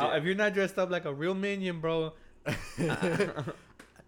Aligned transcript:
Uh, 0.00 0.16
if 0.16 0.24
you're 0.24 0.34
not 0.34 0.54
dressed 0.54 0.78
up 0.78 0.90
like 0.90 1.04
a 1.04 1.12
real 1.12 1.34
minion, 1.34 1.80
bro. 1.80 2.12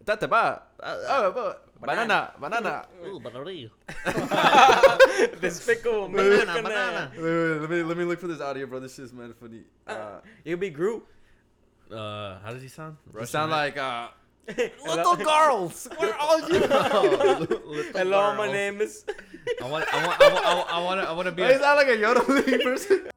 Tate 0.07 0.29
ba? 0.31 0.63
Oh, 0.83 1.31
ba- 1.33 1.57
banana, 1.81 2.33
banana. 2.41 2.87
Ooh, 3.07 3.21
banana. 3.25 3.69
Despicable 5.41 6.09
Banana, 6.09 6.47
banana. 6.47 6.63
banana. 6.63 7.11
Wait, 7.17 7.23
wait, 7.23 7.61
let 7.61 7.71
me 7.71 7.83
let 7.83 7.97
me 7.99 8.05
look 8.05 8.19
for 8.21 8.27
this 8.29 8.41
audio, 8.41 8.67
bro. 8.67 8.81
This 8.81 8.99
is 8.99 9.13
man 9.13 9.35
funny. 9.39 9.63
Uh, 9.87 10.21
You 10.45 10.57
be 10.57 10.71
Groot. 10.71 11.05
Uh, 11.91 12.39
how 12.41 12.53
does 12.53 12.63
he 12.63 12.69
sound? 12.69 12.97
you 13.19 13.27
sound 13.27 13.51
like 13.51 13.77
uh, 13.77 14.09
little 14.87 15.17
girls. 15.17 15.89
Where 15.99 16.15
are 16.15 16.39
you? 16.49 16.61
Hello, 17.95 18.35
my 18.37 18.51
name 18.51 18.81
is. 18.81 19.05
I 19.63 19.69
want, 19.69 19.85
I 19.93 20.07
want, 20.07 20.21
I 20.21 20.33
want, 20.33 20.45
I 20.47 20.55
want, 20.55 20.71
I 20.71 20.81
want, 20.83 21.01
to, 21.01 21.09
I 21.09 21.13
want 21.13 21.27
to 21.27 21.33
be. 21.33 21.43
Why 21.43 21.51
you 21.51 21.57
A, 21.57 21.61
sound 21.61 21.77
like 21.77 21.89
a 21.89 21.97
yodeling 21.99 22.61
person? 22.63 23.11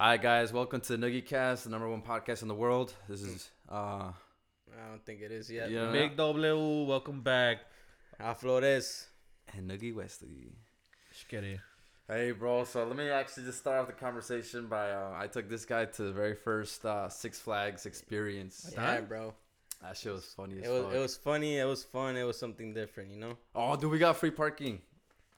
All 0.00 0.08
right, 0.10 0.22
guys, 0.22 0.52
welcome 0.52 0.80
to 0.82 0.96
the 0.96 1.06
Noogie 1.06 1.26
Cast, 1.26 1.64
the 1.64 1.70
number 1.70 1.88
one 1.88 2.02
podcast 2.02 2.42
in 2.42 2.48
the 2.48 2.54
world. 2.54 2.92
This 3.08 3.22
is 3.22 3.50
uh, 3.70 3.74
I 3.74 4.88
don't 4.90 5.04
think 5.04 5.20
it 5.22 5.32
is 5.32 5.50
yet. 5.50 5.70
Yeah. 5.70 5.90
Big 5.90 6.16
W, 6.16 6.84
welcome 6.84 7.20
back. 7.20 7.58
A 8.20 8.34
Flores. 8.34 9.06
and 9.56 9.68
Noogie 9.70 9.94
Wesley. 9.94 10.52
Shkeri. 11.12 11.58
Hey, 12.06 12.30
bro. 12.32 12.64
So 12.64 12.84
let 12.86 12.96
me 12.96 13.08
actually 13.10 13.44
just 13.44 13.58
start 13.58 13.80
off 13.80 13.86
the 13.88 13.92
conversation 13.92 14.66
by 14.68 14.90
uh, 14.92 15.14
I 15.16 15.26
took 15.26 15.48
this 15.48 15.64
guy 15.64 15.84
to 15.86 16.02
the 16.02 16.12
very 16.12 16.34
first 16.34 16.84
uh, 16.84 17.08
Six 17.08 17.40
Flags 17.40 17.84
experience. 17.86 18.70
Yeah, 18.72 18.76
Time? 18.94 19.06
bro. 19.06 19.34
That 19.82 19.96
shit 19.96 20.12
was 20.12 20.24
funny 20.24 20.58
as 20.60 20.66
It 20.66 20.70
was 20.70 20.84
fuck. 20.84 20.94
it 20.94 20.98
was 20.98 21.16
funny. 21.16 21.58
It 21.58 21.64
was 21.64 21.84
fun. 21.84 22.16
It 22.16 22.24
was 22.24 22.38
something 22.38 22.72
different, 22.74 23.10
you 23.10 23.18
know. 23.18 23.36
oh, 23.54 23.76
dude, 23.76 23.90
we 23.90 23.98
got 23.98 24.16
free 24.16 24.30
parking. 24.30 24.80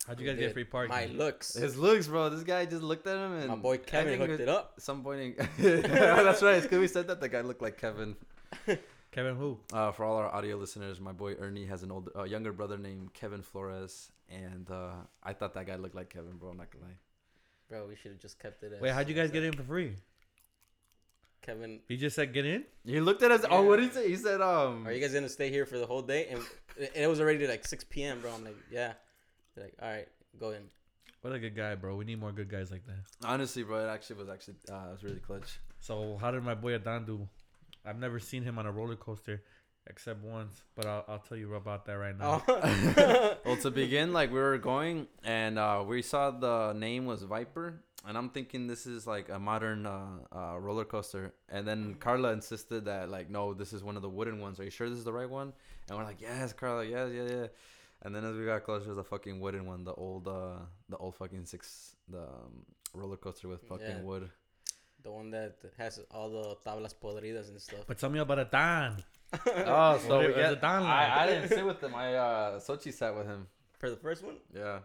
How'd 0.07 0.19
you 0.19 0.27
We 0.27 0.33
guys 0.33 0.41
get 0.41 0.53
free 0.55 0.65
parking? 0.65 0.95
My 0.95 1.07
looks. 1.07 1.55
His 1.55 1.77
looks, 1.77 2.07
bro. 2.09 2.31
This 2.31 2.43
guy 2.43 2.65
just 2.65 2.83
looked 2.83 3.07
at 3.07 3.17
him 3.17 3.33
and 3.33 3.49
My 3.49 3.55
boy 3.57 3.79
Kevin 3.79 4.19
think 4.19 4.31
hooked 4.31 4.41
it 4.41 4.49
up. 4.49 4.75
At 4.77 4.83
some 4.83 5.03
point, 5.03 5.37
in- 5.39 5.47
that's 5.83 6.43
right. 6.43 6.57
It's 6.57 6.67
because 6.67 6.79
we 6.79 6.89
said 6.89 7.07
that 7.09 7.21
the 7.21 7.29
guy 7.29 7.43
looked 7.43 7.63
like 7.63 7.79
Kevin. 7.79 8.17
Kevin 9.13 9.37
who? 9.37 9.59
Uh, 9.73 9.93
for 9.93 10.05
all 10.05 10.17
our 10.17 10.33
audio 10.35 10.57
listeners, 10.57 11.01
my 11.01 11.13
boy 11.13 11.35
Ernie 11.35 11.67
has 11.67 11.83
an 11.83 11.91
older, 11.91 12.13
uh, 12.17 12.23
younger 12.23 12.53
brother 12.53 12.79
named 12.79 13.13
Kevin 13.13 13.43
Flores, 13.43 14.11
and 14.31 14.71
uh, 14.71 14.93
I 15.23 15.33
thought 15.33 15.55
that 15.55 15.67
guy 15.67 15.77
looked 15.77 15.97
like 15.97 16.11
Kevin, 16.11 16.37
bro. 16.39 16.51
I'm 16.51 16.57
not 16.57 16.71
gonna 16.71 16.87
lie. 16.87 16.99
Bro, 17.69 17.89
we 17.89 17.97
should 17.97 18.13
have 18.13 18.21
just 18.21 18.39
kept 18.39 18.63
it. 18.63 18.73
As, 18.73 18.81
Wait, 18.81 18.93
how'd 18.93 19.09
you 19.09 19.15
guys 19.15 19.27
as 19.27 19.31
get 19.33 19.45
in 19.45 19.53
for 19.53 19.65
free? 19.65 19.95
Kevin, 21.43 21.81
He 21.89 21.97
just 21.97 22.17
said 22.17 22.33
get 22.33 22.47
in. 22.47 22.65
He 22.85 23.01
looked 23.01 23.23
at 23.23 23.31
us. 23.31 23.45
Oh, 23.51 23.63
what 23.63 23.77
did 23.77 23.87
he 23.87 23.95
say? 23.95 24.09
He 24.09 24.17
said, 24.17 24.41
um. 24.41 24.87
are 24.87 24.93
you 24.93 25.01
guys 25.01 25.13
gonna 25.13 25.29
stay 25.29 25.51
here 25.51 25.67
for 25.67 25.79
the 25.79 25.87
whole 25.87 26.03
day? 26.03 26.29
And, 26.29 26.41
and 26.79 26.89
it 26.95 27.09
was 27.09 27.21
already 27.21 27.47
like 27.47 27.67
6 27.67 27.85
p.m., 27.85 28.21
bro. 28.21 28.33
I'm 28.33 28.45
like, 28.45 28.57
yeah. 28.71 28.93
They're 29.61 29.69
like, 29.69 29.77
all 29.83 29.91
right, 29.91 30.09
go 30.39 30.51
in. 30.51 30.63
What 31.21 31.35
a 31.35 31.39
good 31.39 31.55
guy, 31.55 31.75
bro. 31.75 31.97
We 31.97 32.07
need 32.07 32.19
more 32.19 32.33
good 32.33 32.51
guys 32.51 32.71
like 32.71 32.87
that. 32.87 33.29
Honestly, 33.29 33.63
bro, 33.63 33.87
it 33.87 33.91
actually 33.91 34.17
was 34.17 34.29
actually 34.31 34.55
uh, 34.71 34.89
it 34.89 34.93
was 34.93 35.05
really 35.05 35.21
clutch. 35.21 35.61
So 35.81 36.17
how 36.21 36.31
did 36.31 36.43
my 36.43 36.55
boy 36.55 36.75
Adan 36.75 37.05
do? 37.05 37.29
I've 37.85 37.99
never 37.99 38.19
seen 38.19 38.43
him 38.43 38.59
on 38.59 38.67
a 38.67 38.73
roller 38.73 38.97
coaster 38.97 39.43
except 39.87 40.23
once, 40.23 40.63
but 40.77 40.87
I'll, 40.87 41.05
I'll 41.09 41.19
tell 41.19 41.37
you 41.37 41.55
about 41.55 41.85
that 41.87 41.95
right 41.95 42.17
now. 42.19 42.43
Oh. 42.49 43.37
well, 43.45 43.57
to 43.63 43.71
begin, 43.71 44.13
like 44.13 44.31
we 44.31 44.39
were 44.39 44.59
going 44.59 45.09
and 45.23 45.59
uh, 45.59 45.85
we 45.87 46.01
saw 46.01 46.31
the 46.31 46.73
name 46.73 47.05
was 47.05 47.23
Viper, 47.23 47.83
and 48.07 48.17
I'm 48.17 48.31
thinking 48.31 48.67
this 48.67 48.87
is 48.87 49.07
like 49.07 49.29
a 49.29 49.39
modern 49.39 49.85
uh, 49.85 50.07
uh, 50.35 50.59
roller 50.59 50.87
coaster. 50.87 51.35
And 51.51 51.67
then 51.67 51.97
Carla 52.01 52.33
insisted 52.33 52.87
that 52.87 53.11
like, 53.11 53.29
no, 53.29 53.53
this 53.53 53.75
is 53.75 53.83
one 53.83 53.97
of 53.97 54.03
the 54.03 54.09
wooden 54.09 54.41
ones. 54.41 54.59
Are 54.59 54.65
you 54.65 54.71
sure 54.71 54.89
this 54.89 54.99
is 54.99 55.05
the 55.05 55.13
right 55.13 55.29
one? 55.29 55.53
And 55.89 55.99
we're 55.99 56.05
like, 56.05 56.21
yes, 56.21 56.55
Carla, 56.55 56.85
yeah, 56.85 57.07
yeah, 57.07 57.25
yeah. 57.25 57.47
And 58.03 58.15
then 58.15 58.25
as 58.25 58.37
we 58.37 58.45
got 58.47 58.65
closer, 58.65 58.95
the 58.95 59.05
fucking 59.05 59.41
wooden 59.41 59.67
one, 59.67 59.85
the 59.85 59.93
old, 59.95 60.27
uh, 60.27 60.59
the 60.89 60.97
old 60.97 61.17
fucking 61.17 61.45
six, 61.47 61.97
the 62.09 62.23
um, 62.23 62.65
roller 62.95 63.17
coaster 63.17 63.47
with 63.49 63.63
fucking 63.69 63.87
Yeah. 63.87 64.03
wood. 64.03 64.31
the 65.03 65.11
one 65.11 65.31
that 65.31 65.57
has 65.79 65.99
all 66.11 66.29
the 66.29 66.57
tablas 66.67 66.95
podridas 66.95 67.49
and 67.49 67.61
stuff. 67.61 67.85
But 67.87 67.97
tell 67.99 68.11
me 68.11 68.19
about 68.19 68.39
Adan. 68.39 69.03
Oh, 69.67 69.99
so 70.07 70.19
we 70.21 70.35
get- 70.35 70.63
I, 70.65 71.23
I 71.23 71.27
didn't 71.27 71.49
sit 71.49 71.65
with 71.65 71.81
him. 71.83 71.95
I 71.95 72.15
uh, 72.15 72.61
Sochi 72.61 72.93
sat 72.93 73.15
with 73.17 73.27
him. 73.27 73.47
For 73.79 73.89
the 73.89 73.97
first 73.97 74.23
one? 74.23 74.37
Yeah. 74.55 74.81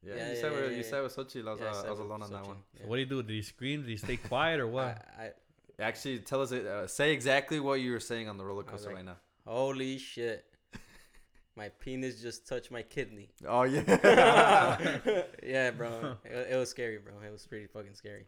Yeah, 0.00 0.14
Yeah, 0.14 0.28
you 0.28 0.34
yeah, 0.34 0.40
said 0.40 0.52
yeah, 0.52 0.60
with, 0.60 0.64
yeah, 0.64 0.70
you 0.70 0.76
yeah. 0.84 0.90
said 0.90 1.02
with 1.02 1.16
Sochi. 1.16 1.46
I 1.46 1.50
was, 1.50 1.60
Yeah, 1.60 1.66
uh, 1.70 1.72
said 1.72 1.86
I 1.86 1.90
was 1.90 1.98
alone 2.00 2.22
on 2.22 2.30
that 2.32 2.46
one. 2.46 2.58
yeah. 2.74 2.82
So 2.82 2.88
what 2.88 2.96
did 2.98 3.08
he 3.08 3.14
do? 3.16 3.22
Did 3.24 3.32
he 3.34 3.42
scream? 3.42 3.80
Did 3.82 3.90
he 3.90 3.96
stay 3.96 4.16
quiet 4.16 4.60
or 4.60 4.68
what? 4.68 4.84
I, 5.18 5.22
I, 5.24 5.30
Actually, 5.80 6.18
tell 6.20 6.40
us. 6.42 6.50
Uh, 6.52 6.86
say 6.86 7.12
exactly 7.12 7.58
what 7.60 7.74
you 7.80 7.92
were 7.92 8.00
saying 8.00 8.28
on 8.28 8.36
the 8.36 8.44
roller 8.44 8.62
coaster 8.64 8.88
like- 8.88 8.96
right 8.96 9.04
now. 9.04 9.16
holy 9.46 9.98
shit. 9.98 10.44
My 11.58 11.68
penis 11.70 12.22
just 12.22 12.46
touched 12.46 12.70
my 12.70 12.82
kidney. 12.82 13.28
Oh 13.46 13.64
yeah. 13.64 13.82
yeah, 15.42 15.70
bro. 15.72 16.16
It, 16.24 16.48
it 16.52 16.56
was 16.56 16.70
scary, 16.70 16.98
bro. 16.98 17.14
It 17.26 17.32
was 17.32 17.44
pretty 17.46 17.66
fucking 17.66 17.94
scary. 17.94 18.24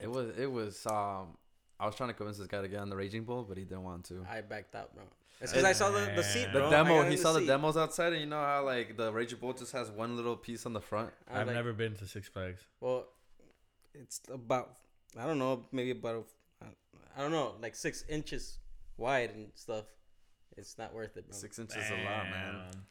it 0.00 0.10
was. 0.10 0.26
It 0.38 0.50
was. 0.50 0.86
Um, 0.86 1.36
I 1.78 1.84
was 1.86 1.94
trying 1.94 2.08
to 2.08 2.14
convince 2.14 2.38
this 2.38 2.46
guy 2.46 2.62
to 2.62 2.68
get 2.68 2.80
on 2.80 2.88
the 2.88 2.96
Raging 2.96 3.24
Bull, 3.24 3.44
but 3.46 3.58
he 3.58 3.64
didn't 3.64 3.84
want 3.84 4.04
to. 4.06 4.24
I 4.30 4.40
backed 4.40 4.74
out, 4.74 4.94
bro. 4.94 5.04
It's 5.40 5.52
because 5.52 5.64
I 5.64 5.72
saw 5.72 5.90
the, 5.90 6.10
the 6.16 6.22
seat, 6.22 6.48
The 6.52 6.60
The 6.60 6.70
demo. 6.70 7.02
He 7.02 7.12
in 7.12 7.18
saw 7.18 7.32
the 7.32 7.40
seat. 7.40 7.46
demos 7.46 7.76
outside, 7.76 8.12
and 8.12 8.20
you 8.22 8.26
know 8.28 8.40
how 8.40 8.64
like 8.64 8.96
the 8.96 9.12
Raging 9.12 9.38
Bull 9.38 9.52
just 9.52 9.72
has 9.72 9.90
one 9.90 10.16
little 10.16 10.36
piece 10.36 10.64
on 10.64 10.72
the 10.72 10.80
front. 10.80 11.10
I 11.28 11.32
was 11.32 11.40
I've 11.40 11.46
like, 11.48 11.56
never 11.56 11.72
been 11.72 11.94
to 11.96 12.06
Six 12.06 12.28
Flags. 12.28 12.62
Well, 12.80 13.06
it's 13.94 14.20
about 14.32 14.76
I 15.18 15.26
don't 15.26 15.38
know, 15.38 15.66
maybe 15.72 15.90
about 15.90 16.26
I 17.16 17.20
don't 17.20 17.32
know, 17.32 17.54
like 17.60 17.74
six 17.74 18.04
inches 18.08 18.58
wide 18.96 19.30
and 19.34 19.48
stuff. 19.54 19.84
It's 20.56 20.76
not 20.78 20.94
worth 20.94 21.16
it, 21.16 21.28
bro. 21.28 21.36
Six 21.36 21.58
inches 21.58 21.76
is 21.76 21.90
a 21.90 21.94
lot, 21.94 22.24
man. 22.30 22.54
Damn. 22.72 22.82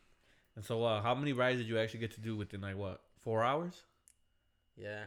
And 0.56 0.66
so, 0.66 0.84
uh, 0.84 1.02
how 1.02 1.16
many 1.16 1.34
rides 1.34 1.60
did 1.60 1.68
you 1.68 1.80
actually 1.80 2.00
get 2.02 2.12
to 2.16 2.22
do 2.22 2.36
within 2.36 2.62
like 2.62 2.76
what 2.78 3.02
four 3.22 3.44
hours? 3.44 3.84
Yeah, 4.76 5.04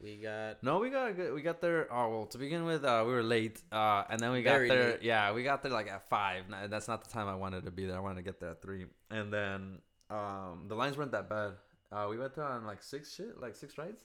we 0.00 0.16
got 0.16 0.62
No, 0.62 0.78
we 0.78 0.90
got 0.90 1.14
good- 1.16 1.32
we 1.34 1.42
got 1.42 1.60
there. 1.60 1.92
Oh 1.92 2.08
well, 2.08 2.26
to 2.26 2.38
begin 2.38 2.64
with, 2.64 2.84
uh, 2.84 3.02
we 3.06 3.12
were 3.12 3.22
late, 3.22 3.62
uh, 3.70 4.04
and 4.08 4.18
then 4.20 4.32
we 4.32 4.42
got 4.42 4.58
there. 4.60 4.92
late. 4.92 5.02
Yeah, 5.02 5.32
we 5.32 5.42
got 5.42 5.62
there 5.62 5.72
like 5.72 5.88
at 5.88 6.08
five. 6.08 6.44
That's 6.68 6.88
not 6.88 7.04
the 7.04 7.10
time 7.10 7.28
I 7.28 7.34
wanted 7.34 7.64
to 7.64 7.70
be 7.70 7.86
there. 7.86 7.96
I 7.96 8.00
wanted 8.00 8.16
to 8.16 8.22
get 8.22 8.40
there 8.40 8.50
at 8.50 8.62
three, 8.62 8.86
and 9.10 9.32
then 9.32 9.78
um, 10.08 10.64
the 10.68 10.74
lines 10.74 10.96
weren't 10.96 11.12
that 11.12 11.28
bad. 11.28 11.52
Uh, 11.92 12.06
we 12.08 12.16
went 12.18 12.36
on 12.38 12.64
like 12.66 12.82
six 12.82 13.14
shit, 13.14 13.38
like 13.40 13.54
six 13.54 13.76
rides. 13.78 14.02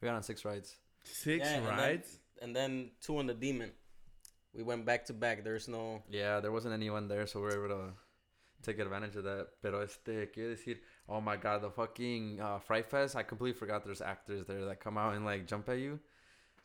We 0.00 0.06
got 0.06 0.14
on 0.14 0.22
six 0.22 0.44
rides. 0.44 0.76
Six 1.04 1.44
Yeah, 1.46 1.56
and 1.56 1.66
then- 1.66 1.76
rides. 1.78 2.18
and 2.42 2.56
then 2.56 2.90
two 3.00 3.18
on 3.18 3.26
the 3.26 3.34
demon. 3.34 3.72
We 4.54 4.62
went 4.62 4.84
back 4.84 5.04
to 5.06 5.12
back. 5.12 5.44
There's 5.44 5.68
no 5.68 6.02
Yeah, 6.10 6.40
there 6.40 6.52
wasn't 6.52 6.74
anyone 6.74 7.08
there, 7.08 7.26
so 7.26 7.40
we 7.40 7.46
were 7.46 7.66
able 7.66 7.76
to 7.76 7.92
take 8.62 8.78
advantage 8.78 9.16
of 9.16 9.24
that. 9.24 9.48
Pero 9.62 9.80
este, 9.82 10.32
quiero 10.32 10.54
decir, 10.54 10.76
oh 11.08 11.20
my 11.20 11.36
god, 11.36 11.62
the 11.62 11.70
fucking 11.70 12.40
uh, 12.40 12.58
Fright 12.58 12.90
Fest. 12.90 13.14
I 13.16 13.22
completely 13.22 13.58
forgot 13.58 13.84
there's 13.84 14.00
actors 14.02 14.46
there 14.46 14.64
that 14.64 14.80
come 14.80 14.96
out 14.98 15.14
and 15.14 15.24
like 15.24 15.46
jump 15.46 15.68
at 15.68 15.78
you. 15.78 16.00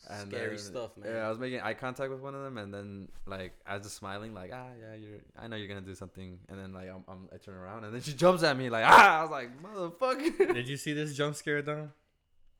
And 0.09 0.29
scary 0.29 0.49
then- 0.49 0.57
stuff, 0.59 0.97
man. 0.97 1.13
Yeah, 1.13 1.27
I 1.27 1.29
was 1.29 1.39
making 1.39 1.61
eye 1.61 1.75
contact 1.75 2.09
with 2.09 2.19
one 2.19 2.35
of 2.35 2.43
them, 2.43 2.57
and 2.57 2.73
then 2.73 3.07
like 3.25 3.53
I 3.65 3.75
was 3.75 3.83
just 3.83 3.95
smiling, 3.95 4.33
like 4.33 4.51
ah 4.53 4.67
yeah, 4.79 4.95
you're. 4.95 5.19
I 5.39 5.47
know 5.47 5.55
you're 5.55 5.67
gonna 5.67 5.81
do 5.81 5.95
something, 5.95 6.39
and 6.49 6.59
then 6.59 6.73
like 6.73 6.89
I'm, 6.89 7.03
I'm 7.07 7.29
I 7.33 7.37
turn 7.37 7.55
around, 7.55 7.83
and 7.85 7.93
then 7.93 8.01
she 8.01 8.13
jumps 8.13 8.43
at 8.43 8.57
me 8.57 8.69
like 8.69 8.83
ah. 8.85 9.19
I 9.19 9.21
was 9.21 9.31
like 9.31 9.49
motherfucker. 9.61 10.53
Did 10.53 10.67
you 10.67 10.77
see 10.77 10.93
this 10.93 11.15
jump 11.15 11.35
scare 11.35 11.61
down? 11.61 11.91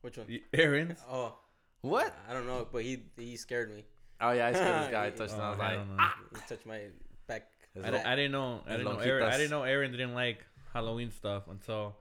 Which 0.01 0.17
one? 0.17 0.27
Aaron. 0.53 0.95
Oh, 1.09 1.35
what? 1.81 2.13
I 2.29 2.33
don't 2.33 2.45
know, 2.47 2.67
but 2.71 2.83
he 2.83 3.03
he 3.17 3.35
scared 3.35 3.73
me. 3.73 3.83
Oh 4.23 4.31
yeah, 4.31 4.47
I 4.47 4.53
scared 4.53 4.83
this 4.83 4.91
guy. 4.97 5.03
I 5.03 5.07
Oh, 5.07 5.11
touched 5.11 5.33
him. 5.33 5.41
I 5.41 5.49
was 5.51 5.59
I 5.59 5.63
like, 5.67 5.75
don't 5.77 5.87
know. 5.89 5.95
Ah! 5.99 6.15
He 6.33 6.41
touched 6.47 6.65
my 6.65 6.79
back. 7.27 7.43
I, 7.83 7.89
di- 7.91 8.03
I 8.03 8.15
didn't 8.15 8.31
know. 8.31 8.61
I 8.67 8.71
his 8.71 8.77
didn't 8.79 8.93
know. 8.93 8.99
lonjitas. 8.99 9.05
Aaron, 9.07 9.23
I 9.33 9.37
didn't 9.37 9.49
know 9.51 9.63
Aaron 9.63 9.91
didn't 9.91 10.13
like 10.15 10.45
Halloween 10.73 11.11
stuff 11.11 11.43
until 11.49 11.95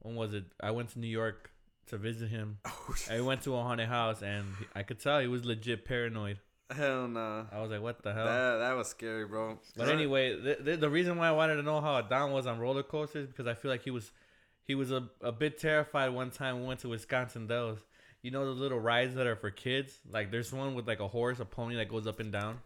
when 0.00 0.14
was 0.16 0.34
it? 0.34 0.44
I 0.60 0.70
went 0.70 0.90
to 0.90 0.98
New 0.98 1.06
York 1.08 1.50
to 1.88 1.98
visit 1.98 2.28
him. 2.28 2.58
Oh, 2.66 2.94
I 3.10 3.20
went 3.20 3.42
to 3.42 3.54
a 3.54 3.62
haunted 3.62 3.88
house 3.88 4.22
and 4.22 4.44
he, 4.58 4.64
I 4.74 4.82
could 4.82 4.98
tell 4.98 5.20
he 5.20 5.26
was 5.26 5.44
legit 5.44 5.84
paranoid. 5.84 6.38
hell 6.70 7.06
no. 7.08 7.46
I 7.52 7.60
was 7.60 7.70
like, 7.70 7.82
"What 7.82 8.02
the 8.02 8.12
hell?" 8.14 8.24
That 8.26 8.58
that 8.58 8.76
was 8.76 8.88
scary, 8.88 9.26
bro. 9.26 9.58
But 9.76 9.88
anyway, 9.90 10.34
the, 10.40 10.56
the, 10.60 10.76
the 10.78 10.90
reason 10.90 11.16
why 11.18 11.28
I 11.28 11.32
wanted 11.32 11.56
to 11.56 11.62
know 11.62 11.80
how 11.82 12.00
Don 12.00 12.32
was 12.32 12.46
on 12.46 12.58
roller 12.58 12.82
coasters 12.82 13.26
because 13.28 13.46
I 13.46 13.54
feel 13.54 13.70
like 13.70 13.82
he 13.82 13.90
was 13.90 14.10
he 14.64 14.74
was 14.74 14.90
a, 14.90 15.08
a 15.22 15.32
bit 15.32 15.58
terrified 15.58 16.08
one 16.10 16.30
time 16.30 16.60
we 16.60 16.66
went 16.66 16.80
to 16.80 16.88
Wisconsin 16.88 17.46
Dells. 17.46 17.78
You 18.22 18.30
know 18.30 18.44
the 18.44 18.60
little 18.60 18.80
rides 18.80 19.14
that 19.14 19.26
are 19.26 19.36
for 19.36 19.50
kids? 19.50 19.98
Like 20.10 20.30
there's 20.30 20.52
one 20.52 20.74
with 20.74 20.88
like 20.88 21.00
a 21.00 21.08
horse, 21.08 21.40
a 21.40 21.44
pony 21.44 21.76
that 21.76 21.88
goes 21.88 22.06
up 22.06 22.20
and 22.20 22.32
down. 22.32 22.58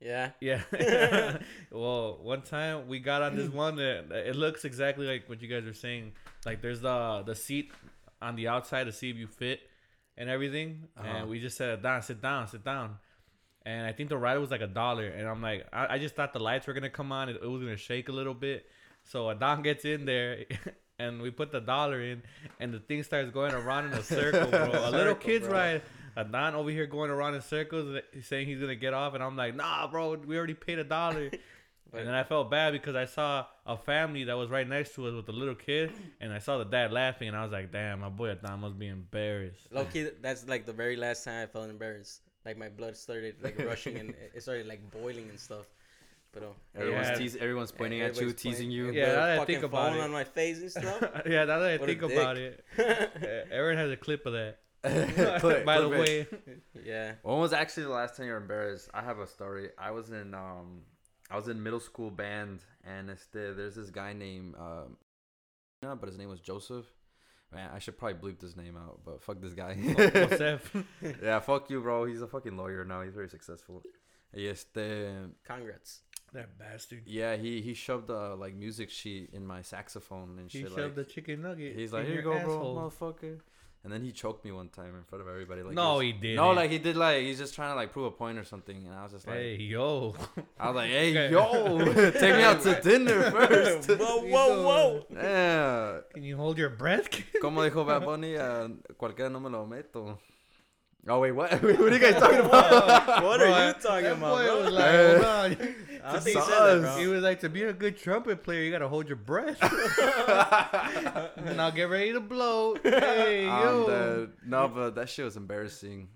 Yeah. 0.00 0.30
Yeah. 0.40 0.62
well, 1.70 2.18
one 2.22 2.42
time 2.42 2.88
we 2.88 2.98
got 2.98 3.22
on 3.22 3.36
this 3.36 3.48
one 3.48 3.76
that 3.76 4.08
that 4.10 4.28
it 4.28 4.36
looks 4.36 4.64
exactly 4.64 5.06
like 5.06 5.28
what 5.28 5.40
you 5.40 5.48
guys 5.48 5.66
are 5.66 5.74
saying. 5.74 6.12
Like 6.44 6.60
there's 6.60 6.80
the 6.80 7.22
the 7.24 7.34
seat 7.34 7.72
on 8.20 8.36
the 8.36 8.48
outside 8.48 8.84
to 8.84 8.92
see 8.92 9.10
if 9.10 9.16
you 9.16 9.26
fit 9.26 9.60
and 10.16 10.28
everything. 10.28 10.88
Uh-huh. 10.96 11.08
And 11.08 11.28
we 11.28 11.40
just 11.40 11.56
said, 11.56 11.82
"Down, 11.82 12.02
sit 12.02 12.20
down, 12.20 12.48
sit 12.48 12.64
down." 12.64 12.96
And 13.64 13.84
I 13.84 13.92
think 13.92 14.10
the 14.10 14.16
ride 14.16 14.38
was 14.38 14.50
like 14.50 14.60
a 14.60 14.68
dollar. 14.68 15.08
And 15.08 15.26
I'm 15.26 15.42
like, 15.42 15.66
I, 15.72 15.94
I 15.94 15.98
just 15.98 16.14
thought 16.14 16.32
the 16.32 16.40
lights 16.40 16.66
were 16.66 16.72
gonna 16.72 16.90
come 16.90 17.10
on. 17.10 17.28
It, 17.28 17.40
it 17.42 17.46
was 17.46 17.62
gonna 17.62 17.76
shake 17.76 18.08
a 18.08 18.12
little 18.12 18.34
bit. 18.34 18.66
So 19.04 19.30
Adon 19.30 19.62
gets 19.62 19.84
in 19.84 20.04
there. 20.04 20.44
And 20.98 21.20
we 21.20 21.30
put 21.30 21.52
the 21.52 21.60
dollar 21.60 22.00
in, 22.00 22.22
and 22.58 22.72
the 22.72 22.80
thing 22.80 23.02
starts 23.02 23.30
going 23.30 23.52
around 23.52 23.86
in 23.86 23.92
a 23.92 24.02
circle, 24.16 24.46
bro. 24.50 24.88
A 24.88 24.90
little 24.90 25.14
kid's 25.14 25.46
bro. 25.46 25.56
ride. 25.56 25.82
Adon 26.16 26.54
over 26.54 26.70
here 26.70 26.86
going 26.86 27.10
around 27.10 27.34
in 27.34 27.42
circles, 27.42 27.96
eh, 27.96 28.20
saying 28.22 28.46
he's 28.46 28.58
gonna 28.58 28.74
get 28.74 28.94
off, 28.94 29.12
and 29.14 29.22
I'm 29.22 29.36
like, 29.36 29.54
nah, 29.54 29.86
bro, 29.86 30.14
we 30.14 30.36
already 30.38 30.54
paid 30.54 30.78
a 30.78 30.84
dollar. 30.84 31.30
But- 31.92 32.00
And 32.00 32.08
then 32.08 32.14
I 32.16 32.24
felt 32.24 32.50
bad 32.50 32.72
because 32.72 32.96
I 32.96 33.04
saw 33.04 33.46
a 33.64 33.76
family 33.76 34.24
that 34.24 34.36
was 34.36 34.50
right 34.50 34.68
next 34.68 34.96
to 34.96 35.06
us 35.06 35.14
with 35.14 35.28
a 35.28 35.32
little 35.32 35.54
kid, 35.54 35.92
and 36.20 36.32
I 36.32 36.40
saw 36.40 36.58
the 36.58 36.64
dad 36.64 36.90
laughing, 36.92 37.28
and 37.28 37.36
I 37.36 37.44
was 37.44 37.52
like, 37.52 37.70
"Damn, 37.70 38.00
my 38.00 38.08
boy 38.08 38.32
Adam 38.32 38.60
must 38.62 38.76
be 38.76 38.88
embarrassed." 38.88 39.68
Low 39.70 39.84
key, 39.84 40.10
that's 40.20 40.48
like 40.48 40.66
the 40.66 40.72
very 40.72 40.96
last 40.96 41.22
time 41.22 41.44
I 41.44 41.46
felt 41.46 41.70
embarrassed. 41.70 42.22
Like 42.44 42.58
my 42.58 42.68
blood 42.70 42.96
started 42.96 43.36
like 43.40 43.56
rushing 43.64 43.98
and 43.98 44.14
it 44.34 44.42
started 44.42 44.66
like 44.66 44.90
boiling 44.90 45.28
and 45.30 45.38
stuff. 45.38 45.66
But 46.36 46.44
uh, 46.44 46.80
Everyone's, 46.82 47.08
Yeah. 47.08 47.14
teasing, 47.14 47.40
everyone's 47.40 47.72
pointing 47.72 48.00
at 48.02 48.20
you, 48.20 48.32
teasing 48.32 48.52
pointing- 48.52 48.70
you. 48.70 48.90
Yeah, 48.92 49.06
the 49.06 49.12
now 49.16 49.26
that 49.26 49.38
I 49.40 49.44
think 49.46 49.62
about 49.62 49.96
it. 49.96 50.00
on 50.00 50.10
my 50.10 50.24
face 50.24 50.60
and 50.60 50.70
stuff. 50.70 51.00
yeah, 51.26 51.44
now 51.44 51.58
that 51.60 51.70
I 51.70 51.76
What 51.78 51.86
think 51.88 52.02
about 52.02 52.36
dick. 52.36 52.62
it, 52.76 53.48
Aaron 53.50 53.78
has 53.78 53.90
a 53.90 53.96
clip 53.96 54.26
of 54.26 54.34
that. 54.34 54.58
Clip- 55.40 55.64
By 55.64 55.80
the 55.80 55.88
clip 55.88 56.08
it. 56.08 56.32
way, 56.46 56.56
yeah. 56.84 57.12
When 57.22 57.38
was 57.38 57.52
actually 57.52 57.84
the 57.84 57.88
last 57.90 58.16
time 58.16 58.26
you 58.26 58.32
were 58.32 58.38
embarrassed? 58.38 58.88
I 58.94 59.02
have 59.02 59.18
a 59.18 59.26
story. 59.26 59.70
I 59.78 59.90
was 59.90 60.10
in 60.10 60.32
um, 60.34 60.82
I 61.30 61.36
was 61.36 61.48
in 61.48 61.60
middle 61.62 61.80
school 61.80 62.10
band, 62.10 62.60
and 62.84 63.10
it's 63.10 63.26
the, 63.32 63.52
there's 63.56 63.74
this 63.74 63.90
guy 63.90 64.12
named 64.12 64.54
um, 64.56 64.96
no, 65.82 65.96
but 65.96 66.08
his 66.08 66.18
name 66.18 66.28
was 66.28 66.38
Joseph. 66.40 66.84
Man, 67.52 67.68
I 67.74 67.78
should 67.80 67.96
probably 67.98 68.30
bleep 68.32 68.38
this 68.38 68.56
name 68.56 68.76
out, 68.76 69.00
but 69.04 69.22
fuck 69.22 69.40
this 69.40 69.54
guy. 69.54 69.74
Joseph. 69.74 70.76
yeah, 71.22 71.40
fuck 71.40 71.68
you, 71.70 71.80
bro. 71.80 72.04
He's 72.04 72.20
a 72.22 72.26
fucking 72.28 72.56
lawyer 72.56 72.84
now. 72.84 73.02
He's 73.02 73.14
very 73.14 73.28
successful. 73.28 73.82
Este, 74.36 74.76
Congrats. 75.44 76.02
That 76.32 76.58
bastard. 76.58 77.02
yeah, 77.06 77.36
he 77.36 77.60
he 77.60 77.74
shoved 77.74 78.10
a 78.10 78.34
like 78.34 78.54
music 78.54 78.90
sheet 78.90 79.30
in 79.32 79.46
my 79.46 79.62
saxophone 79.62 80.38
and 80.38 80.50
He 80.50 80.60
shit. 80.62 80.68
shoved 80.68 80.80
Like, 80.80 80.94
the 80.96 81.04
chicken 81.04 81.42
nugget. 81.42 81.74
he's 81.76 81.92
like, 81.92 82.06
here 82.06 82.16
you 82.16 82.22
go, 82.22 82.38
bro, 82.40 82.74
motherfucker. 82.74 83.38
And 83.84 83.92
then 83.92 84.02
he 84.02 84.10
choked 84.10 84.44
me 84.44 84.50
one 84.50 84.68
time 84.68 84.96
in 84.96 85.04
front 85.04 85.22
of 85.22 85.28
everybody. 85.28 85.62
Like, 85.62 85.74
No, 85.76 85.94
was- 85.94 86.02
he 86.02 86.12
didn't. 86.12 86.36
No, 86.36 86.50
like 86.50 86.72
he 86.72 86.78
did. 86.78 86.96
Like 86.96 87.22
he's 87.22 87.38
just 87.38 87.54
trying 87.54 87.70
to 87.70 87.76
like 87.76 87.92
prove 87.92 88.06
a 88.06 88.10
point 88.10 88.36
or 88.36 88.42
something. 88.42 88.84
And 88.84 88.92
I 88.92 89.04
was 89.04 89.12
just 89.12 89.28
like, 89.28 89.36
Hey, 89.36 89.56
yo. 89.58 90.12
I 90.58 90.66
was 90.70 90.74
like, 90.76 90.90
hey, 90.90 91.30
yo, 91.30 91.78
take 92.10 92.34
me 92.34 92.42
out 92.42 92.60
to 92.62 92.80
dinner 92.82 93.30
first. 93.30 93.88
whoa, 93.90 94.26
whoa, 94.26 94.62
whoa. 94.66 95.06
yeah. 95.12 95.98
Can 96.12 96.24
you 96.24 96.36
hold 96.36 96.58
your 96.58 96.70
breath? 96.70 97.08
Como 97.40 97.60
dijo 97.62 97.86
Bad 97.86 98.04
Bunny, 98.04 98.36
uh, 98.36 98.68
cualquiera 98.98 99.30
no 99.30 99.38
me 99.38 99.50
lo 99.50 99.64
meto. 99.66 100.18
Oh, 101.08 101.20
wait, 101.20 101.32
what? 101.32 101.52
what 101.62 101.64
are 101.64 101.88
you 101.92 101.98
guys 102.00 102.14
talking 102.20 102.40
about? 102.40 103.22
What 103.22 103.38
Bro, 103.38 103.46
are 103.52 103.66
you 103.66 103.72
that 103.72 103.80
talking 103.80 104.06
about, 104.06 104.20
boy 104.20 104.44
bro? 104.44 104.62
was 104.64 104.72
like, 104.72 104.90
hold 104.90 105.24
on. 105.24 105.74
I 106.04 106.12
don't 106.12 106.22
think 106.24 106.36
he 106.36 106.42
said 106.42 106.66
that, 106.66 106.80
bro. 106.82 106.96
He 106.98 107.06
was 107.06 107.22
like, 107.22 107.40
to 107.40 107.48
be 107.48 107.62
a 107.62 107.72
good 107.72 107.96
trumpet 107.96 108.42
player, 108.42 108.62
you 108.62 108.70
gotta 108.72 108.88
hold 108.88 109.06
your 109.08 109.16
breath. 109.16 109.56
and 111.36 111.60
I'll 111.60 111.70
get 111.72 111.88
ready 111.90 112.12
to 112.12 112.20
blow. 112.20 112.76
Hey, 112.82 113.46
Um, 113.48 113.62
yo. 113.62 113.86
the- 113.86 114.30
no, 114.46 114.68
but 114.68 114.94
that 114.96 115.08
shit 115.08 115.24
was 115.24 115.36
embarrassing. 115.36 116.08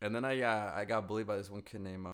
And 0.00 0.14
then 0.14 0.24
I 0.24 0.40
uh, 0.42 0.72
I 0.76 0.84
got 0.84 1.08
bullied 1.08 1.26
by 1.26 1.36
this 1.36 1.50
one 1.50 1.62
kid 1.62 1.80
named. 1.80 2.06
Uh, 2.06 2.12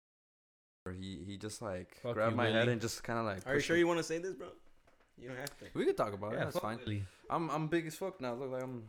he 0.90 1.22
he 1.26 1.36
just 1.36 1.60
like 1.62 1.96
Fuck 2.02 2.14
grabbed 2.14 2.32
you, 2.32 2.36
my 2.36 2.48
head 2.50 2.68
and 2.68 2.80
just 2.80 3.02
kind 3.04 3.18
of 3.18 3.26
like. 3.26 3.46
Are 3.46 3.54
you 3.54 3.60
sure 3.60 3.74
me. 3.76 3.80
you 3.80 3.86
want 3.86 3.98
to 3.98 4.04
say 4.04 4.18
this, 4.18 4.32
bro? 4.34 4.48
You 5.20 5.28
don't 5.28 5.36
have 5.38 5.56
to. 5.58 5.66
We 5.74 5.84
could 5.84 5.96
talk 5.96 6.12
about 6.14 6.32
it. 6.32 6.38
yeah, 6.38 6.44
That's 6.44 6.58
fine. 6.58 6.78
Willie. 6.78 7.04
I'm 7.28 7.50
I'm 7.50 7.68
big 7.68 7.86
as 7.86 7.94
fuck 7.94 8.20
now. 8.20 8.34
Look 8.34 8.50
like 8.52 8.62
I'm. 8.62 8.84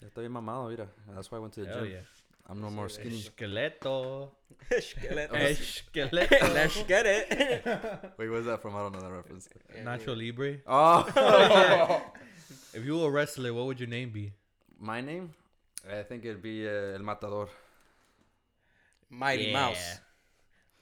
Ya 0.00 0.08
estoy 0.08 0.28
mamado, 0.28 0.68
mira. 0.70 0.86
That's 1.14 1.30
why 1.32 1.38
I 1.38 1.40
went 1.40 1.52
to 1.54 1.60
the 1.62 1.66
Hell 1.68 1.80
gym. 1.82 1.90
yeah. 1.92 1.98
I'm 2.48 2.60
no 2.60 2.70
more 2.70 2.88
skinny. 2.88 3.18
Esqueleto. 3.20 4.30
Skeleton. 4.80 5.36
Esqueleto. 5.36 6.54
Let's 6.54 6.82
get 6.84 7.04
it. 7.06 8.12
Wait, 8.18 8.28
what's 8.30 8.46
that 8.46 8.62
from? 8.62 8.74
I 8.76 8.78
don't 8.80 8.92
know 8.92 9.00
that 9.00 9.10
reference. 9.12 9.48
Nacho 9.82 10.16
Libre. 10.16 10.58
Oh. 10.66 12.02
If 12.74 12.84
you 12.84 12.98
were 12.98 13.08
a 13.08 13.10
wrestler, 13.10 13.52
what 13.54 13.66
would 13.66 13.80
your 13.80 13.88
name 13.88 14.10
be? 14.10 14.30
My 14.78 15.00
name? 15.00 15.30
I 15.90 16.02
think 16.02 16.24
it'd 16.24 16.42
be 16.42 16.66
uh, 16.68 16.96
El 16.96 17.00
Matador. 17.00 17.48
Mighty 19.10 19.44
Yeah. 19.44 19.52
Mouse. 19.52 20.00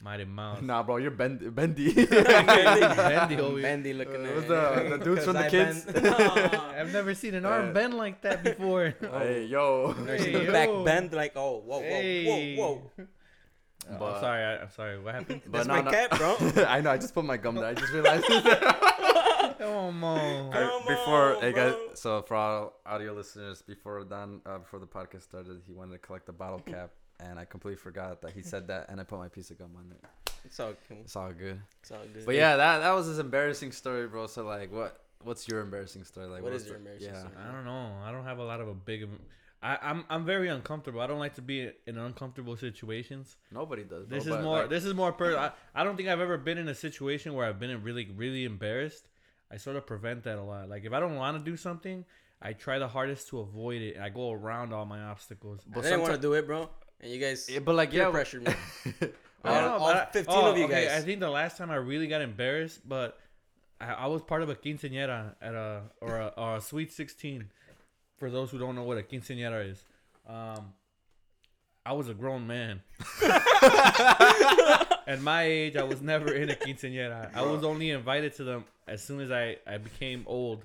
Mighty 0.02 0.24
Mouse. 0.24 0.60
Nah, 0.62 0.82
bro, 0.82 0.98
you're 0.98 1.10
ben- 1.10 1.50
bendy. 1.50 1.92
Bendy 2.06 3.40
over 3.40 3.54
here. 3.58 3.62
Bendy 3.62 3.92
looking 3.94 4.24
Uh, 4.24 4.28
at 4.28 4.34
what's 4.36 4.48
the- 4.48 4.96
the 4.98 5.04
dudes 5.04 5.24
from 5.28 5.32
the 5.34 5.46
I 5.46 5.48
kids? 5.50 5.84
bend- 5.84 6.06
I've 6.06 6.92
never 6.92 7.14
seen 7.14 7.34
an 7.34 7.46
arm 7.46 7.70
Uh, 7.70 7.72
bend 7.72 7.94
like 7.94 8.20
that 8.22 8.44
before. 8.44 8.94
hey, 9.00 9.46
yo. 9.46 9.92
There's 9.94 10.22
Hey, 10.24 10.32
the 10.32 10.44
yo. 10.44 10.52
back 10.52 10.68
bend 10.84 11.12
like 11.12 11.32
oh 11.36 11.58
whoa 11.64 11.78
whoa 11.78 11.82
Hey. 11.82 12.56
whoa 12.56 12.74
whoa. 12.74 12.90
Oh, 13.88 13.96
But- 13.98 14.20
sorry, 14.20 14.42
I, 14.44 14.56
I'm 14.62 14.70
sorry. 14.70 14.98
What 15.00 15.14
happened? 15.14 15.42
But 15.46 15.52
That's 15.64 15.68
no, 15.68 15.74
my 15.74 15.80
no. 15.82 15.90
cat, 15.90 16.10
bro. 16.18 16.36
I 16.66 16.80
know. 16.82 16.90
I 16.90 16.98
just 16.98 17.14
put 17.14 17.24
my 17.24 17.36
gum 17.38 17.54
there. 17.56 17.66
I 17.66 17.74
just 17.74 17.92
realized. 17.92 18.24
Come 18.26 20.04
on. 20.04 20.52
Come 20.52 20.52
Alright, 20.52 20.86
before 20.88 21.36
on, 21.36 21.40
hey 21.42 21.52
guys, 21.52 21.72
bro. 21.72 21.88
so 21.94 22.22
for 22.22 22.36
our 22.36 22.72
audio 22.84 23.12
listeners, 23.14 23.62
before 23.62 24.04
Don, 24.04 24.40
uh, 24.44 24.58
before 24.58 24.78
the 24.80 24.86
podcast 24.86 25.22
started, 25.22 25.62
he 25.66 25.72
wanted 25.72 25.92
to 25.92 25.98
collect 25.98 26.26
the 26.26 26.32
bottle 26.32 26.58
cap, 26.60 26.90
and 27.20 27.38
I 27.38 27.44
completely 27.44 27.78
forgot 27.78 28.22
that 28.22 28.32
he 28.32 28.42
said 28.42 28.68
that, 28.68 28.86
and 28.88 29.00
I 29.00 29.04
put 29.04 29.18
my 29.18 29.28
piece 29.28 29.50
of 29.50 29.58
gum 29.58 29.70
on 29.76 29.90
it. 29.92 30.04
It's 30.44 30.60
all 30.60 30.74
cool. 30.88 30.98
It's 31.00 31.16
all 31.16 31.32
good. 31.32 31.60
It's 31.82 31.90
all 31.90 31.98
good. 32.12 32.24
But 32.26 32.34
yeah, 32.36 32.56
that 32.56 32.78
that 32.78 32.92
was 32.92 33.06
his 33.06 33.18
embarrassing 33.18 33.72
story, 33.72 34.06
bro. 34.06 34.26
So 34.26 34.44
like, 34.44 34.72
what 34.72 35.00
what's 35.24 35.48
your 35.48 35.60
embarrassing 35.60 36.04
story? 36.04 36.26
Like, 36.26 36.42
What 36.42 36.52
what's 36.52 36.64
is 36.64 36.68
your 36.70 36.78
the- 36.78 36.82
embarrassing 36.84 37.12
yeah. 37.14 37.20
story? 37.20 37.34
I 37.48 37.52
don't 37.52 37.64
know. 37.64 37.92
I 38.04 38.12
don't 38.12 38.24
have 38.24 38.38
a 38.38 38.44
lot 38.44 38.60
of 38.60 38.68
a 38.68 38.74
big. 38.74 39.08
I, 39.62 39.78
I'm 39.82 40.04
I'm 40.08 40.24
very 40.24 40.48
uncomfortable. 40.48 41.00
I 41.00 41.06
don't 41.08 41.18
like 41.18 41.34
to 41.36 41.42
be 41.42 41.72
in 41.86 41.96
uncomfortable 41.98 42.56
situations. 42.56 43.36
Nobody 43.50 43.82
does. 43.82 44.06
Bro, 44.06 44.18
This 44.18 44.26
is 44.26 44.36
more. 44.44 44.58
like, 44.60 44.68
this 44.68 44.84
is 44.84 44.94
more. 44.94 45.12
Per- 45.12 45.36
I, 45.36 45.50
I 45.74 45.82
don't 45.82 45.96
think 45.96 46.08
I've 46.10 46.20
ever 46.20 46.36
been 46.38 46.58
in 46.58 46.68
a 46.68 46.74
situation 46.74 47.34
where 47.34 47.46
I've 47.48 47.58
been 47.58 47.82
really 47.82 48.08
really 48.14 48.44
embarrassed. 48.44 49.08
I 49.50 49.56
sort 49.56 49.76
of 49.76 49.86
prevent 49.86 50.22
that 50.24 50.38
a 50.38 50.42
lot. 50.42 50.68
Like 50.68 50.84
if 50.84 50.92
I 50.92 51.00
don't 51.00 51.16
want 51.16 51.38
to 51.38 51.50
do 51.50 51.56
something, 51.56 52.04
I 52.42 52.52
try 52.52 52.78
the 52.78 52.86
hardest 52.86 53.28
to 53.30 53.40
avoid 53.40 53.80
it. 53.82 53.98
I 53.98 54.10
go 54.10 54.30
around 54.30 54.72
all 54.74 54.84
my 54.84 55.00
obstacles. 55.02 55.60
But 55.66 55.78
I 55.78 55.82
but 55.82 55.82
didn't 55.88 56.00
want 56.02 56.14
to 56.14 56.20
do 56.20 56.34
it, 56.34 56.46
bro. 56.46 56.68
And 57.00 57.10
you 57.12 57.18
guys 57.20 57.48
Yeah, 57.50 57.60
but 57.60 57.74
like 57.74 57.92
yeah, 57.92 58.10
pressured 58.10 58.44
me. 58.46 58.52
I 59.44 59.48
All- 59.48 59.60
don't 59.60 59.64
know, 59.78 59.84
all 59.86 59.90
I- 59.92 60.06
15 60.06 60.34
oh, 60.36 60.50
of 60.50 60.58
you 60.58 60.64
okay, 60.64 60.86
guys. 60.86 61.02
I 61.02 61.04
think 61.04 61.20
the 61.20 61.30
last 61.30 61.56
time 61.56 61.70
I 61.70 61.76
really 61.76 62.06
got 62.08 62.20
embarrassed, 62.22 62.80
but 62.88 63.18
I, 63.80 63.92
I 63.92 64.06
was 64.06 64.22
part 64.22 64.42
of 64.42 64.48
a 64.48 64.54
quinceañera 64.54 65.34
at 65.40 65.54
a 65.54 65.82
or 66.00 66.16
a, 66.16 66.32
or 66.36 66.56
a 66.56 66.60
sweet 66.60 66.92
sixteen. 66.92 67.50
For 68.18 68.30
those 68.30 68.50
who 68.50 68.58
don't 68.58 68.74
know 68.74 68.82
what 68.84 68.96
a 68.98 69.02
quinceañera 69.02 69.70
is, 69.70 69.84
um, 70.26 70.72
I 71.84 71.92
was 71.92 72.08
a 72.08 72.14
grown 72.14 72.46
man. 72.46 72.80
At 75.08 75.20
my 75.22 75.44
age, 75.44 75.76
I 75.76 75.84
was 75.84 76.02
never 76.02 76.32
in 76.32 76.50
a 76.50 76.54
quinceañera. 76.54 77.30
I 77.34 77.42
was 77.42 77.62
only 77.62 77.90
invited 77.90 78.34
to 78.36 78.44
them 78.44 78.64
as 78.88 79.02
soon 79.04 79.20
as 79.20 79.30
I, 79.30 79.58
I 79.66 79.78
became 79.78 80.24
old. 80.26 80.64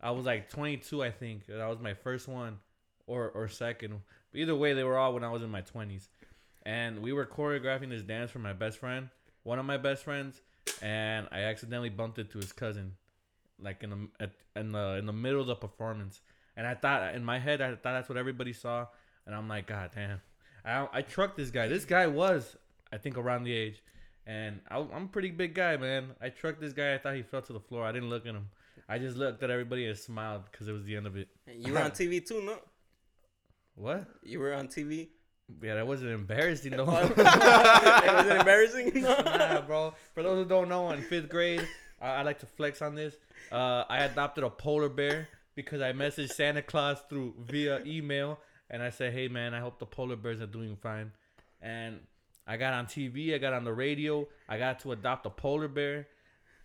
I 0.00 0.10
was 0.10 0.26
like 0.26 0.50
22, 0.50 1.02
I 1.02 1.10
think. 1.10 1.46
That 1.46 1.66
was 1.68 1.78
my 1.80 1.94
first 1.94 2.28
one, 2.28 2.58
or 3.06 3.30
or 3.30 3.48
second. 3.48 4.00
But 4.32 4.40
either 4.40 4.54
way, 4.54 4.72
they 4.72 4.84
were 4.84 4.98
all 4.98 5.14
when 5.14 5.24
I 5.24 5.30
was 5.30 5.42
in 5.42 5.50
my 5.50 5.62
20s 5.62 6.08
and 6.64 7.00
we 7.00 7.12
were 7.12 7.26
choreographing 7.26 7.90
this 7.90 8.02
dance 8.02 8.30
for 8.30 8.38
my 8.38 8.52
best 8.52 8.78
friend, 8.78 9.08
one 9.42 9.58
of 9.58 9.64
my 9.64 9.76
best 9.76 10.04
friends, 10.04 10.40
and 10.82 11.26
I 11.32 11.40
accidentally 11.40 11.88
bumped 11.88 12.18
into 12.18 12.38
his 12.38 12.52
cousin, 12.52 12.94
like 13.58 13.82
in 13.82 13.90
the 13.90 14.08
at, 14.20 14.30
in 14.56 14.72
the 14.72 14.96
in 14.96 15.06
the 15.06 15.12
middle 15.12 15.40
of 15.40 15.46
the 15.46 15.54
performance. 15.54 16.20
And 16.56 16.66
I 16.66 16.74
thought 16.74 17.14
in 17.14 17.24
my 17.24 17.38
head, 17.38 17.60
I 17.60 17.70
thought 17.70 17.82
that's 17.82 18.08
what 18.08 18.18
everybody 18.18 18.52
saw, 18.52 18.86
and 19.26 19.34
I'm 19.34 19.48
like, 19.48 19.66
God 19.66 19.90
damn, 19.94 20.20
I 20.64 20.86
I 20.92 21.02
trucked 21.02 21.36
this 21.36 21.50
guy. 21.50 21.68
This 21.68 21.84
guy 21.84 22.06
was, 22.06 22.56
I 22.92 22.98
think, 22.98 23.16
around 23.16 23.44
the 23.44 23.52
age, 23.52 23.82
and 24.26 24.60
I, 24.70 24.78
I'm 24.78 25.04
a 25.04 25.08
pretty 25.08 25.30
big 25.30 25.54
guy, 25.54 25.76
man. 25.76 26.10
I 26.20 26.28
trucked 26.28 26.60
this 26.60 26.72
guy. 26.72 26.94
I 26.94 26.98
thought 26.98 27.14
he 27.14 27.22
fell 27.22 27.42
to 27.42 27.52
the 27.52 27.60
floor. 27.60 27.84
I 27.84 27.92
didn't 27.92 28.10
look 28.10 28.26
at 28.26 28.34
him. 28.34 28.48
I 28.88 28.98
just 28.98 29.16
looked 29.16 29.42
at 29.42 29.50
everybody 29.50 29.86
and 29.86 29.96
smiled 29.96 30.42
because 30.50 30.68
it 30.68 30.72
was 30.72 30.84
the 30.84 30.96
end 30.96 31.06
of 31.06 31.16
it. 31.16 31.28
you 31.46 31.72
were 31.72 31.80
on 31.80 31.92
TV 31.92 32.26
too, 32.26 32.42
no? 32.42 32.58
What? 33.80 34.04
You 34.22 34.40
were 34.40 34.52
on 34.52 34.68
TV. 34.68 35.08
Yeah, 35.62 35.76
that 35.76 35.86
wasn't 35.86 36.10
embarrassing 36.10 36.72
though. 36.72 36.82
it 37.16 37.16
wasn't 37.16 38.38
embarrassing. 38.38 38.92
nah, 39.02 39.62
bro. 39.62 39.94
For 40.12 40.22
those 40.22 40.42
who 40.42 40.48
don't 40.48 40.68
know, 40.68 40.90
in 40.90 41.00
fifth 41.00 41.30
grade, 41.30 41.66
I, 42.00 42.08
I 42.08 42.22
like 42.22 42.40
to 42.40 42.46
flex 42.46 42.82
on 42.82 42.94
this. 42.94 43.14
Uh, 43.50 43.84
I 43.88 44.00
adopted 44.00 44.44
a 44.44 44.50
polar 44.50 44.90
bear 44.90 45.28
because 45.54 45.80
I 45.80 45.92
messaged 45.92 46.32
Santa 46.32 46.60
Claus 46.60 46.98
through 47.08 47.34
via 47.38 47.82
email, 47.86 48.38
and 48.68 48.82
I 48.82 48.90
said, 48.90 49.14
"Hey, 49.14 49.28
man, 49.28 49.54
I 49.54 49.60
hope 49.60 49.78
the 49.78 49.86
polar 49.86 50.16
bears 50.16 50.42
are 50.42 50.46
doing 50.46 50.76
fine." 50.76 51.10
And 51.62 52.00
I 52.46 52.58
got 52.58 52.74
on 52.74 52.84
TV, 52.84 53.34
I 53.34 53.38
got 53.38 53.54
on 53.54 53.64
the 53.64 53.72
radio, 53.72 54.28
I 54.46 54.58
got 54.58 54.80
to 54.80 54.92
adopt 54.92 55.24
a 55.24 55.30
polar 55.30 55.68
bear. 55.68 56.06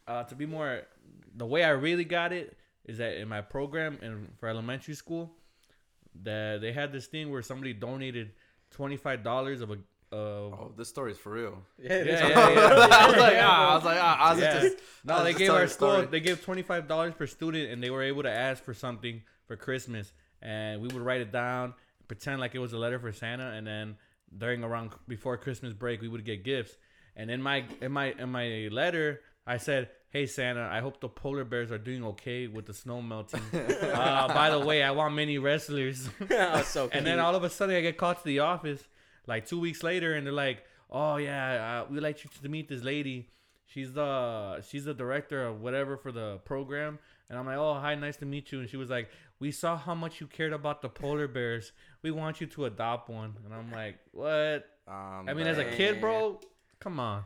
Uh, 0.05 0.23
to 0.23 0.35
be 0.35 0.45
more, 0.45 0.81
the 1.33 1.45
way 1.45 1.63
I 1.63 1.69
really 1.69 2.05
got 2.05 2.33
it 2.33 2.57
is 2.83 2.97
that 2.97 3.17
in 3.17 3.29
my 3.29 3.39
program 3.39 3.99
and 4.01 4.27
for 4.37 4.49
elementary 4.49 4.95
school, 4.95 5.31
that 6.23 6.61
they 6.61 6.71
had 6.71 6.91
this 6.91 7.07
thing 7.07 7.31
where 7.31 7.41
somebody 7.41 7.73
donated 7.73 8.31
twenty 8.71 8.97
five 8.97 9.23
dollars 9.23 9.61
of 9.61 9.71
a. 9.71 9.73
Of, 9.73 9.79
Oh, 10.53 10.71
this 10.77 10.87
story 10.87 11.11
is 11.11 11.17
for 11.17 11.31
real. 11.31 11.61
yeah, 11.77 12.03
yeah, 12.03 12.27
yeah, 12.27 12.49
yeah. 12.49 12.87
I 12.91 13.07
was 13.07 13.17
like, 13.17 13.33
Yeah, 13.33 13.47
ah. 13.49 13.71
I 13.71 13.75
was 13.75 13.83
like, 13.83 13.97
ah, 13.99 14.17
I 14.19 14.31
was 14.33 14.41
Yeah. 14.41 14.61
just. 14.61 14.77
No, 15.03 15.15
was 15.15 15.23
they 15.23 15.31
just 15.31 15.39
gave 15.39 15.49
our 15.51 15.67
school. 15.67 15.91
story. 15.91 16.05
They 16.05 16.19
gave 16.21 16.41
twenty 16.43 16.61
five 16.61 16.87
dollars 16.87 17.13
per 17.15 17.27
student, 17.27 17.71
and 17.71 17.83
they 17.83 17.89
were 17.89 18.03
able 18.03 18.23
to 18.23 18.31
ask 18.31 18.63
for 18.63 18.73
something 18.73 19.23
for 19.47 19.55
Christmas, 19.57 20.13
and 20.41 20.79
we 20.81 20.87
would 20.87 21.01
write 21.01 21.21
it 21.21 21.31
down, 21.31 21.73
pretend 22.07 22.39
like 22.39 22.55
it 22.55 22.59
was 22.59 22.71
a 22.73 22.77
letter 22.77 22.99
for 22.99 23.11
Santa, 23.11 23.49
and 23.51 23.65
then 23.67 23.97
during 24.37 24.63
around 24.63 24.91
before 25.07 25.37
Christmas 25.37 25.73
break, 25.73 26.01
we 26.01 26.07
would 26.07 26.23
get 26.23 26.43
gifts. 26.45 26.77
And 27.17 27.29
in 27.29 27.41
my 27.41 27.65
in 27.81 27.91
my 27.91 28.13
in 28.17 28.29
my 28.29 28.69
letter, 28.71 29.21
I 29.45 29.57
said, 29.57 29.89
"Hey 30.09 30.25
Santa, 30.25 30.69
I 30.71 30.79
hope 30.79 30.99
the 31.01 31.09
polar 31.09 31.43
bears 31.43 31.71
are 31.71 31.77
doing 31.77 32.03
okay 32.05 32.47
with 32.47 32.65
the 32.65 32.73
snow 32.73 33.01
melting. 33.01 33.41
uh, 33.53 34.27
by 34.27 34.49
the 34.49 34.59
way, 34.59 34.83
I 34.83 34.91
want 34.91 35.15
many 35.15 35.37
wrestlers." 35.37 36.09
oh, 36.31 36.61
so 36.61 36.89
And 36.91 37.05
then 37.05 37.19
all 37.19 37.35
of 37.35 37.43
a 37.43 37.49
sudden, 37.49 37.75
I 37.75 37.81
get 37.81 37.97
called 37.97 38.17
to 38.17 38.25
the 38.25 38.39
office 38.39 38.83
like 39.27 39.45
two 39.45 39.59
weeks 39.59 39.83
later, 39.83 40.13
and 40.13 40.25
they're 40.25 40.33
like, 40.33 40.63
"Oh 40.89 41.17
yeah, 41.17 41.83
uh, 41.83 41.91
we'd 41.91 42.01
like 42.03 42.23
you 42.23 42.29
to 42.41 42.49
meet 42.49 42.69
this 42.69 42.83
lady. 42.83 43.29
she's 43.67 43.93
the 43.93 44.61
she's 44.61 44.85
the 44.85 44.93
director 44.93 45.45
of 45.45 45.61
whatever 45.61 45.97
for 45.97 46.11
the 46.11 46.37
program. 46.45 46.99
And 47.29 47.39
I'm 47.39 47.45
like, 47.45 47.57
oh, 47.57 47.73
hi, 47.73 47.95
nice 47.95 48.17
to 48.17 48.25
meet 48.25 48.51
you. 48.51 48.59
And 48.59 48.69
she 48.69 48.77
was 48.77 48.89
like, 48.89 49.09
we 49.39 49.51
saw 49.51 49.77
how 49.77 49.95
much 49.95 50.21
you 50.21 50.27
cared 50.27 50.53
about 50.53 50.81
the 50.81 50.89
polar 50.89 51.27
bears. 51.27 51.71
We 52.01 52.11
want 52.11 52.39
you 52.39 52.47
to 52.47 52.65
adopt 52.65 53.09
one. 53.09 53.33
And 53.43 53.53
I'm 53.53 53.71
like, 53.71 53.97
what? 54.11 54.67
Um, 54.87 55.27
I 55.27 55.33
mean, 55.33 55.47
as 55.47 55.57
a 55.57 55.65
kid, 55.65 55.99
bro, 55.99 56.39
come 56.79 56.99
on. 56.99 57.23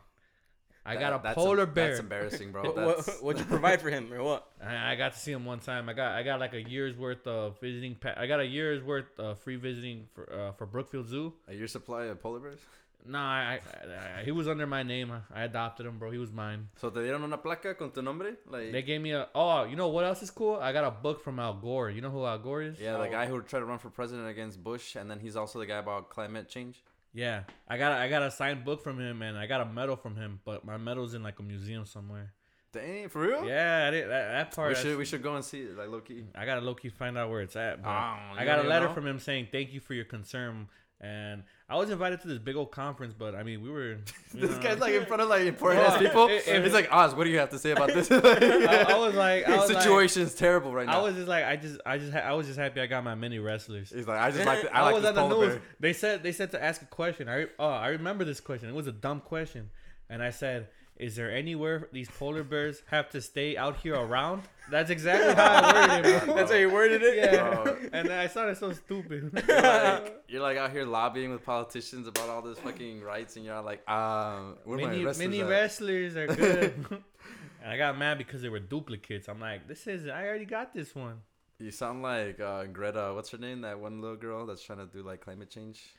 I 0.85 0.93
that- 0.95 0.99
got 0.99 1.19
a 1.19 1.23
that's 1.23 1.35
polar 1.35 1.61
em- 1.63 1.73
bear. 1.73 1.87
That's 1.89 1.99
embarrassing, 1.99 2.51
bro. 2.51 2.63
What, 2.71 2.75
That's, 2.75 3.07
what, 3.07 3.23
what'd 3.23 3.39
you 3.41 3.45
provide 3.47 3.81
for 3.81 3.89
him 3.89 4.11
or 4.13 4.23
what? 4.23 4.47
I, 4.63 4.93
I 4.93 4.95
got 4.95 5.13
to 5.13 5.19
see 5.19 5.31
him 5.31 5.45
one 5.45 5.59
time. 5.59 5.89
I 5.89 5.93
got 5.93 6.13
I 6.15 6.23
got 6.23 6.39
like 6.39 6.53
a 6.53 6.61
year's 6.61 6.95
worth 6.95 7.27
of 7.27 7.59
visiting. 7.59 7.95
Pa- 7.95 8.15
I 8.17 8.27
got 8.27 8.39
a 8.39 8.45
year's 8.45 8.81
worth 8.83 9.19
of 9.19 9.39
free 9.39 9.57
visiting 9.57 10.07
for 10.13 10.31
uh, 10.33 10.51
for 10.53 10.65
Brookfield 10.65 11.07
Zoo. 11.07 11.33
a 11.47 11.53
year 11.53 11.67
supply 11.67 12.05
of 12.05 12.21
polar 12.21 12.39
bears. 12.39 12.59
Nah, 13.05 13.19
I, 13.31 13.53
I, 13.53 14.19
I, 14.19 14.23
he 14.25 14.31
was 14.31 14.49
under 14.49 14.67
my 14.67 14.83
name. 14.83 15.09
I 15.33 15.43
adopted 15.43 15.85
him, 15.85 15.97
bro. 15.99 16.11
He 16.11 16.17
was 16.17 16.33
mine. 16.33 16.67
So 16.81 16.89
te 16.89 16.99
dieron 16.99 17.23
una 17.23 17.37
placa 17.37 17.73
con 17.77 17.91
tu 17.91 18.01
nombre, 18.01 18.33
like 18.49 18.73
They 18.73 18.81
gave 18.81 18.99
me 19.01 19.11
a. 19.13 19.29
Oh, 19.33 19.63
you 19.63 19.77
know 19.77 19.87
what 19.87 20.03
else 20.03 20.21
is 20.21 20.29
cool? 20.31 20.57
I 20.57 20.73
got 20.73 20.83
a 20.83 20.91
book 20.91 21.23
from 21.23 21.39
Al 21.39 21.53
Gore. 21.53 21.89
You 21.89 22.01
know 22.01 22.09
who 22.09 22.25
Al 22.25 22.37
Gore 22.39 22.61
is? 22.61 22.77
yeah, 22.79 22.97
the 22.97 23.07
Oh. 23.07 23.11
guy 23.11 23.25
who 23.25 23.41
tried 23.41 23.59
to 23.61 23.65
run 23.65 23.79
for 23.79 23.89
president 23.89 24.27
against 24.27 24.61
Bush, 24.61 24.95
and 24.97 25.09
then 25.09 25.19
he's 25.21 25.37
also 25.37 25.59
the 25.59 25.65
guy 25.65 25.77
about 25.77 26.09
climate 26.09 26.49
change. 26.49 26.83
Yeah, 27.13 27.43
I 27.67 27.77
got 27.77 27.91
a, 27.91 27.95
I 27.95 28.07
got 28.09 28.21
a 28.21 28.31
signed 28.31 28.63
book 28.63 28.83
from 28.83 28.99
him, 28.99 29.21
and 29.21 29.37
I 29.37 29.47
got 29.47 29.61
a 29.61 29.65
medal 29.65 29.95
from 29.95 30.15
him. 30.15 30.39
But 30.45 30.63
my 30.63 30.77
medal's 30.77 31.13
in 31.13 31.23
like 31.23 31.39
a 31.39 31.43
museum 31.43 31.85
somewhere. 31.85 32.33
Dang, 32.71 33.09
for 33.09 33.21
real? 33.21 33.47
Yeah, 33.47 33.85
I 33.87 33.91
did, 33.91 34.03
that, 34.09 34.31
that 34.31 34.55
part. 34.55 34.69
We 34.69 34.75
should 34.75 34.97
we 34.97 35.05
should 35.05 35.23
go 35.23 35.35
and 35.35 35.43
see 35.43 35.61
it, 35.61 35.75
like 35.75 35.89
low 35.89 36.01
key. 36.01 36.25
I 36.35 36.45
gotta 36.45 36.61
low 36.61 36.75
key 36.75 36.89
find 36.89 37.17
out 37.17 37.29
where 37.31 37.41
it's 37.41 37.55
at. 37.55 37.81
But 37.81 37.89
Oh, 37.89 38.37
I 38.37 38.45
got 38.45 38.63
a 38.63 38.67
letter 38.67 38.87
know? 38.87 38.93
from 38.93 39.07
him 39.07 39.19
saying 39.19 39.47
thank 39.51 39.73
you 39.73 39.79
for 39.79 39.95
your 39.95 40.05
concern, 40.05 40.67
and 41.01 41.43
I 41.69 41.77
was 41.77 41.89
invited 41.89 42.21
to 42.21 42.27
this 42.27 42.39
big 42.39 42.55
old 42.55 42.71
conference. 42.71 43.13
But 43.17 43.35
I 43.35 43.43
mean, 43.43 43.61
we 43.61 43.69
were. 43.69 43.97
This 44.33 44.51
know, 44.51 44.59
guy's 44.59 44.79
like 44.79 44.93
in 44.93 45.05
front 45.05 45.23
of 45.23 45.29
like 45.29 45.41
important 45.41 45.83
ass 45.85 45.97
people. 45.99 46.27
If- 46.27 46.47
if- 46.47 46.63
He's 46.63 46.73
like, 46.73 46.91
Oz, 46.91 47.15
what 47.15 47.23
do 47.23 47.31
you 47.31 47.39
have 47.39 47.49
to 47.49 47.57
say 47.57 47.71
about 47.71 47.87
this? 47.87 48.11
I, 48.11 48.85
I 48.89 48.97
was 48.97 49.15
like, 49.15 49.47
I 49.47 49.57
was 49.57 49.71
like, 49.71 49.81
situation 49.81 50.21
is 50.21 50.35
terrible 50.35 50.71
right 50.73 50.85
now. 50.85 50.99
I 50.99 51.01
was 51.03 51.15
just 51.15 51.27
like, 51.27 51.45
I 51.45 51.55
just, 51.55 51.79
I 51.85 51.97
just, 51.97 52.13
ha- 52.13 52.19
I 52.19 52.33
was 52.33 52.45
just 52.45 52.59
happy 52.59 52.79
I 52.79 52.85
got 52.85 53.03
my 53.03 53.15
mini 53.15 53.39
wrestlers. 53.39 53.89
He's 53.91 54.07
like, 54.07 54.19
I 54.19 54.29
just 54.29 54.45
like, 54.45 54.61
the, 54.61 54.75
I 54.75 54.83
like 54.83 54.95
was 54.95 55.05
on 55.05 55.15
the 55.15 55.27
news. 55.27 55.53
bear. 55.55 55.61
They 55.79 55.93
said 55.93 56.21
they 56.23 56.31
said 56.31 56.51
to 56.51 56.63
ask 56.63 56.81
a 56.81 56.85
question. 56.85 57.27
I 57.27 57.47
oh 57.57 57.67
I 57.69 57.87
remember 57.89 58.23
this 58.23 58.39
question. 58.39 58.69
It 58.69 58.75
was 58.75 58.87
a 58.87 58.91
dumb 58.91 59.21
question, 59.21 59.71
and 60.09 60.21
I 60.21 60.29
said, 60.29 60.67
"Is 60.99 61.15
there 61.15 61.31
anywhere 61.31 61.87
these 61.91 62.09
polar 62.09 62.43
bears 62.43 62.83
have 62.87 63.09
to 63.11 63.21
stay 63.21 63.57
out 63.57 63.77
here 63.77 63.95
around?" 63.95 64.43
That's 64.69 64.89
exactly 64.91 65.33
how 65.33 65.51
I 65.51 65.97
worded 65.97 66.05
it. 66.05 66.25
Bro. 66.25 66.35
That's 66.35 66.51
how 66.51 66.57
you 66.57 66.69
worded 66.69 67.01
it. 67.01 67.15
Yeah, 67.17 67.63
Bro. 67.63 67.77
and 67.93 68.09
then 68.09 68.19
I 68.19 68.27
thought 68.27 68.49
it 68.49 68.57
so 68.57 68.71
stupid. 68.73 69.31
You're 69.47 69.61
like, 69.61 70.23
you're 70.27 70.41
like 70.41 70.57
out 70.57 70.71
here 70.71 70.85
lobbying 70.85 71.31
with 71.31 71.43
politicians 71.43 72.07
about 72.07 72.29
all 72.29 72.41
this 72.41 72.59
fucking 72.59 73.01
rights, 73.01 73.35
and 73.35 73.45
you're 73.45 73.59
like, 73.61 73.87
um, 73.89 74.57
where 74.65 74.77
my 74.77 74.87
mini 74.87 75.05
wrestlers 75.05 75.27
mini 75.27 75.41
at? 75.41 75.49
wrestlers 75.49 76.15
are 76.15 76.27
good. 76.27 76.73
and 77.63 77.71
I 77.71 77.77
got 77.77 77.97
mad 77.97 78.17
because 78.17 78.41
they 78.41 78.49
were 78.49 78.59
duplicates. 78.59 79.27
I'm 79.27 79.39
like, 79.39 79.67
this 79.67 79.87
is 79.87 80.07
I 80.07 80.27
already 80.27 80.45
got 80.45 80.73
this 80.73 80.93
one. 80.93 81.21
You 81.59 81.71
sound 81.71 82.03
like 82.03 82.39
uh, 82.39 82.65
Greta. 82.65 83.11
What's 83.13 83.31
her 83.31 83.37
name? 83.37 83.61
That 83.61 83.79
one 83.79 83.99
little 84.01 84.15
girl 84.15 84.45
that's 84.45 84.63
trying 84.63 84.79
to 84.79 84.85
do 84.85 85.03
like 85.03 85.21
climate 85.21 85.49
change. 85.49 85.93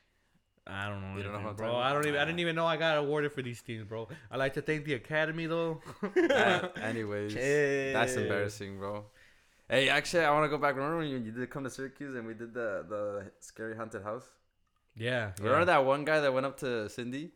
I 0.66 0.88
don't 0.88 1.00
know, 1.00 1.16
You 1.16 1.24
don't 1.24 1.42
know 1.42 1.52
bro. 1.52 1.76
I 1.76 1.92
don't 1.92 2.06
even. 2.06 2.20
I 2.20 2.24
didn't 2.24 2.40
even 2.40 2.54
know 2.54 2.66
I 2.66 2.76
got 2.76 2.98
awarded 2.98 3.32
for 3.32 3.42
these 3.42 3.60
teams, 3.60 3.84
bro. 3.84 4.08
I 4.30 4.36
like 4.36 4.54
to 4.54 4.62
thank 4.62 4.84
the 4.84 4.94
academy 4.94 5.46
though. 5.46 5.80
Uh, 6.02 6.68
anyways, 6.82 7.34
that's 7.34 8.14
embarrassing, 8.14 8.78
bro. 8.78 9.06
Hey, 9.68 9.88
actually, 9.88 10.24
I 10.24 10.30
want 10.32 10.44
to 10.44 10.48
go 10.48 10.58
back. 10.58 10.76
Remember 10.76 10.98
when 10.98 11.08
you, 11.08 11.18
you 11.18 11.32
did 11.32 11.48
come 11.50 11.64
to 11.64 11.70
Syracuse 11.70 12.14
and 12.16 12.26
we 12.26 12.34
did 12.34 12.54
the 12.54 12.84
the 12.88 13.30
scary 13.40 13.76
haunted 13.76 14.02
house? 14.02 14.28
Yeah. 14.96 15.32
Remember 15.40 15.64
that 15.66 15.84
one 15.84 16.04
guy 16.04 16.20
that 16.20 16.32
went 16.32 16.46
up 16.46 16.58
to 16.58 16.88
Cindy? 16.88 17.30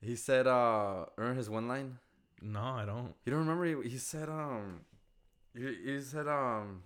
He 0.00 0.16
said, 0.16 0.46
uh, 0.46 1.06
earn 1.16 1.36
his 1.36 1.48
one 1.48 1.68
line. 1.68 1.98
No, 2.42 2.60
I 2.60 2.84
don't. 2.84 3.14
You 3.24 3.32
don't 3.32 3.46
remember? 3.46 3.82
He, 3.82 3.90
he 3.90 3.98
said, 3.98 4.28
um, 4.28 4.80
he, 5.56 5.74
he 5.84 6.00
said, 6.02 6.28
um, 6.28 6.82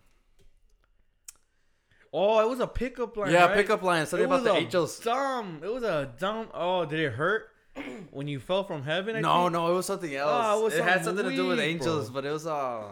Oh, 2.13 2.41
it 2.41 2.49
was 2.49 2.61
a 2.61 2.67
pickup 2.67 3.17
line. 3.17 3.31
yeah, 3.33 3.47
right? 3.47 3.55
pickup 3.57 3.83
line. 3.83 4.07
Something 4.07 4.25
It 4.29 4.33
about 4.33 4.45
the 4.45 4.55
angels. 4.55 4.99
Dumb. 5.01 5.61
It 5.63 5.73
was 5.73 5.83
a 5.83 6.13
dumb. 6.19 6.49
Oh, 6.55 6.85
did 6.85 7.01
it 7.01 7.13
hurt 7.13 7.51
when 8.11 8.27
you 8.29 8.41
fell 8.41 8.65
from 8.65 8.83
heaven? 8.83 9.17
I 9.17 9.21
No, 9.21 9.43
think? 9.43 9.53
no, 9.53 9.71
it 9.71 9.75
was 9.75 9.87
something 9.87 10.15
else. 10.15 10.31
Oh, 10.33 10.61
it 10.61 10.65
was 10.65 10.75
it 10.75 10.85
had 10.85 11.05
something 11.05 11.25
to 11.29 11.35
do 11.37 11.47
with 11.49 11.61
angels, 11.61 12.09
bro. 12.11 12.23
but 12.23 12.29
it 12.29 12.33
was 12.33 12.47
uh, 12.47 12.85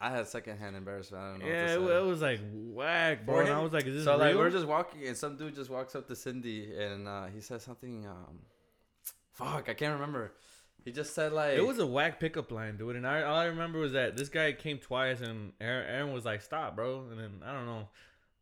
I 0.00 0.10
had 0.10 0.26
secondhand 0.28 0.76
embarrassment. 0.76 1.22
I 1.22 1.30
don't 1.30 1.38
know. 1.40 1.46
Yeah, 1.46 1.62
what 1.62 1.70
it, 1.70 1.78
to 1.80 1.86
say. 1.88 1.96
it 1.98 2.04
was 2.06 2.22
like 2.22 2.40
whack, 2.52 3.26
bro. 3.26 3.40
And 3.40 3.48
I 3.50 3.60
was 3.62 3.72
like, 3.72 3.86
is 3.86 3.94
this 3.96 4.04
so 4.04 4.16
like 4.16 4.28
real? 4.34 4.38
we're 4.38 4.50
just 4.50 4.66
walking 4.66 5.06
and 5.06 5.16
some 5.16 5.36
dude 5.36 5.54
just 5.54 5.70
walks 5.70 5.94
up 5.94 6.06
to 6.08 6.16
Cindy 6.16 6.76
and 6.76 7.06
uh, 7.08 7.26
he 7.26 7.40
says 7.40 7.62
something 7.62 8.06
um 8.06 8.38
fuck 9.32 9.68
I 9.68 9.74
can't 9.74 9.94
remember. 9.94 10.32
He 10.84 10.90
just 10.90 11.14
said 11.14 11.32
like 11.32 11.56
It 11.56 11.64
was 11.66 11.78
a 11.78 11.86
whack 11.86 12.18
pickup 12.18 12.50
line, 12.50 12.76
dude. 12.76 12.96
And 12.96 13.06
I 13.06 13.22
all 13.22 13.36
I 13.36 13.44
remember 13.46 13.78
was 13.78 13.92
that 13.92 14.16
this 14.16 14.28
guy 14.28 14.52
came 14.52 14.78
twice, 14.78 15.20
and 15.20 15.52
Aaron, 15.60 15.86
Aaron 15.88 16.12
was 16.12 16.24
like, 16.24 16.42
"Stop, 16.42 16.74
bro." 16.74 17.06
And 17.10 17.18
then 17.20 17.30
I 17.46 17.52
don't 17.52 17.66
know, 17.66 17.88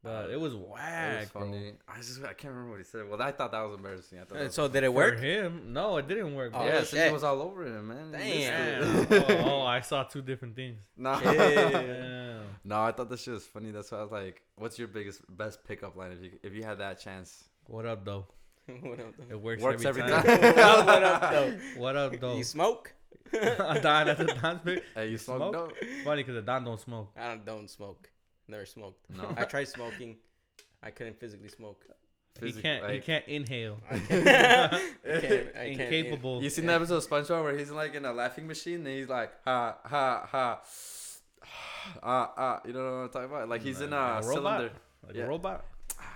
but 0.02 0.30
it 0.30 0.40
was 0.40 0.54
it 0.54 0.59
was 0.59 0.69
whack, 0.71 1.33
bro. 1.33 1.42
funny. 1.42 1.73
I 1.88 1.97
just 1.99 2.23
I 2.23 2.33
can't 2.33 2.52
remember 2.54 2.71
what 2.71 2.78
he 2.78 2.85
said. 2.85 3.09
Well, 3.09 3.21
I 3.21 3.33
thought 3.33 3.52
that 3.52 3.61
was 3.62 3.76
embarrassing. 3.76 4.19
I 4.19 4.23
thought 4.23 4.38
that 4.38 4.45
was 4.45 4.54
So 4.54 4.69
did 4.69 4.85
it 4.85 4.92
work? 4.92 5.16
For 5.19 5.21
work? 5.21 5.25
him, 5.25 5.73
no, 5.73 5.97
it 5.99 6.09
didn't 6.09 6.35
work. 6.35 6.52
Oh, 6.54 6.59
bro. 6.59 6.66
Oh, 6.69 6.71
yeah, 6.73 6.78
shit. 6.80 6.88
Cindy 6.88 7.12
was 7.12 7.25
all 7.25 7.42
over 7.42 7.64
him, 7.66 7.88
man. 7.88 8.21
He 8.21 8.38
missed 8.38 8.50
Damn. 8.50 8.83
it. 8.83 9.09
Damn. 9.11 9.23
Oh, 9.40 9.50
oh, 9.50 9.61
oh, 9.62 9.66
I 9.66 9.80
saw 9.80 10.02
two 10.04 10.23
different 10.23 10.57
things. 10.57 10.78
no. 10.97 11.19
Damn. 11.21 12.42
no, 12.64 12.80
I 12.83 12.92
thought 12.92 13.11
this 13.11 13.23
shit 13.23 13.35
was 13.35 13.47
funny. 13.47 13.71
That's 13.71 13.90
why 13.92 13.99
I 13.99 14.02
was 14.02 14.12
like, 14.12 14.42
"What's 14.57 14.78
your 14.78 14.88
biggest 14.88 15.21
best 15.37 15.62
pickup 15.64 15.97
line 15.97 16.12
if 16.12 16.23
you 16.23 16.30
if 16.42 16.54
you 16.54 16.62
had 16.62 16.78
that 16.78 17.00
chance?" 17.00 17.45
What 17.66 17.87
up, 17.87 18.04
though? 18.04 18.26
what 18.80 19.00
up, 19.00 19.14
though? 19.16 19.25
It 19.30 19.40
works, 19.40 19.62
Works 19.62 19.85
every, 19.85 20.02
every 20.02 20.12
time. 20.12 20.25
time. 20.40 20.87
what 20.87 21.02
up, 21.04 21.30
though? 21.30 21.52
what 21.76 21.97
up, 21.97 22.21
though? 22.21 22.37
You 22.37 22.45
smoke? 22.45 22.92
Don 23.33 24.07
that's 24.07 24.21
a 24.21 24.25
Don's 24.26 24.61
pick. 24.64 24.83
Hey, 24.95 25.11
you 25.11 25.19
smoke? 25.19 25.38
Smoke? 25.54 25.76
No. 25.83 25.88
Funny 26.04 26.23
because 26.23 26.35
the 26.35 26.42
Don 26.42 26.64
don't 26.64 26.80
smoke. 26.80 27.12
I 27.16 27.28
don't, 27.28 27.45
don't 27.47 27.71
smoke. 27.71 28.11
Never 28.50 28.66
smoked. 28.66 29.09
No. 29.16 29.33
I 29.37 29.45
tried 29.45 29.69
smoking. 29.69 30.16
I 30.83 30.90
couldn't 30.90 31.19
physically 31.21 31.49
smoke. 31.49 31.85
He 32.35 32.47
Physic- 32.47 32.62
can't. 32.62 32.85
he 32.87 32.92
like- 32.95 33.04
can't 33.04 33.26
inhale. 33.28 33.78
I 33.90 33.99
can't. 33.99 34.28
I 34.28 34.69
can't, 34.69 34.83
I 35.04 35.21
can't 35.21 35.80
Incapable. 35.80 36.42
You 36.42 36.50
seen 36.50 36.66
the 36.66 36.75
episode 36.75 36.97
of 36.97 37.07
SpongeBob 37.09 37.42
where 37.45 37.57
he's 37.59 37.71
like 37.71 37.95
in 37.95 38.04
a 38.04 38.12
laughing 38.12 38.47
machine 38.47 38.76
and 38.87 38.87
he's 38.88 39.09
like 39.09 39.30
ha 39.45 39.76
ha 39.85 40.26
ha, 40.30 40.61
ah 42.02 42.33
ah. 42.37 42.61
You 42.66 42.73
know 42.73 42.85
what 42.85 42.90
I'm 43.02 43.09
talking 43.11 43.28
about? 43.30 43.49
Like 43.49 43.62
he's 43.62 43.80
in 43.80 43.92
a, 43.92 43.97
a 43.97 44.14
robot? 44.23 44.33
cylinder. 44.35 44.71
Like 45.07 45.16
Yeah. 45.16 45.25
a 45.25 45.28
robot. 45.28 45.64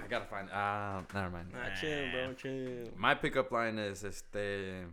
I 0.03 0.07
gotta 0.09 0.25
find. 0.26 0.49
Ah, 0.53 1.03
never 1.12 1.31
mind. 1.31 1.49
Nah, 1.53 1.75
chill, 1.81 2.11
bro. 2.11 2.33
Chill. 2.35 2.88
My 2.97 3.14
pickup 3.14 3.50
line 3.53 3.79
is 3.79 4.03
este. 4.05 4.87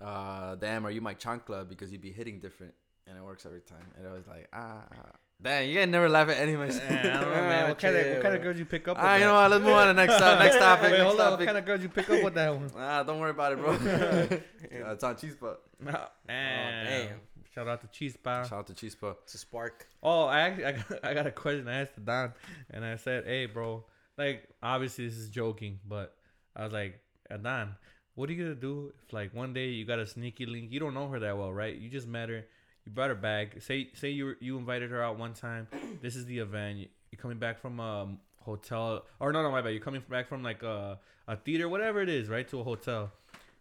Uh, 0.00 0.54
damn, 0.56 0.86
are 0.86 0.90
you 0.90 1.00
my 1.00 1.14
chancla? 1.14 1.68
Because 1.68 1.92
you'd 1.92 2.00
be 2.00 2.12
hitting 2.12 2.38
different, 2.40 2.74
and 3.06 3.16
it 3.16 3.22
works 3.22 3.46
every 3.46 3.60
time. 3.60 3.86
And 3.98 4.06
I 4.08 4.12
was 4.12 4.26
like, 4.26 4.48
ah, 4.52 4.82
ah. 4.92 5.10
Damn, 5.44 5.68
you 5.68 5.74
guys 5.74 5.88
never 5.88 6.08
laugh 6.08 6.30
at 6.30 6.38
any 6.38 6.54
of 6.54 6.60
my 6.60 6.70
shit. 6.70 6.88
Man, 6.88 7.06
I 7.06 7.20
don't 7.20 7.30
know, 7.30 7.36
man. 7.36 7.68
What 7.68 7.78
kind 7.78 7.94
of 7.94 8.06
what 8.14 8.22
kind 8.22 8.34
of 8.34 8.42
girls 8.42 8.58
you 8.58 8.64
pick 8.64 8.88
up? 8.88 8.96
With 8.96 9.04
Ah, 9.04 9.14
you 9.16 9.24
know 9.24 9.34
what? 9.34 9.50
Let's 9.50 9.62
move 9.62 9.74
on 9.74 9.86
to 9.88 9.92
the 9.92 10.06
next 10.06 10.14
uh, 10.14 10.38
next 10.42 10.56
topic. 10.56 10.82
Wait, 10.84 10.90
next 10.92 11.02
hold 11.04 11.20
on. 11.20 11.30
What 11.32 11.44
kind 11.44 11.58
of 11.58 11.66
girls 11.66 11.82
you 11.82 11.88
pick 11.90 12.08
up 12.08 12.22
with 12.22 12.34
that 12.34 12.56
one? 12.56 12.70
Ah, 12.78 13.02
don't 13.02 13.20
worry 13.20 13.30
about 13.30 13.52
it, 13.52 13.58
bro. 13.58 13.72
yeah, 13.72 14.92
it's 14.92 15.04
on 15.04 15.16
Chispa. 15.16 15.56
Damn. 15.84 15.96
damn. 16.26 17.20
Shout 17.54 17.68
out 17.68 17.80
to 17.82 17.86
Chispa. 17.88 18.48
Shout 18.48 18.52
out 18.52 18.66
to 18.68 18.72
Chispa. 18.72 19.16
It's 19.24 19.34
a 19.34 19.38
spark. 19.38 19.86
Oh, 20.02 20.24
I 20.24 20.40
actually, 20.40 20.64
I 20.64 20.72
got, 20.72 20.86
I 21.04 21.14
got 21.14 21.26
a 21.26 21.30
question 21.30 21.68
I 21.68 21.82
asked 21.82 21.94
to 21.96 22.00
Don, 22.00 22.32
and 22.70 22.82
I 22.82 22.96
said, 22.96 23.26
"Hey, 23.26 23.44
bro, 23.44 23.84
like 24.16 24.48
obviously 24.62 25.06
this 25.06 25.18
is 25.18 25.28
joking, 25.28 25.78
but 25.86 26.16
I 26.56 26.64
was 26.64 26.72
like, 26.72 26.98
"Uh, 27.30 27.36
Don, 27.36 27.76
what 28.14 28.30
are 28.30 28.32
you 28.32 28.42
gonna 28.44 28.54
do 28.54 28.92
if 29.04 29.12
like 29.12 29.34
one 29.34 29.52
day 29.52 29.68
you 29.68 29.84
got 29.84 29.98
a 29.98 30.06
sneaky 30.06 30.46
link? 30.46 30.72
You 30.72 30.80
don't 30.80 30.94
know 30.94 31.08
her 31.08 31.20
that 31.20 31.36
well, 31.36 31.52
right? 31.52 31.76
You 31.76 31.90
just 31.90 32.08
met 32.08 32.30
her, 32.30 32.46
you 32.84 32.92
brought 32.92 33.08
her 33.08 33.14
back. 33.14 33.60
Say 33.62 33.90
say 33.94 34.10
you 34.10 34.34
you 34.40 34.58
invited 34.58 34.90
her 34.90 35.02
out 35.02 35.18
one 35.18 35.34
time. 35.34 35.68
This 36.02 36.16
is 36.16 36.26
the 36.26 36.38
event. 36.38 36.78
You- 36.78 36.88
You're 37.12 37.20
coming 37.20 37.38
back 37.38 37.60
from 37.60 37.78
a 37.80 38.08
hotel, 38.40 39.04
or 39.20 39.32
no, 39.32 39.42
no, 39.42 39.50
my 39.50 39.62
bad. 39.62 39.70
You're 39.70 39.80
coming 39.80 40.02
back 40.08 40.28
from 40.28 40.42
like 40.42 40.62
a 40.62 40.98
a 41.28 41.36
theater, 41.36 41.68
whatever 41.68 42.02
it 42.02 42.08
is, 42.08 42.28
right, 42.28 42.46
to 42.48 42.60
a 42.60 42.64
hotel, 42.64 43.12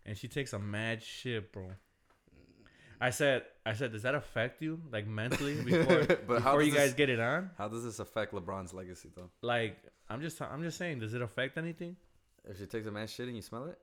and 0.06 0.18
she 0.18 0.27
takes 0.27 0.53
a 0.53 0.60
mad 0.60 1.01
shit, 1.03 1.51
bro." 1.53 1.72
I 3.01 3.10
said, 3.10 3.44
I 3.65 3.74
said, 3.74 3.92
does 3.92 4.03
that 4.03 4.15
affect 4.15 4.62
you 4.62 4.80
like 4.92 5.06
mentally 5.06 5.56
before 5.65 6.06
But 6.25 6.42
how 6.42 6.51
before 6.51 6.62
you 6.63 6.72
guys 6.72 6.89
this- 6.92 6.94
get 6.94 7.10
it 7.10 7.20
on? 7.20 7.50
How 7.58 7.68
does 7.68 7.84
this 7.84 8.00
affect 8.00 8.34
LeBron's 8.34 8.74
legacy, 8.74 9.10
though? 9.15 9.30
Like, 9.42 9.77
I'm 10.10 10.22
just, 10.22 10.42
I'm 10.42 10.63
just 10.63 10.77
saying, 10.77 11.00
does 11.00 11.13
it 11.13 11.22
affect 11.22 11.58
anything? 11.58 11.98
If 12.46 12.60
she 12.60 12.65
takes 12.65 12.88
a 12.88 12.92
mad 12.92 13.10
shit 13.10 13.27
and 13.27 13.36
you 13.36 13.42
smell 13.42 13.65
it, 13.65 13.77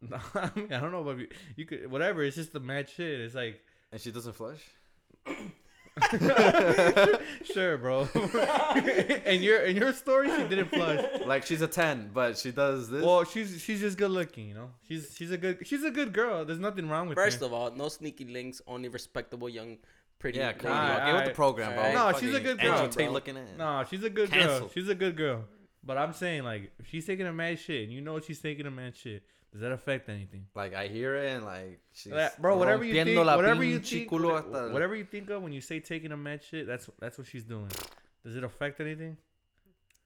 No, 0.00 0.18
I, 0.34 0.50
mean, 0.54 0.72
I 0.72 0.78
don't 0.80 0.92
know, 0.92 1.02
but 1.02 1.18
you, 1.18 1.28
you 1.56 1.64
could, 1.66 1.90
whatever. 1.90 2.22
It's 2.22 2.36
just 2.36 2.52
the 2.52 2.60
mad 2.60 2.88
shit. 2.88 3.20
It's 3.20 3.34
like, 3.34 3.60
and 3.92 4.00
she 4.00 4.10
doesn't 4.10 4.32
flush, 4.34 4.60
sure, 7.44 7.76
bro. 7.76 8.08
and 8.14 9.42
your, 9.42 9.60
in 9.64 9.76
your 9.76 9.92
story, 9.92 10.30
she 10.30 10.48
didn't 10.48 10.68
flush. 10.70 11.04
like 11.26 11.44
she's 11.44 11.60
a 11.60 11.68
ten, 11.68 12.10
but 12.14 12.38
she 12.38 12.50
does 12.50 12.88
this. 12.88 13.04
Well, 13.04 13.24
she's, 13.24 13.60
she's 13.60 13.80
just 13.80 13.98
good 13.98 14.10
looking, 14.10 14.48
you 14.48 14.54
know. 14.54 14.70
She's, 14.88 15.14
she's 15.14 15.30
a 15.30 15.36
good, 15.36 15.66
she's 15.66 15.84
a 15.84 15.90
good 15.90 16.12
girl. 16.14 16.44
There's 16.46 16.58
nothing 16.58 16.88
wrong 16.88 17.08
with 17.08 17.16
First 17.16 17.40
her. 17.40 17.46
of 17.46 17.52
all, 17.52 17.70
no 17.72 17.88
sneaky 17.88 18.24
links. 18.24 18.62
Only 18.66 18.88
respectable 18.88 19.48
young, 19.50 19.76
pretty. 20.18 20.38
yeah, 20.38 20.48
lady. 20.48 20.60
come 20.60 20.72
on, 20.72 20.78
Alright, 20.90 21.06
get 21.06 21.14
with 21.14 21.24
the 21.26 21.34
program, 21.34 21.72
bro. 21.74 21.82
Alright. 21.82 21.94
No, 21.94 22.18
she's 22.18 22.30
a 22.30 22.32
Fucking 22.38 22.46
good 22.46 22.60
Andrew 22.60 22.78
girl, 22.78 22.88
Tate 22.88 23.10
looking 23.12 23.36
at. 23.36 23.58
No, 23.58 23.84
she's 23.88 24.02
a 24.02 24.10
good 24.10 24.30
girl. 24.30 24.70
She's 24.72 24.88
a 24.88 24.94
good 24.94 25.16
girl. 25.16 25.44
But 25.84 25.98
I'm 25.98 26.12
saying, 26.12 26.44
like, 26.44 26.72
if 26.78 26.88
she's 26.88 27.04
taking 27.04 27.26
a 27.26 27.32
mad 27.32 27.58
shit, 27.58 27.84
and 27.84 27.92
you 27.92 28.00
know 28.00 28.18
she's 28.20 28.40
taking 28.40 28.66
a 28.66 28.70
mad 28.70 28.96
shit, 28.96 29.24
Does 29.52 29.60
that 29.60 29.72
affect 29.72 30.08
anything? 30.08 30.46
Like 30.54 30.74
I 30.74 30.88
hear 30.88 31.14
it 31.14 31.30
and 31.36 31.44
like 31.44 31.80
she's 31.92 32.12
Like, 32.12 32.38
bro, 32.38 32.56
whatever 32.56 32.84
you 32.84 32.94
think, 33.04 33.18
whatever 33.18 33.62
you 33.62 33.78
think, 33.80 34.10
whatever, 34.10 34.34
hasta- 34.36 34.72
whatever 34.72 34.96
you 34.96 35.04
think 35.04 35.28
of 35.28 35.42
when 35.42 35.52
you 35.52 35.60
say 35.60 35.78
taking 35.78 36.10
a 36.12 36.16
med 36.16 36.42
shit, 36.42 36.66
that's 36.66 36.88
that's 36.98 37.18
what 37.18 37.26
she's 37.26 37.44
doing. 37.44 37.68
Does 38.24 38.34
it 38.36 38.44
affect 38.44 38.80
anything? 38.80 39.16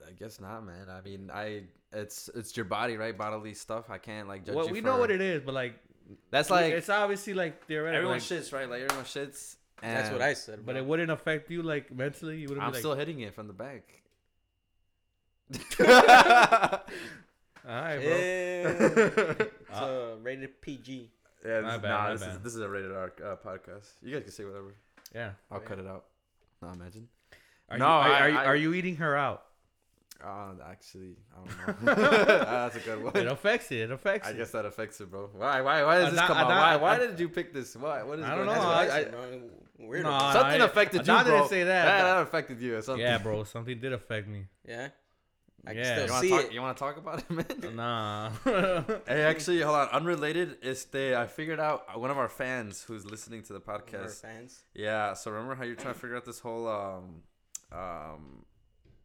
I 0.06 0.10
guess 0.12 0.40
not, 0.40 0.64
man. 0.66 0.88
I 0.90 1.00
mean, 1.00 1.30
I 1.32 1.62
it's 1.92 2.28
it's 2.34 2.56
your 2.56 2.64
body, 2.64 2.96
right? 2.96 3.16
Bodily 3.16 3.54
stuff. 3.54 3.88
I 3.88 3.98
can't 3.98 4.26
like 4.26 4.44
judge 4.44 4.56
Well, 4.56 4.66
you 4.66 4.72
we 4.72 4.80
for- 4.80 4.86
know 4.86 4.98
what 4.98 5.10
it 5.12 5.20
is, 5.20 5.42
but 5.42 5.54
like 5.54 5.74
That's 6.32 6.50
like 6.50 6.72
it's 6.72 6.88
obviously 6.88 7.32
like 7.34 7.64
theoretical. 7.66 7.96
everyone 7.96 8.16
like, 8.18 8.22
shits, 8.22 8.52
right? 8.52 8.68
Like 8.68 8.82
everyone 8.82 9.04
shits. 9.04 9.56
That's 9.80 10.10
what 10.10 10.22
I 10.22 10.32
said. 10.32 10.66
but 10.66 10.72
bro. 10.72 10.82
it 10.82 10.86
wouldn't 10.86 11.10
affect 11.12 11.50
you 11.50 11.62
like 11.62 11.94
mentally. 11.94 12.38
You 12.38 12.48
wouldn't 12.48 12.64
I'm 12.64 12.70
be 12.72 12.76
like, 12.76 12.80
still 12.80 12.94
hitting 12.96 13.20
it 13.20 13.32
from 13.34 13.46
the 13.46 13.52
back. 13.52 14.02
all 17.68 17.74
right, 17.74 17.98
bro. 18.00 18.08
Yeah. 18.16 19.34
it's 19.70 19.78
uh, 19.80 20.14
rated 20.22 20.60
PG. 20.60 21.10
Yeah, 21.44 21.60
My 21.60 21.72
this, 21.72 21.82
bad, 21.82 21.88
nah, 21.90 22.02
my 22.04 22.12
this 22.12 22.20
is 22.22 22.26
bad. 22.28 22.44
this 22.44 22.54
is 22.54 22.60
a 22.60 22.68
rated 22.68 22.92
R 22.92 23.12
uh, 23.24 23.36
podcast. 23.36 23.88
You 24.02 24.12
guys 24.14 24.22
can 24.22 24.32
say 24.32 24.44
whatever. 24.44 24.74
Yeah. 25.14 25.30
I'll 25.50 25.58
Oh, 25.58 25.60
yeah. 25.62 25.68
cut 25.68 25.78
it 25.78 25.86
out. 25.86 26.04
No, 26.62 26.68
imagine. 26.70 27.08
Are 27.68 27.78
No, 27.78 27.84
you, 27.86 27.90
are, 27.90 27.98
I- 28.00 28.18
are, 28.20 28.28
you, 28.30 28.36
I- 28.38 28.44
are 28.46 28.56
you 28.56 28.74
eating 28.74 28.96
her 28.96 29.16
out? 29.16 29.42
Uh, 30.24 30.52
actually, 30.70 31.16
I 31.30 31.36
don't 31.66 31.82
know. 31.84 31.94
That's 31.94 32.76
a 32.76 32.80
good 32.80 33.02
one. 33.04 33.16
It 33.16 33.26
affects 33.26 33.70
it. 33.70 33.80
It 33.80 33.90
affects 33.90 34.26
I 34.26 34.30
it. 34.30 34.38
guess 34.38 34.50
that 34.52 34.64
affects 34.64 34.98
it, 35.02 35.10
bro. 35.10 35.28
Why? 35.36 35.60
Why? 35.60 35.84
Why 35.84 35.98
does 35.98 36.10
this 36.12 36.18
Adon- 36.20 36.26
come 36.28 36.36
out? 36.38 36.46
Adon- 36.46 36.56
Why? 36.58 36.76
Why 36.76 36.96
Adon- 36.96 37.10
did 37.10 37.20
you 37.20 37.28
pick 37.28 37.52
this? 37.52 37.76
Why? 37.76 38.02
What 38.02 38.18
is? 38.20 38.24
I 38.24 38.34
don't 38.34 38.46
going 38.46 38.56
know, 38.58 38.64
on? 38.64 38.90
I, 38.90 39.00
I- 39.00 39.40
Weird. 39.78 40.04
No, 40.04 40.08
about 40.08 40.32
Something 40.32 40.62
I- 40.62 40.64
affected 40.64 41.06
you, 41.06 41.12
Adon 41.12 41.24
bro. 41.26 41.36
didn't 41.36 41.50
say 41.50 41.64
that. 41.64 41.84
Yeah, 41.84 42.02
that 42.14 42.22
affected 42.22 42.60
you. 42.62 42.76
Or 42.76 42.82
something. 42.82 43.02
Yeah, 43.04 43.18
bro. 43.18 43.44
Something 43.44 43.78
did 43.78 43.92
affect 43.92 44.26
me. 44.26 44.46
Yeah. 44.66 44.88
I 45.66 45.72
Yeah. 45.72 45.82
can 45.82 45.84
still 45.84 46.06
You 46.06 46.12
want 46.12 46.22
see 46.22 46.28
to 46.28 46.36
talk? 46.36 46.44
it. 46.44 46.52
You 46.54 46.60
want 46.62 46.76
to 46.76 46.80
talk 46.80 46.96
about 46.96 47.18
it, 47.18 47.30
man? 47.30 47.76
Nah. 47.76 48.30
Hey, 49.08 49.22
actually, 49.22 49.60
hold 49.62 49.76
on. 49.76 49.88
Unrelated 49.88 50.58
is 50.62 50.84
the 50.86 51.16
I 51.18 51.26
figured 51.26 51.58
out 51.60 51.98
one 51.98 52.10
of 52.10 52.18
our 52.18 52.28
fans 52.28 52.82
who's 52.84 53.04
listening 53.04 53.42
to 53.44 53.52
the 53.52 53.62
Our 53.66 53.80
podcast. 53.80 54.20
fans. 54.22 54.62
Yeah. 54.74 55.14
So 55.14 55.30
remember 55.30 55.54
how 55.56 55.64
you're 55.64 55.74
trying 55.76 55.94
to 55.94 56.00
figure 56.00 56.16
out 56.16 56.24
this 56.24 56.38
whole 56.40 56.68
um 56.68 57.22
um 57.72 58.44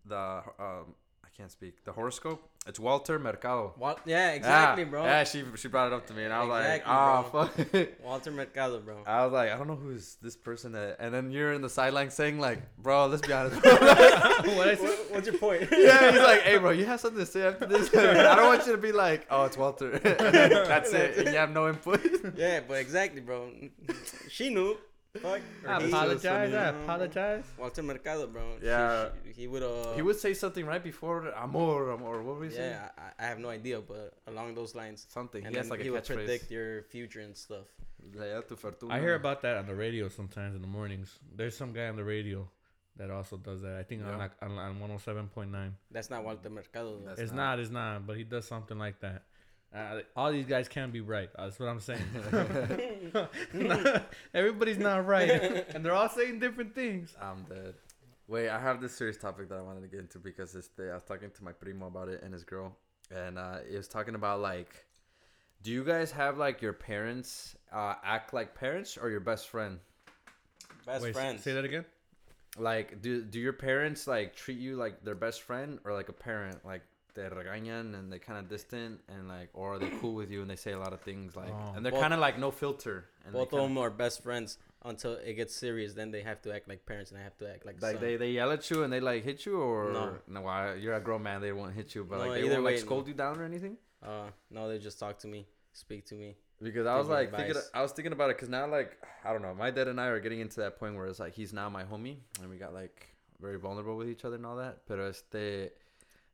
the 0.06 0.16
um 0.18 0.44
I 0.60 1.11
can't 1.36 1.52
speak 1.52 1.84
the 1.86 1.92
horoscope. 1.94 2.48
It's 2.68 2.80
Walter 2.80 3.18
Mercado. 3.18 3.74
Wal- 3.78 4.00
yeah, 4.06 4.32
exactly, 4.34 4.84
yeah. 4.84 4.90
bro. 4.90 5.04
Yeah, 5.04 5.24
she 5.24 5.44
she 5.56 5.68
brought 5.68 5.88
it 5.88 5.94
up 5.94 6.06
to 6.08 6.14
me, 6.14 6.26
and 6.26 6.34
I 6.34 6.44
was 6.44 6.60
Exactly, 6.62 6.92
ah, 6.94 7.16
like, 7.34 7.34
oh 7.34 7.46
fuck. 7.48 7.88
Walter 8.04 8.32
Mercado, 8.32 8.80
bro. 8.80 9.04
I 9.08 9.24
was 9.24 9.34
like, 9.34 9.50
I 9.52 9.58
don't 9.58 9.68
know 9.68 9.76
who's 9.76 10.18
this 10.22 10.36
person 10.36 10.74
that, 10.74 10.98
and 11.00 11.14
then 11.14 11.32
you're 11.32 11.54
in 11.54 11.62
the 11.62 11.70
sideline 11.70 12.12
saying 12.12 12.40
like, 12.40 12.60
bro, 12.78 13.08
let's 13.08 13.26
be 13.26 13.34
honest. 13.34 13.62
Bro. 13.62 13.72
what 13.80 13.88
I? 13.88 14.76
What- 14.76 15.12
what's 15.12 15.28
your 15.28 15.38
point? 15.38 15.70
yeah, 15.72 16.12
he's 16.12 16.22
like, 16.22 16.42
hey, 16.42 16.58
bro, 16.60 16.70
you 16.72 16.86
have 16.86 17.00
something 17.00 17.20
to 17.20 17.26
say 17.26 17.44
after 17.48 17.66
this. 17.66 17.90
I 17.96 18.36
don't 18.36 18.46
want 18.46 18.66
you 18.68 18.74
to 18.74 18.78
be 18.78 18.92
like, 18.92 19.26
oh, 19.32 19.46
it's 19.46 19.58
Walter. 19.58 19.98
That's 20.00 20.94
it. 20.94 21.18
And 21.18 21.28
you 21.30 21.36
have 21.38 21.52
no 21.52 21.70
input. 21.70 22.02
yeah, 22.36 22.60
but 22.68 22.76
exactly, 22.76 23.22
bro. 23.22 23.50
She 24.30 24.54
knew. 24.54 24.78
Fuck. 25.20 25.42
I 25.68 25.84
apologize. 25.84 26.54
I 26.54 26.68
apologize. 26.70 27.44
Walter 27.58 27.84
Mercado, 27.84 28.28
bro. 28.28 28.56
Yeah. 28.64 29.10
she- 29.26 29.42
he 29.42 29.48
would. 29.48 29.62
Uh, 29.64 29.94
he 29.94 30.02
would 30.02 30.16
say 30.18 30.34
something 30.34 30.66
right 30.66 30.82
before 30.84 31.34
amor, 31.36 31.92
amor. 31.92 32.24
What 32.24 32.38
were 32.38 32.46
you 32.46 32.52
saying? 32.52 32.72
Yeah, 32.72 32.90
I, 33.20 33.24
I 33.26 33.28
have 33.28 33.40
no 33.40 33.50
idea, 33.50 33.82
but 33.82 34.14
along 34.28 34.56
those 34.56 34.74
lines. 34.74 35.06
Something. 35.10 35.44
And 35.46 35.54
he 35.54 35.58
has 35.58 35.66
then 35.68 35.72
like 35.72 35.82
a 35.82 35.84
he 35.84 35.90
would 35.90 36.04
catchphrase. 36.04 36.16
predict 36.16 36.52
your 36.52 36.84
future 36.84 37.20
and 37.20 37.36
stuff. 37.36 37.66
Leia 38.16 38.48
tu 38.48 38.56
fortuna. 38.56 38.94
I 38.94 39.00
hear 39.00 39.16
about 39.16 39.42
that 39.42 39.58
on 39.58 39.68
the 39.68 39.76
radio 39.76 40.08
sometimes 40.08 40.56
in 40.56 40.62
the 40.62 40.68
mornings. 40.68 41.20
There's 41.36 41.58
some 41.58 41.74
guy 41.74 41.88
on 41.88 41.98
the 41.98 42.04
radio 42.06 42.48
that 42.96 43.12
also 43.12 43.36
does 43.38 43.62
that. 43.64 43.76
I 43.78 43.84
think 43.84 44.04
on 44.04 44.12
Yeah. 44.12 44.18
like 44.18 44.32
on, 44.42 44.52
on 44.58 44.80
107.9. 44.80 45.72
That's 45.92 46.10
not 46.10 46.24
Walter 46.24 46.50
Mercado. 46.50 46.98
though. 47.00 47.08
That's 47.08 47.20
It's 47.20 47.32
not. 47.34 47.58
not. 47.58 47.60
It's 47.60 47.70
not. 47.70 48.08
But 48.08 48.16
he 48.18 48.24
does 48.24 48.46
something 48.48 48.78
like 48.80 49.00
that. 49.02 49.24
Uh, 49.74 50.02
all 50.18 50.32
these 50.32 50.46
guys 50.46 50.68
can't 50.68 50.92
be 50.92 51.00
right. 51.00 51.30
That's 51.38 51.58
what 51.58 51.70
I'm 51.70 51.80
saying. 51.80 52.04
Everybody's 54.34 54.78
not 54.78 55.06
right, 55.06 55.30
and 55.74 55.86
they're 55.86 55.94
all 55.94 56.10
saying 56.10 56.40
different 56.40 56.76
things. 56.76 57.16
I'm 57.22 57.44
dead. 57.44 57.76
Wait, 58.28 58.50
I 58.50 58.60
have 58.60 58.82
this 58.82 58.94
serious 58.94 59.18
topic 59.18 59.48
that 59.50 59.58
I 59.58 59.62
wanted 59.62 59.82
to 59.82 59.88
get 59.88 60.02
into 60.02 60.20
because 60.20 60.52
this 60.52 60.68
day 60.68 60.90
I 60.90 60.96
was 60.96 61.04
talking 61.04 61.32
to 61.32 61.44
my 61.44 61.54
primo 61.54 61.88
about 61.88 62.10
it 62.10 62.22
and 62.22 62.34
his 62.34 62.44
girl, 62.44 62.76
and 63.10 63.38
uh, 63.38 63.60
it 63.70 63.78
was 63.78 63.88
talking 63.88 64.16
about 64.16 64.42
like, 64.42 64.86
do 65.64 65.72
you 65.72 65.86
guys 65.86 66.12
have 66.12 66.38
like 66.38 66.62
your 66.62 66.74
parents 66.74 67.56
uh, 67.72 67.96
act 68.04 68.34
like 68.34 68.56
parents 68.56 68.98
or 68.98 69.10
your 69.10 69.20
best 69.22 69.48
friend? 69.48 69.80
Best 70.86 71.04
Wait, 71.04 71.14
friends. 71.14 71.44
Say 71.44 71.54
that 71.54 71.64
again. 71.66 71.86
Like, 72.58 73.02
do 73.02 73.22
do 73.22 73.40
your 73.40 73.54
parents 73.54 74.08
like 74.08 74.36
treat 74.36 74.58
you 74.58 74.76
like 74.76 75.04
their 75.04 75.16
best 75.16 75.44
friend 75.44 75.80
or 75.86 75.94
like 75.94 76.10
a 76.10 76.14
parent? 76.14 76.66
Like 76.66 76.82
they 77.16 77.24
regañan 77.24 77.94
and 77.98 78.12
they 78.12 78.20
kind 78.20 78.40
of 78.40 78.48
distant 78.50 79.00
and 79.10 79.28
like, 79.28 79.50
or 79.54 79.74
are 79.76 79.80
they 79.80 79.90
cool 80.02 80.14
with 80.16 80.32
you 80.32 80.42
and 80.42 80.50
they 80.50 80.56
say 80.56 80.72
a 80.72 80.80
lot 80.80 80.94
of 80.94 81.02
things 81.02 81.36
like, 81.36 81.50
Oh. 81.52 81.74
and 81.76 81.86
they're 81.86 81.92
kind 81.92 82.14
of 82.14 82.20
like 82.20 82.38
no 82.40 82.52
filter. 82.52 83.06
And 83.26 83.34
Both 83.34 83.54
of 83.54 83.62
them 83.62 83.78
are 83.78 83.90
best 83.90 84.24
friends 84.24 84.58
until 84.84 85.14
it 85.14 85.34
gets 85.36 85.56
serious. 85.56 85.94
Then 85.94 86.12
they 86.12 86.22
have 86.22 86.42
to 86.44 86.54
act 86.56 86.68
like 86.68 86.86
parents, 86.86 87.12
and 87.12 87.20
I 87.20 87.24
have 87.24 87.38
to 87.38 87.50
act 87.54 87.66
like 87.66 87.82
Like 87.82 87.94
son. 87.94 88.02
they, 88.02 88.16
they 88.18 88.32
yell 88.32 88.52
at 88.52 88.70
you 88.72 88.84
and 88.84 88.92
they 88.92 89.00
like 89.00 89.24
hit 89.24 89.46
you 89.46 89.60
or 89.60 89.92
No. 89.94 90.16
no 90.28 90.42
why 90.42 90.74
you're 90.76 90.96
a 90.96 91.00
grown 91.02 91.24
man 91.24 91.42
they 91.42 91.52
won't 91.52 91.74
hit 91.74 91.94
you 91.96 92.04
but 92.04 92.18
No, 92.20 92.26
like 92.26 92.32
they 92.34 92.46
either 92.46 92.54
won't 92.56 92.66
like 92.66 92.76
way, 92.76 92.82
scold 92.82 93.08
you 93.08 93.14
down 93.14 93.40
or 93.40 93.44
anything 93.44 93.78
Uh, 94.02 94.28
no, 94.50 94.68
they 94.70 94.80
just 94.80 94.98
talk 95.00 95.20
to 95.20 95.28
me, 95.28 95.46
speak 95.74 96.06
to 96.08 96.16
me. 96.16 96.36
because 96.62 96.86
I 96.88 96.96
was 96.98 97.08
me 97.08 97.14
like 97.14 97.36
thinking. 97.36 97.62
I 97.74 97.82
was 97.82 97.92
thinking 97.92 98.14
about 98.14 98.30
it 98.32 98.38
because 98.38 98.50
now 98.50 98.66
like 98.68 98.98
I 99.24 99.32
don't 99.34 99.42
know 99.44 99.54
my 99.54 99.70
dad 99.72 99.88
and 99.88 100.00
I 100.02 100.08
are 100.08 100.20
getting 100.20 100.40
into 100.40 100.60
that 100.62 100.80
point 100.80 100.96
where 100.96 101.06
it's 101.08 101.20
like 101.20 101.34
he's 101.36 101.54
now 101.54 101.70
my 101.70 101.84
homie 101.84 102.18
and 102.40 102.50
we 102.50 102.58
got 102.58 102.74
like 102.74 103.08
very 103.40 103.58
vulnerable 103.60 103.96
with 103.98 104.08
each 104.10 104.24
other 104.26 104.36
and 104.36 104.46
all 104.46 104.58
that 104.58 104.80
but 104.88 105.00
este 105.00 105.72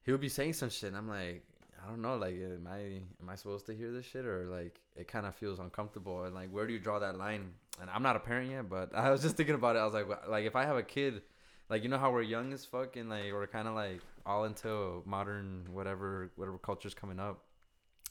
he 0.07 0.13
would 0.13 0.21
be 0.21 0.29
saying 0.29 0.53
some 0.53 0.69
shit 0.69 0.87
and 0.87 0.95
I'm 0.95 1.09
like 1.09 1.43
I 1.83 1.89
don't 1.89 2.01
know 2.01 2.15
like 2.15 2.35
am 2.35 2.65
I 2.65 2.79
am 3.21 3.29
I 3.29 3.35
supposed 3.35 3.65
to 3.65 3.75
hear 3.75 3.91
this 3.91 4.05
shit 4.05 4.25
or 4.25 4.45
like 4.45 4.79
it 4.95 5.09
kind 5.09 5.25
of 5.25 5.35
feels 5.35 5.59
uncomfortable 5.59 6.23
and 6.23 6.33
like 6.33 6.49
where 6.49 6.65
do 6.65 6.71
you 6.71 6.79
draw 6.79 6.97
that 6.99 7.17
line? 7.17 7.51
And 7.81 7.89
I'm 7.89 8.03
not 8.03 8.15
a 8.15 8.19
parent 8.19 8.49
yet 8.49 8.69
but 8.69 8.95
I 8.95 9.11
was 9.11 9.21
just 9.21 9.35
thinking 9.35 9.55
about 9.55 9.75
it 9.75 9.79
I 9.79 9.83
was 9.83 9.93
like 9.93 10.07
like 10.29 10.45
if 10.45 10.55
I 10.55 10.63
have 10.63 10.77
a 10.77 10.83
kid 10.83 11.23
like 11.69 11.83
you 11.83 11.89
know 11.89 11.97
how 11.97 12.09
we're 12.09 12.21
young 12.21 12.53
as 12.53 12.63
fuck 12.63 12.95
and 12.95 13.09
like 13.09 13.33
we're 13.33 13.47
kind 13.47 13.67
of 13.67 13.75
like 13.75 13.99
all 14.25 14.45
into 14.45 15.03
modern 15.05 15.65
whatever 15.73 16.31
whatever 16.37 16.57
culture's 16.57 16.93
coming 16.93 17.19
up 17.19 17.43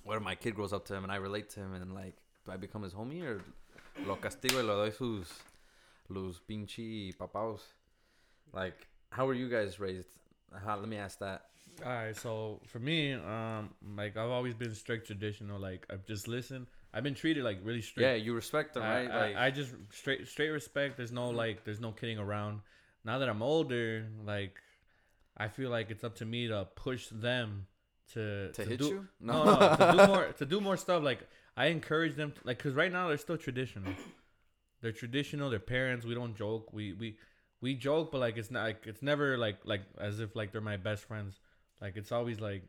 what 0.05 0.19
if 0.19 0.23
my 0.23 0.35
kid 0.35 0.55
grows 0.55 0.75
up 0.75 0.85
to 0.89 0.95
him 0.95 1.03
and 1.03 1.11
I 1.11 1.17
relate 1.17 1.49
to 1.51 1.61
him 1.61 1.73
and 1.73 1.95
like 1.95 2.19
do 2.45 2.53
I 2.53 2.59
become 2.59 2.83
his 2.83 2.93
homie 2.93 3.25
or 3.25 3.41
lo 4.05 4.17
castigo 4.17 4.57
y 4.57 4.61
lo 4.61 4.85
doy 4.85 4.91
sus 4.91 5.33
los 6.11 6.43
pinchi 6.47 7.17
papaos? 7.17 7.63
Like 8.53 8.87
how 9.09 9.25
were 9.25 9.33
you 9.33 9.49
guys 9.49 9.81
raised? 9.81 10.11
How, 10.63 10.77
let 10.77 10.89
me 10.89 10.99
ask 10.99 11.19
that 11.21 11.47
All 11.85 11.93
right, 11.93 12.17
so 12.17 12.61
for 12.67 12.79
me, 12.79 13.13
um, 13.13 13.71
like 13.97 14.17
I've 14.17 14.31
always 14.31 14.55
been 14.55 14.75
strict 14.75 15.07
traditional. 15.07 15.61
Like 15.61 15.87
I've 15.91 16.07
just 16.07 16.27
listened. 16.29 16.67
I've 16.95 17.03
been 17.03 17.15
treated 17.15 17.45
like 17.45 17.59
really 17.63 17.83
strict. 17.83 18.07
yeah 18.07 18.15
you 18.15 18.33
respect 18.35 18.73
them 18.75 18.83
I, 18.83 18.87
right 19.03 19.11
I- 19.11 19.21
like 19.27 19.37
I, 19.37 19.51
just 19.51 19.75
straight 19.93 20.27
straight 20.27 20.51
respect. 20.51 20.97
There's 20.97 21.13
no 21.13 21.29
like 21.31 21.65
there's 21.65 21.81
no 21.81 21.93
kidding 21.93 22.19
around. 22.19 22.61
Now 23.05 23.19
that 23.19 23.29
I'm 23.29 23.43
older, 23.43 24.07
like 24.25 24.61
I 25.37 25.49
feel 25.49 25.71
like 25.71 25.91
it's 25.91 26.03
up 26.05 26.15
to 26.17 26.25
me 26.25 26.49
to 26.49 26.67
push 26.77 27.09
them 27.09 27.67
to 28.15 28.53
to, 28.53 28.65
hit 28.65 28.79
do, 28.79 28.87
you 28.87 29.09
No, 29.21 29.45
no, 29.45 29.77
to 29.77 29.93
do 29.93 30.07
more 30.13 30.25
to 30.39 30.47
do 30.47 30.61
more 30.61 30.77
stuff. 30.79 31.03
Like 31.03 31.29
I 31.57 31.67
encourage 31.67 32.17
them, 32.17 32.33
to, 32.33 32.41
like, 32.45 32.59
cause 32.59 32.73
right 32.75 32.93
now 32.93 33.09
they're 33.09 33.17
still 33.19 33.37
traditional. 33.39 33.93
They're 34.81 34.93
traditional. 34.93 35.51
Their 35.51 35.59
parents. 35.59 36.05
We 36.07 36.15
don't 36.15 36.35
joke. 36.37 36.73
We 36.73 36.93
we 36.95 37.19
we 37.61 37.75
joke, 37.75 38.13
but 38.13 38.19
like 38.21 38.37
it's 38.37 38.51
not 38.51 38.63
like 38.65 38.87
it's 38.87 39.03
never 39.03 39.37
like 39.39 39.59
like 39.65 39.83
as 39.99 40.21
if 40.21 40.35
like 40.37 40.53
they're 40.53 40.61
my 40.61 40.77
best 40.77 41.05
friends. 41.05 41.39
Like 41.81 41.97
it's 41.97 42.13
always 42.13 42.41
like 42.41 42.63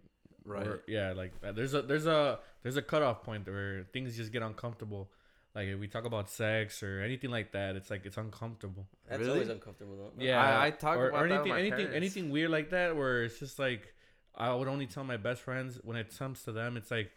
right 0.46 0.68
or- 0.68 0.84
yeah, 0.88 1.14
like 1.14 1.34
uh, 1.46 1.52
there's 1.52 1.74
a 1.74 1.82
there's 1.82 2.06
a 2.08 2.40
there's 2.64 2.78
a 2.78 2.82
cutoff 2.82 3.24
point 3.24 3.48
where 3.48 3.86
things 3.94 4.16
just 4.18 4.32
get 4.32 4.42
uncomfortable. 4.42 5.10
Like 5.56 5.68
if 5.70 5.80
we 5.80 5.88
talk 5.88 6.06
about 6.06 6.30
sex 6.30 6.84
or 6.84 7.02
anything 7.02 7.32
like 7.32 7.52
that, 7.54 7.76
it's 7.76 7.90
like 7.90 8.06
it's 8.06 8.18
uncomfortable. 8.18 8.86
That's 9.08 9.20
Really? 9.22 9.32
always 9.32 9.50
uncomfortable 9.50 9.96
though. 9.98 10.24
Yeah, 10.24 10.40
I- 10.44 10.68
I 10.68 10.72
talk 10.72 10.98
or, 10.98 11.10
about 11.10 11.24
or 11.26 11.30
that 11.30 11.44
with 11.44 11.52
anything 11.52 11.54
my 11.54 11.60
anything 11.60 11.78
parents. 11.88 11.96
anything 11.96 12.30
weird 12.32 12.52
like 12.52 12.70
that 12.72 12.96
where 12.96 13.24
it's 13.24 13.40
just 13.40 13.58
like 13.60 13.94
I 14.36 14.54
would 14.54 14.68
only 14.68 14.86
tell 14.86 15.04
my 15.04 15.18
best 15.18 15.42
friends 15.42 15.80
when 15.84 15.98
it 15.98 16.16
comes 16.18 16.44
to 16.44 16.52
them. 16.52 16.78
It's 16.78 16.92
like 16.92 17.10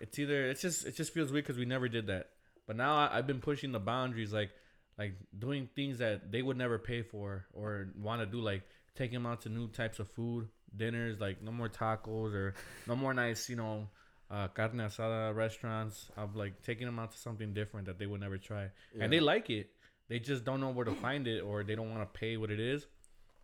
it's 0.00 0.18
either 0.18 0.48
it's 0.48 0.60
just 0.62 0.86
it 0.86 0.96
just 0.96 1.12
feels 1.12 1.30
weird 1.30 1.44
because 1.44 1.58
we 1.58 1.66
never 1.66 1.88
did 1.88 2.06
that. 2.08 2.30
But 2.66 2.76
now 2.76 2.96
I, 2.96 3.18
I've 3.18 3.26
been 3.26 3.40
pushing 3.40 3.70
the 3.72 3.78
boundaries, 3.80 4.32
like 4.32 4.50
like 4.98 5.14
doing 5.38 5.68
things 5.76 5.98
that 5.98 6.32
they 6.32 6.42
would 6.42 6.56
never 6.56 6.78
pay 6.78 7.02
for 7.02 7.46
or 7.52 7.90
want 7.96 8.20
to 8.22 8.26
do, 8.26 8.40
like 8.40 8.62
taking 8.96 9.14
them 9.14 9.26
out 9.26 9.42
to 9.42 9.48
new 9.48 9.68
types 9.68 10.00
of 10.00 10.08
food, 10.08 10.48
dinners, 10.76 11.20
like 11.20 11.42
no 11.42 11.50
more 11.52 11.68
tacos 11.68 12.34
or 12.34 12.54
no 12.86 12.96
more 12.96 13.14
nice, 13.14 13.48
you 13.48 13.56
know, 13.56 13.88
uh, 14.30 14.48
carne 14.48 14.78
asada 14.78 15.34
restaurants. 15.34 16.10
I'm 16.16 16.34
like 16.34 16.62
taking 16.62 16.86
them 16.86 16.98
out 16.98 17.12
to 17.12 17.18
something 17.18 17.52
different 17.54 17.86
that 17.86 17.98
they 17.98 18.06
would 18.06 18.20
never 18.20 18.38
try, 18.38 18.70
and 19.00 19.12
they 19.12 19.20
like 19.20 19.50
it. 19.50 19.70
They 20.08 20.18
just 20.18 20.44
don't 20.44 20.60
know 20.60 20.70
where 20.70 20.86
to 20.86 20.94
find 20.94 21.26
it 21.26 21.40
or 21.42 21.62
they 21.64 21.74
don't 21.74 21.90
want 21.90 22.02
to 22.02 22.18
pay 22.18 22.36
what 22.38 22.50
it 22.50 22.60
is. 22.60 22.86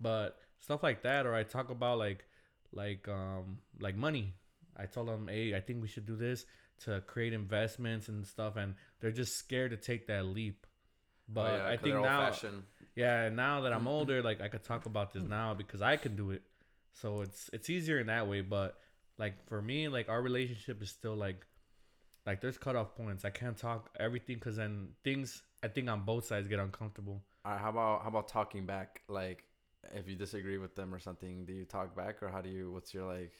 But 0.01 0.39
stuff 0.61 0.83
like 0.83 1.03
that, 1.03 1.27
or 1.27 1.35
I 1.35 1.43
talk 1.43 1.71
about 1.71 1.99
like 1.99 2.25
like 2.73 3.07
um 3.09 3.59
like 3.81 3.97
money. 3.97 4.35
I 4.77 4.87
told 4.87 5.09
them, 5.09 5.29
hey, 5.29 5.55
I 5.55 5.61
think 5.61 5.83
we 5.83 5.89
should 5.89 6.07
do 6.07 6.17
this 6.17 6.47
to 6.85 7.01
create 7.07 7.33
investments 7.33 8.09
and 8.09 8.27
stuff, 8.27 8.57
and 8.57 8.75
they're 9.01 9.13
just 9.13 9.37
scared 9.37 9.71
to 9.71 9.77
take 9.77 10.09
that 10.09 10.25
leap. 10.27 10.67
But 11.29 11.41
Oh, 11.53 11.57
yeah, 11.57 11.69
I 11.69 11.77
think 11.77 11.95
now, 12.03 12.33
yeah, 12.97 13.29
now 13.31 13.61
that 13.63 13.73
I'm 13.73 13.87
older, 13.87 14.23
like 14.23 14.41
I 14.41 14.49
could 14.49 14.65
talk 14.65 14.87
about 14.87 15.13
this 15.13 15.23
now 15.23 15.55
because 15.55 15.81
I 15.81 15.97
can 15.97 16.17
do 16.17 16.33
it. 16.33 16.43
So 16.95 17.21
it's 17.21 17.51
it's 17.53 17.69
easier 17.69 17.99
in 17.99 18.07
that 18.07 18.29
way. 18.29 18.41
But 18.41 18.79
like 19.19 19.47
for 19.49 19.61
me, 19.61 19.89
like 19.89 20.09
our 20.09 20.23
relationship 20.23 20.83
is 20.83 20.91
still 20.91 21.15
like 21.15 21.47
like 22.27 22.41
there's 22.41 22.59
cutoff 22.59 22.95
points. 22.95 23.25
I 23.25 23.31
can't 23.31 23.57
talk 23.57 23.91
everything 23.99 24.37
because 24.37 24.57
then 24.57 24.89
things 25.03 25.43
I 25.63 25.69
think 25.69 25.89
on 25.89 26.03
both 26.03 26.27
sides 26.27 26.49
get 26.49 26.59
uncomfortable. 26.59 27.23
All 27.45 27.53
right, 27.53 27.61
how 27.61 27.71
about 27.71 28.03
how 28.03 28.09
about 28.09 28.29
talking 28.29 28.65
back? 28.65 29.03
Like, 29.09 29.45
if 29.95 30.09
you 30.09 30.17
disagree 30.17 30.59
with 30.59 30.75
them 30.75 30.95
or 30.95 30.99
something, 30.99 31.45
do 31.45 31.53
you 31.53 31.65
talk 31.65 31.95
back 31.97 32.23
or 32.23 32.29
how 32.29 32.41
do 32.41 32.49
you? 32.49 32.73
What's 32.73 32.95
your 32.95 33.07
like? 33.13 33.33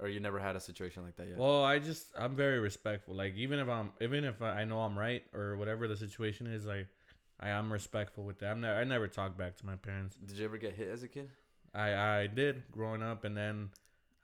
Or 0.00 0.06
you 0.06 0.20
never 0.20 0.38
had 0.38 0.54
a 0.54 0.60
situation 0.60 1.02
like 1.02 1.16
that 1.16 1.26
yet? 1.26 1.38
Well, 1.38 1.64
I 1.64 1.80
just 1.80 2.06
I'm 2.16 2.36
very 2.36 2.60
respectful. 2.60 3.16
Like 3.16 3.34
even 3.34 3.58
if 3.58 3.68
I'm 3.68 3.90
even 4.00 4.24
if 4.24 4.40
I 4.40 4.62
know 4.62 4.80
I'm 4.80 4.96
right 4.96 5.24
or 5.34 5.56
whatever 5.56 5.88
the 5.88 5.96
situation 5.96 6.46
is, 6.46 6.66
like 6.66 6.86
I 7.40 7.48
am 7.48 7.72
respectful 7.72 8.22
with 8.22 8.38
that. 8.38 8.52
I'm 8.52 8.60
never 8.60 8.78
I 8.80 8.84
never 8.84 9.08
talk 9.08 9.36
back 9.36 9.56
to 9.56 9.66
my 9.66 9.74
parents. 9.74 10.16
Did 10.24 10.38
you 10.38 10.44
ever 10.44 10.56
get 10.56 10.74
hit 10.74 10.88
as 10.88 11.02
a 11.02 11.08
kid? 11.08 11.30
I 11.74 11.94
I 12.22 12.26
did 12.26 12.62
growing 12.72 13.02
up, 13.02 13.24
and 13.24 13.36
then 13.36 13.70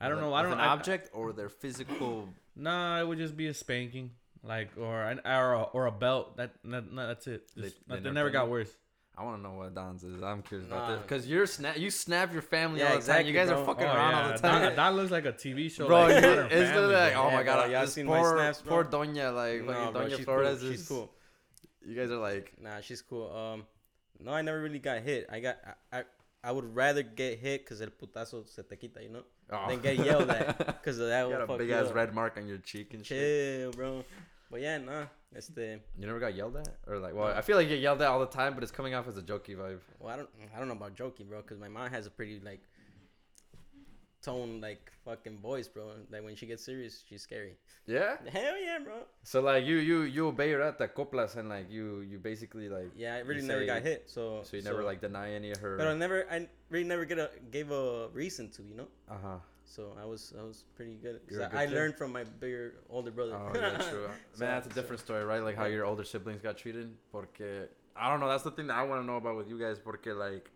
I 0.00 0.08
don't 0.08 0.16
With- 0.18 0.24
know. 0.26 0.34
I 0.34 0.42
don't 0.42 0.52
an 0.52 0.60
I- 0.60 0.68
object 0.68 1.10
or 1.12 1.32
their 1.32 1.48
physical. 1.48 2.28
Nah, 2.56 3.00
it 3.00 3.06
would 3.06 3.18
just 3.18 3.36
be 3.36 3.46
a 3.48 3.54
spanking, 3.54 4.12
like 4.42 4.70
or 4.78 5.02
an 5.02 5.20
or 5.24 5.52
a, 5.54 5.62
or 5.62 5.86
a 5.86 5.92
belt. 5.92 6.36
That, 6.36 6.52
that, 6.64 6.92
no, 6.92 7.06
that's 7.06 7.26
it. 7.26 7.50
They- 7.56 7.62
Just, 7.62 7.88
they 7.88 7.96
that- 7.96 8.02
never 8.02 8.14
never 8.14 8.30
got 8.30 8.48
worse. 8.48 8.70
I 9.16 9.22
want 9.22 9.38
to 9.38 9.42
know 9.48 9.54
what 9.56 9.72
Don's 9.76 10.02
is. 10.02 10.20
I'm 10.24 10.42
curious 10.42 10.66
about 10.66 10.88
this 10.88 11.00
because 11.02 11.28
you're 11.28 11.46
snap. 11.46 11.76
You 11.78 11.88
snap 11.88 12.32
your 12.32 12.42
family 12.42 12.80
Yeah, 12.80 12.94
all 12.94 12.98
the 12.98 13.06
time. 13.06 13.24
You 13.26 13.32
guys 13.32 13.48
bro. 13.48 13.62
are 13.62 13.64
fucking 13.64 13.84
Oh, 13.86 13.94
around 13.94 14.10
yeah. 14.10 14.22
all 14.26 14.32
the 14.32 14.38
time. 14.38 14.62
That, 14.62 14.74
that 14.76 14.94
looks 14.94 15.12
like 15.12 15.24
a 15.24 15.32
TV 15.32 15.70
show. 15.70 15.86
Bro, 15.86 16.00
like 16.00 16.16
you- 16.16 16.28
Modern 16.30 16.46
it's 16.50 16.70
Family, 16.72 16.94
like, 16.94 17.12
bro. 17.12 17.22
oh 17.22 17.28
Yeah, 17.28 17.36
my 17.36 17.42
bro, 17.44 17.54
god, 17.54 17.70
y'all 17.70 17.80
this 17.82 17.92
seen 17.94 18.06
my 18.06 18.22
snaps, 18.32 18.62
bro? 18.62 18.82
poor 18.82 18.84
Doña, 18.84 19.32
like 19.32 19.62
No, 19.64 19.72
fucking 19.72 19.92
bro, 19.92 20.02
Doña 20.02 20.16
she's 20.16 20.24
Flores 20.24 20.58
cool. 20.60 20.68
is. 20.70 20.76
She's 20.78 20.88
cool. 20.88 21.12
You 21.86 21.94
guys 21.94 22.10
are 22.10 22.16
like, 22.16 22.54
Nah, 22.60 22.80
she's 22.80 23.02
cool. 23.02 23.30
Um, 23.32 23.66
no, 24.18 24.32
I 24.32 24.42
never 24.42 24.60
really 24.60 24.80
got 24.80 25.00
hit. 25.02 25.28
I 25.30 25.38
got 25.38 25.58
I 25.92 25.98
I, 26.00 26.02
I 26.44 26.52
would 26.52 26.74
rather 26.74 27.02
get 27.02 27.38
hit 27.38 27.64
because 27.64 27.80
el 27.80 27.88
putazo 27.88 28.46
se 28.46 28.62
te 28.62 28.76
quita, 28.76 29.02
you 29.02 29.08
know, 29.08 29.22
oh. 29.50 29.68
than 29.68 29.80
get 29.80 29.98
yelled 29.98 30.28
at 30.28 30.58
because 30.66 30.98
of 30.98 31.08
that. 31.08 31.26
you 31.26 31.32
got 31.32 31.50
a 31.50 31.58
big 31.58 31.70
ass 31.70 31.86
up. 31.86 31.94
red 31.94 32.14
mark 32.14 32.36
on 32.36 32.46
your 32.46 32.58
cheek 32.58 32.92
and 32.92 33.04
shit. 33.04 33.18
Chill, 33.18 33.72
bro. 33.72 34.04
But 34.50 34.60
yeah, 34.60 34.78
nah. 34.78 35.06
It's 35.34 35.48
the 35.48 35.80
You 35.98 36.06
never 36.06 36.20
got 36.20 36.34
yelled 36.36 36.56
at, 36.56 36.68
or 36.86 36.98
like, 36.98 37.14
well, 37.14 37.26
I 37.26 37.40
feel 37.40 37.56
like 37.56 37.64
you 37.64 37.74
get 37.74 37.82
yelled 37.82 38.00
at 38.02 38.08
all 38.08 38.20
the 38.20 38.26
time, 38.26 38.54
but 38.54 38.62
it's 38.62 38.70
coming 38.70 38.94
off 38.94 39.08
as 39.08 39.16
a 39.16 39.22
jokey 39.22 39.56
vibe. 39.56 39.80
well, 39.98 40.12
I 40.12 40.16
don't 40.16 40.28
I 40.54 40.58
don't 40.58 40.68
know 40.68 40.74
about 40.74 40.94
jokey, 40.94 41.26
bro, 41.26 41.40
because 41.42 41.58
my 41.58 41.68
mom 41.68 41.90
has 41.90 42.06
a 42.06 42.10
pretty 42.10 42.40
like 42.40 42.60
tone 44.24 44.60
like 44.60 44.90
fucking 45.04 45.38
voice, 45.38 45.68
bro. 45.68 45.92
Like 46.10 46.24
when 46.24 46.34
she 46.36 46.46
gets 46.46 46.64
serious, 46.64 47.04
she's 47.08 47.22
scary. 47.22 47.56
Yeah. 47.86 48.16
Hell 48.32 48.56
yeah, 48.58 48.78
bro. 48.82 49.04
So 49.22 49.40
like 49.40 49.64
you 49.64 49.76
you 49.76 50.02
you 50.02 50.26
obey 50.28 50.50
her 50.52 50.62
at 50.62 50.78
the 50.78 50.88
coplas 50.88 51.36
and 51.36 51.48
like 51.48 51.70
you 51.70 52.00
you 52.00 52.18
basically 52.18 52.68
like 52.68 52.90
Yeah, 52.96 53.14
I 53.16 53.18
really 53.20 53.42
never 53.42 53.60
say- 53.60 53.66
got 53.66 53.82
hit, 53.82 54.08
so 54.08 54.40
so 54.42 54.56
you 54.56 54.62
never 54.62 54.82
like 54.82 55.00
deny 55.00 55.32
any 55.32 55.50
of 55.52 55.58
her. 55.58 55.76
But 55.76 55.86
I 55.88 55.94
never, 55.94 56.24
I 56.30 56.48
really 56.70 56.88
never 56.88 57.04
get 57.04 57.18
a 57.18 57.30
gave 57.50 57.70
a 57.70 58.08
reason 58.12 58.50
to, 58.56 58.62
you 58.62 58.74
know. 58.74 58.88
Uh 59.08 59.18
huh. 59.22 59.38
So 59.66 59.96
I 60.00 60.04
was, 60.04 60.32
I 60.38 60.42
was 60.44 60.64
pretty 60.76 60.96
good. 61.00 61.20
'cause 61.26 61.38
I, 61.40 61.48
good 61.48 61.58
I 61.58 61.66
learned 61.72 61.96
from 61.96 62.12
my 62.12 62.24
bigger, 62.24 62.74
older 62.90 63.10
brother. 63.10 63.34
Oh 63.34 63.50
yeah, 63.54 63.76
true. 63.78 64.08
So- 64.34 64.40
Man, 64.44 64.50
that's 64.54 64.66
a 64.66 64.70
so- 64.70 64.80
different 64.80 65.00
story, 65.00 65.24
right? 65.24 65.42
Like 65.42 65.56
how 65.56 65.64
your 65.66 65.84
older 65.84 66.04
siblings 66.04 66.40
got 66.42 66.56
treated. 66.56 66.92
Porque 67.12 67.68
I 67.96 68.10
don't 68.10 68.20
know. 68.20 68.28
That's 68.28 68.42
the 68.44 68.50
thing 68.50 68.66
that 68.68 68.76
I 68.76 68.82
want 68.84 69.00
to 69.02 69.06
know 69.06 69.16
about 69.16 69.36
with 69.36 69.48
you 69.48 69.58
guys. 69.58 69.78
Porque 69.78 70.08
like, 70.16 70.50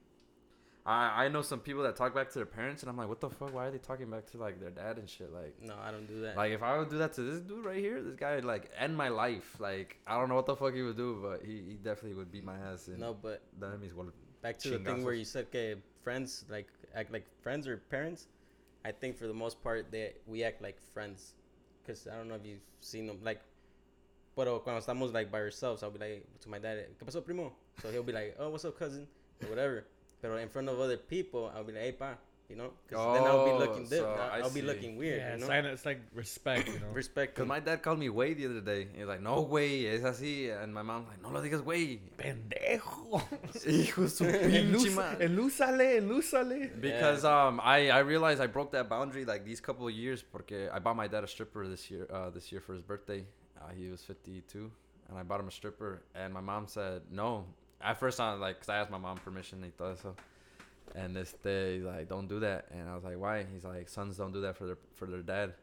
I 0.88 1.24
I 1.24 1.29
know 1.29 1.42
some 1.42 1.61
people 1.61 1.83
that 1.83 1.96
talk 1.96 2.14
back 2.14 2.31
to 2.31 2.38
their 2.38 2.46
parents, 2.46 2.83
and 2.83 2.88
I'm 2.90 2.96
like, 2.96 3.09
what 3.09 3.20
the 3.20 3.29
fuck? 3.29 3.53
Why 3.53 3.66
are 3.66 3.70
they 3.70 3.79
talking 3.79 4.11
back 4.11 4.24
to 4.33 4.38
like 4.38 4.59
their 4.59 4.70
dad 4.70 4.96
and 4.96 5.09
shit? 5.09 5.31
Like. 5.33 5.55
No, 5.62 5.74
I 5.83 5.90
don't 5.90 6.07
do 6.07 6.22
that. 6.22 6.37
Like 6.37 6.53
if 6.53 6.62
I 6.62 6.79
would 6.79 6.88
do 6.88 6.98
that 6.98 7.12
to 7.14 7.22
this 7.22 7.40
dude 7.40 7.64
right 7.64 7.79
here, 7.79 8.03
this 8.03 8.16
guy 8.16 8.37
would 8.37 8.46
like 8.46 8.70
end 8.79 8.96
my 8.96 9.09
life. 9.09 9.57
Like 9.59 9.98
I 10.07 10.18
don't 10.18 10.31
know 10.31 10.37
what 10.37 10.46
the 10.46 10.57
fuck 10.57 10.74
he 10.74 10.83
would 10.83 10.96
do, 10.96 11.18
but 11.22 11.44
he, 11.44 11.62
he 11.68 11.74
definitely 11.74 12.14
would 12.14 12.33
beat 12.33 12.44
my 12.44 12.57
ass. 12.57 12.88
And 12.88 13.01
no, 13.01 13.14
but 13.14 13.42
that 13.61 13.79
means 13.81 13.94
what? 13.94 14.07
back 14.42 14.59
to 14.61 14.70
the 14.70 14.79
thing 14.79 15.05
where 15.05 15.14
you 15.14 15.24
said, 15.24 15.46
okay, 15.48 15.74
friends 16.03 16.44
like 16.48 16.68
act 16.94 17.12
like 17.12 17.27
friends 17.42 17.68
or 17.68 17.77
parents. 17.90 18.29
I 18.85 18.92
think 18.92 19.18
for 19.18 19.27
the 19.27 19.35
most 19.35 19.62
part 19.62 19.90
they 19.90 20.14
we 20.27 20.42
act 20.42 20.62
like 20.62 20.81
friends, 20.94 21.35
cause 21.87 22.09
I 22.11 22.16
don't 22.16 22.29
know 22.29 22.37
if 22.37 22.46
you've 22.46 22.64
seen 22.81 23.07
them 23.07 23.18
like. 23.22 23.40
Pero 24.37 24.61
cuando 24.61 24.81
estamos 24.81 25.12
like 25.12 25.33
by 25.33 25.40
ourselves, 25.40 25.83
I'll 25.83 25.90
be 25.90 25.98
like 25.98 26.24
to 26.40 26.48
my 26.48 26.59
dad, 26.59 26.79
¿qué 26.96 27.05
pasó, 27.05 27.24
primo? 27.24 27.53
So 27.83 27.90
he'll 27.90 28.05
be 28.05 28.12
like, 28.12 28.37
oh, 28.38 28.51
what's 28.51 28.64
up, 28.64 28.79
cousin, 28.79 29.09
or 29.42 29.51
whatever. 29.51 29.85
Pero 30.20 30.37
in 30.37 30.48
front 30.48 30.68
of 30.68 30.78
other 30.81 30.96
people, 30.96 31.50
I'll 31.54 31.64
be 31.64 31.72
like, 31.72 31.83
hey, 31.83 31.92
pa, 31.92 32.14
you 32.48 32.57
know, 32.57 32.70
cause 32.90 33.14
then 33.14 33.24
I'll 33.26 33.44
be 33.44 33.52
Oh, 33.52 33.59
looking 33.59 33.85
dip. 33.88 34.00
so 34.00 34.09
I'll, 34.11 34.31
I 34.33 34.38
I'll 34.40 34.50
be 34.50 34.62
looking 34.62 34.96
weird, 34.96 35.18
Yeah, 35.20 35.28
you 35.28 35.35
it's, 35.35 35.42
know. 35.42 35.48
like, 35.48 35.64
it's 35.66 35.87
like 35.87 36.00
respect, 36.14 36.66
you 36.66 36.81
know. 36.81 36.88
Respect. 36.92 37.37
Cause 37.37 37.46
my 37.46 37.61
dad 37.61 37.83
called 37.83 37.98
me 38.00 38.09
way 38.09 38.35
the 38.35 38.46
other 38.46 38.61
day. 38.61 38.88
He's 38.96 39.07
like, 39.07 39.20
no 39.22 39.42
way, 39.42 39.87
es 39.87 40.02
así. 40.02 40.50
And 40.50 40.72
my 40.74 40.83
mom's 40.83 41.07
like, 41.09 41.22
no 41.22 41.28
lo 41.31 41.40
digas 41.40 41.62
way. 41.64 42.00
Pendejo. 42.18 43.22
Hijo 43.66 44.02
de 44.02 44.09
su 44.09 44.24
El 44.24 44.33
pinche 44.40 44.72
luz, 44.72 44.94
madre. 44.96 45.24
el 45.26 45.37
luz 45.37 45.52
sale, 45.54 45.98
el 45.98 46.09
luz 46.09 46.24
sale. 46.31 46.70
Because 46.81 47.24
um 47.24 47.61
I 47.62 47.90
I 47.90 48.00
realized 48.00 48.40
I 48.40 48.46
broke 48.48 48.72
that 48.72 48.88
boundary 48.88 49.24
like 49.24 49.44
these 49.44 49.61
couple 49.61 49.87
of 49.87 49.94
years 49.94 50.22
porque 50.22 50.68
I 50.72 50.78
bought 50.81 50.96
my 50.96 51.07
dad 51.07 51.22
a 51.24 51.28
stripper 51.28 51.68
this 51.68 51.90
year 51.90 52.07
uh 52.11 52.31
this 52.31 52.50
year 52.50 52.61
for 52.61 52.72
his 52.74 52.83
birthday. 52.83 53.24
Uh, 53.61 53.70
he 53.76 53.88
was 53.90 54.02
52 54.02 54.70
and 55.11 55.18
I 55.18 55.22
bought 55.22 55.40
him 55.40 55.48
a 55.48 55.50
stripper 55.50 56.02
and 56.14 56.33
my 56.33 56.40
mom 56.40 56.66
said 56.66 57.02
no. 57.11 57.44
At 57.80 57.98
first 57.98 58.20
I 58.20 58.34
like 58.34 58.60
cuz 58.60 58.68
I 58.68 58.76
asked 58.78 58.90
my 58.90 58.98
mom 58.98 59.18
permission 59.18 59.60
y 59.62 59.70
todo 59.76 59.92
eso. 59.92 60.16
And 60.94 61.14
this 61.14 61.32
day 61.44 61.76
he's 61.76 61.84
like 61.84 62.08
don't 62.08 62.28
do 62.28 62.40
that 62.40 62.66
and 62.70 62.88
I 62.88 62.94
was 62.94 63.04
like 63.04 63.18
why? 63.18 63.44
He's 63.44 63.64
like 63.64 63.88
sons 63.88 64.16
don't 64.16 64.32
do 64.32 64.40
that 64.42 64.56
for 64.56 64.66
their 64.66 64.78
for 64.94 65.06
their 65.06 65.22
dad. 65.22 65.54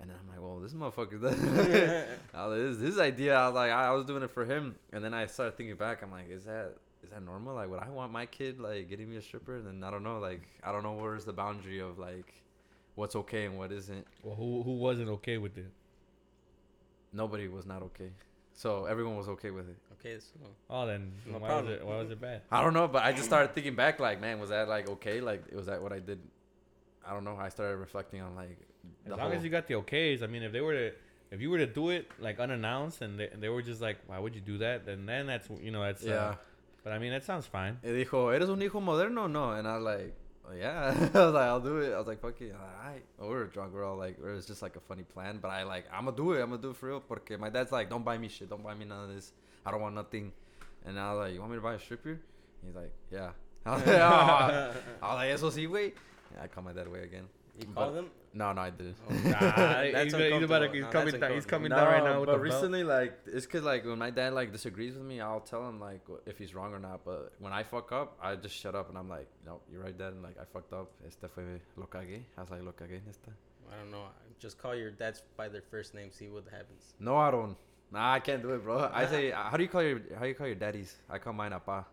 And 0.00 0.10
then 0.10 0.16
I'm 0.20 0.28
like, 0.28 0.40
well, 0.42 0.58
this 0.58 0.72
motherfucker 0.72 1.20
does. 1.22 1.38
I 2.34 2.46
was 2.46 2.58
like, 2.58 2.78
this, 2.80 2.94
this 2.94 3.00
idea, 3.00 3.36
I 3.36 3.46
was 3.46 3.54
like, 3.54 3.70
I, 3.70 3.86
I 3.86 3.90
was 3.92 4.04
doing 4.04 4.22
it 4.24 4.30
for 4.30 4.44
him, 4.44 4.74
and 4.92 5.04
then 5.04 5.14
I 5.14 5.26
started 5.26 5.56
thinking 5.56 5.76
back. 5.76 6.02
I'm 6.02 6.10
like, 6.10 6.28
is 6.30 6.44
that 6.44 6.74
is 7.04 7.10
that 7.10 7.22
normal? 7.22 7.54
Like, 7.54 7.70
would 7.70 7.80
I 7.80 7.90
want 7.90 8.12
my 8.12 8.26
kid 8.26 8.58
like 8.58 8.88
getting 8.88 9.10
me 9.10 9.16
a 9.16 9.22
stripper? 9.22 9.56
And 9.56 9.66
then 9.66 9.84
I 9.84 9.90
don't 9.90 10.02
know, 10.02 10.18
like, 10.18 10.42
I 10.62 10.72
don't 10.72 10.82
know 10.82 10.94
where's 10.94 11.24
the 11.24 11.32
boundary 11.32 11.78
of 11.80 11.98
like, 11.98 12.32
what's 12.94 13.14
okay 13.16 13.44
and 13.44 13.58
what 13.58 13.72
isn't. 13.72 14.06
Well, 14.22 14.34
who 14.34 14.62
who 14.62 14.72
wasn't 14.72 15.08
okay 15.10 15.38
with 15.38 15.56
it? 15.58 15.70
Nobody 17.12 17.46
was 17.46 17.64
not 17.66 17.82
okay, 17.82 18.10
so 18.54 18.86
everyone 18.86 19.16
was 19.16 19.28
okay 19.28 19.50
with 19.50 19.68
it. 19.68 19.76
okay, 19.98 20.18
so 20.18 20.38
Oh, 20.70 20.86
then 20.86 21.12
No 21.26 21.38
why 21.38 21.48
problem. 21.48 21.66
was 21.66 21.74
it 21.74 21.86
why 21.86 21.96
was 21.96 22.10
it 22.10 22.20
bad? 22.20 22.42
I 22.50 22.62
don't 22.62 22.72
know, 22.74 22.86
but 22.88 23.02
I 23.04 23.12
just 23.12 23.24
started 23.26 23.52
thinking 23.54 23.74
back, 23.74 23.98
like, 24.00 24.20
man, 24.20 24.38
was 24.40 24.50
that 24.50 24.68
like 24.68 24.88
okay? 24.88 25.20
Like, 25.20 25.52
was 25.52 25.66
that 25.66 25.82
what 25.82 25.92
I 25.92 25.98
did? 25.98 26.20
I 27.06 27.12
don't 27.12 27.24
know. 27.24 27.36
I 27.36 27.48
started 27.50 27.76
reflecting 27.76 28.20
on 28.22 28.34
like 28.34 28.56
As 29.04 29.10
the 29.10 29.16
long 29.16 29.32
as 29.32 29.42
you 29.44 29.50
got 29.50 29.66
the 29.66 29.74
okays, 29.74 30.22
I 30.22 30.26
mean, 30.26 30.42
if 30.42 30.52
they 30.52 30.60
were 30.60 30.72
to, 30.72 30.92
if 31.30 31.40
you 31.40 31.50
were 31.50 31.58
to 31.58 31.66
do 31.66 31.90
it 31.90 32.10
like 32.18 32.38
unannounced 32.38 33.02
and 33.02 33.18
they, 33.18 33.28
they 33.38 33.48
were 33.48 33.62
just 33.62 33.80
like, 33.80 33.98
why 34.06 34.18
would 34.18 34.34
you 34.34 34.40
do 34.40 34.58
that? 34.58 34.86
Then 34.86 35.04
then 35.06 35.26
that's 35.26 35.48
you 35.60 35.70
know 35.70 35.82
that's 35.82 36.02
yeah. 36.02 36.14
Uh, 36.14 36.34
but 36.84 36.92
I 36.92 36.98
mean, 36.98 37.10
that 37.12 37.24
sounds 37.24 37.46
fine. 37.46 37.78
Y 37.82 37.90
dijo, 37.90 38.32
¿eres 38.34 38.48
un 38.48 38.60
hijo 38.60 38.80
moderno? 38.80 39.26
No. 39.30 39.52
And 39.52 39.66
I 39.66 39.76
like, 39.76 40.14
yeah. 40.52 40.94
I 41.14 41.24
was 41.24 41.34
like, 41.34 41.48
I'll 41.48 41.60
do 41.60 41.78
it. 41.78 41.92
I 41.92 41.98
was 41.98 42.06
like, 42.06 42.20
fuck 42.20 42.40
it. 42.40 42.54
All 42.54 42.90
right. 42.90 43.02
We 43.20 43.28
were 43.28 43.46
drunk. 43.46 43.72
We 43.74 43.80
are 43.80 43.84
all 43.84 43.96
like, 43.96 44.18
it 44.18 44.24
was 44.24 44.46
just 44.46 44.62
like 44.62 44.76
a 44.76 44.80
funny 44.80 45.02
plan. 45.02 45.38
But 45.40 45.48
I 45.48 45.62
like, 45.62 45.86
I'm 45.92 46.06
to 46.06 46.12
do 46.12 46.32
it. 46.32 46.42
I'm 46.42 46.50
to 46.50 46.58
do 46.58 46.70
it 46.70 46.76
for 46.76 46.88
real. 46.88 47.00
Porque 47.00 47.38
my 47.38 47.50
dad's 47.50 47.72
like, 47.72 47.88
don't 47.88 48.04
buy 48.04 48.18
me 48.18 48.28
shit. 48.28 48.50
Don't 48.50 48.62
buy 48.62 48.74
me 48.74 48.84
none 48.84 49.08
of 49.08 49.14
this. 49.14 49.32
I 49.64 49.70
don't 49.70 49.80
want 49.80 49.94
nothing. 49.94 50.32
And 50.84 50.98
I 50.98 51.12
was 51.12 51.20
like, 51.20 51.34
you 51.34 51.40
want 51.40 51.52
me 51.52 51.58
to 51.58 51.62
buy 51.62 51.74
a 51.74 51.78
stripper? 51.78 52.20
He's 52.64 52.74
like, 52.74 52.92
yeah. 53.10 53.30
I 53.66 53.74
was 53.74 53.86
like, 53.86 53.96
oh. 53.96 54.72
I 55.02 55.08
was 55.08 55.16
like, 55.16 55.30
eso 55.30 55.50
sí, 55.50 55.66
güey. 55.66 55.92
I 56.40 56.48
called 56.48 56.66
my 56.66 56.72
dad 56.72 56.86
away 56.86 57.04
again. 57.04 57.24
you 57.58 57.66
call 57.74 57.92
them? 57.92 58.10
No, 58.36 58.52
no, 58.52 58.62
I 58.62 58.70
didn't. 58.70 58.96
Oh, 59.08 59.12
Nah, 59.30 59.40
That's 59.92 60.12
he's, 60.12 60.32
he's 60.32 60.42
about 60.42 60.58
to, 60.58 60.68
he's 60.72 60.82
No, 60.82 60.88
coming 60.90 61.20
down. 61.20 61.30
He's 61.32 61.44
uncomfortable. 61.44 61.48
coming 61.48 61.70
down 61.70 61.86
right 61.86 62.02
now 62.02 62.18
with 62.20 62.26
but 62.26 62.32
the 62.32 62.38
belt. 62.38 62.42
recently, 62.54 62.82
like, 62.82 63.16
it's 63.26 63.46
cause 63.46 63.62
like 63.62 63.84
when 63.86 63.96
my 63.98 64.10
dad 64.10 64.32
like 64.34 64.50
disagrees 64.50 64.94
with 64.94 65.04
me, 65.06 65.20
I'll 65.20 65.38
tell 65.40 65.68
him 65.68 65.78
like 65.78 66.00
if 66.26 66.36
he's 66.36 66.52
wrong 66.52 66.72
or 66.74 66.80
not. 66.80 67.04
But 67.04 67.32
when 67.38 67.52
I 67.52 67.62
fuck 67.62 67.92
up, 67.92 68.18
I 68.20 68.34
just 68.34 68.56
shut 68.56 68.74
up 68.74 68.88
and 68.88 68.98
I'm 68.98 69.08
like, 69.08 69.28
no, 69.46 69.60
you're 69.70 69.82
right, 69.82 69.96
dad. 69.96 70.14
And 70.14 70.22
like 70.24 70.36
I 70.40 70.44
fucked 70.52 70.72
up. 70.72 70.90
Este 71.06 71.30
fue 71.32 71.44
lo 71.76 71.86
cagué. 71.86 72.22
I 72.36 72.40
was 72.40 72.50
like, 72.50 72.62
lo 72.64 72.72
cagué 72.72 72.96
en 72.96 73.02
esta. 73.08 73.30
I 73.70 73.76
don't 73.78 73.92
know. 73.92 74.04
Just 74.40 74.58
call 74.58 74.74
your 74.74 74.90
dads 74.90 75.22
by 75.36 75.48
their 75.48 75.62
first 75.70 75.94
name. 75.94 76.10
See 76.10 76.28
what 76.28 76.44
happens. 76.50 76.94
No, 76.98 77.16
I 77.16 77.30
don't. 77.30 77.56
Nah, 77.92 78.14
I 78.14 78.18
can't 78.20 78.42
do 78.42 78.50
it, 78.50 78.64
bro. 78.64 78.90
I 78.92 79.06
say, 79.06 79.30
how 79.34 79.56
do 79.56 79.62
you 79.62 79.68
call 79.68 79.82
your 79.82 80.00
how 80.16 80.22
do 80.22 80.28
you 80.28 80.34
call 80.34 80.46
your 80.48 80.56
daddies? 80.56 80.96
I 81.08 81.18
call 81.18 81.32
mine 81.34 81.52
apa. 81.52 81.86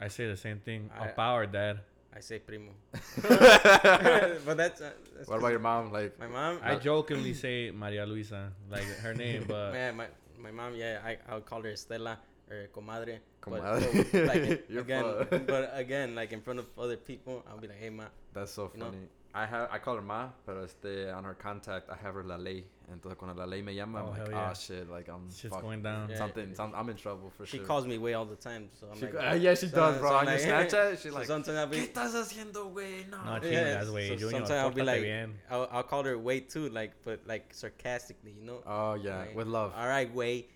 I 0.00 0.06
say 0.08 0.28
the 0.28 0.36
same 0.36 0.60
thing. 0.60 0.88
I- 0.96 1.08
A 1.08 1.12
power 1.12 1.46
dad. 1.46 1.80
I 2.16 2.20
say 2.20 2.38
primo. 2.40 2.72
but 3.22 4.56
that's, 4.56 4.80
uh, 4.80 4.90
that's 5.16 5.28
What 5.28 5.38
about 5.38 5.50
your 5.50 5.60
mom? 5.60 5.92
Like, 5.92 6.18
my 6.18 6.26
mom? 6.26 6.58
I 6.62 6.74
jokingly 6.76 7.34
say 7.34 7.70
Maria 7.70 8.04
Luisa, 8.06 8.52
like 8.70 8.84
her 9.02 9.14
name, 9.14 9.44
but 9.46 9.72
Man, 9.78 9.96
my 9.96 10.06
my 10.38 10.50
mom, 10.50 10.74
yeah, 10.74 10.98
I 11.04 11.18
I'll 11.28 11.40
call 11.40 11.62
her 11.62 11.70
Estela 11.70 12.16
or 12.50 12.66
comadre. 12.74 13.18
But- 13.40 13.62
Comadre. 13.62 14.12
but, 14.12 14.26
like 14.26 14.66
You're 14.68 14.82
again, 14.82 15.04
fun. 15.30 15.44
but 15.46 15.70
again, 15.74 16.14
like 16.14 16.32
in 16.32 16.40
front 16.42 16.58
of 16.58 16.66
other 16.76 16.96
people, 16.96 17.44
I'll 17.48 17.58
be 17.58 17.68
like, 17.68 17.78
hey 17.80 17.90
ma. 17.90 18.04
that's 18.34 18.52
so 18.52 18.70
You 18.74 18.80
know? 18.80 18.92
Funny. 19.32 19.44
I 19.44 19.46
have 19.46 19.68
I 19.72 19.78
call 19.78 19.96
her 19.96 20.02
ma, 20.02 20.28
pero 20.46 20.64
este 20.64 21.10
on 21.14 21.24
her 21.24 21.34
contact 21.34 21.88
I 21.90 21.96
have 22.02 22.14
her 22.14 22.24
la 22.24 22.36
ley. 22.36 22.64
Entonces 22.92 23.16
cuando 23.16 23.36
la 23.38 23.44
ley 23.46 23.62
me 23.62 23.72
llama, 23.74 24.00
Oh, 24.00 24.02
I'm 24.02 24.08
like, 24.10 24.18
hell 24.18 24.30
yeah. 24.32 24.50
oh 24.50 24.54
shit, 24.54 24.90
like 24.90 25.08
I'm 25.08 25.30
shit's 25.30 25.54
fuck- 25.54 25.62
going 25.62 25.80
down. 25.82 26.10
Yeah. 26.10 26.16
something, 26.18 26.54
some, 26.56 26.72
I'm 26.74 26.88
in 26.88 26.96
trouble 26.96 27.30
for 27.36 27.46
She 27.46 27.58
sure. 27.58 27.60
She 27.60 27.66
calls 27.66 27.86
me 27.86 27.98
way 27.98 28.14
all 28.14 28.24
the 28.24 28.34
time, 28.34 28.68
so 28.80 28.88
I'm 28.90 28.96
She 28.98 29.04
like, 29.04 29.12
go- 29.12 29.18
uh, 29.30 29.34
yeah, 29.34 29.54
she 29.54 29.68
so- 29.68 29.76
does, 29.76 29.98
bro. 29.98 30.08
so 30.10 30.14
on 30.16 30.26
I'm 30.28 30.38
your 30.38 30.56
like- 30.56 30.68
Snapchat, 30.70 31.02
she 31.02 31.08
so 31.10 31.14
like, 31.14 31.26
sometimes 31.28 31.56
I'll 31.58 31.66
¿qué 31.68 31.70
be, 31.70 31.86
estás 31.92 32.14
haciendo, 32.14 32.72
güey? 32.74 33.08
No. 33.08 33.22
No, 33.22 33.34
Yeah, 33.46 33.82
chingas, 33.82 33.84
so 33.86 33.92
güey. 33.92 34.08
Junior, 34.18 34.30
sometimes 34.30 34.50
I'll 34.50 34.70
be 34.72 34.82
like- 34.82 35.02
bien. 35.02 35.34
I'll, 35.48 35.68
I'll 35.70 35.82
call 35.84 36.02
her 36.02 36.18
way 36.18 36.40
too, 36.40 36.68
like, 36.70 36.92
but 37.04 37.20
like 37.28 37.54
sarcastically, 37.54 38.32
you 38.32 38.44
know. 38.44 38.62
Oh 38.66 38.94
yeah, 38.94 39.18
Like, 39.18 39.36
with 39.36 39.46
love. 39.46 39.72
All 39.76 39.86
right, 39.86 40.12
way. 40.12 40.46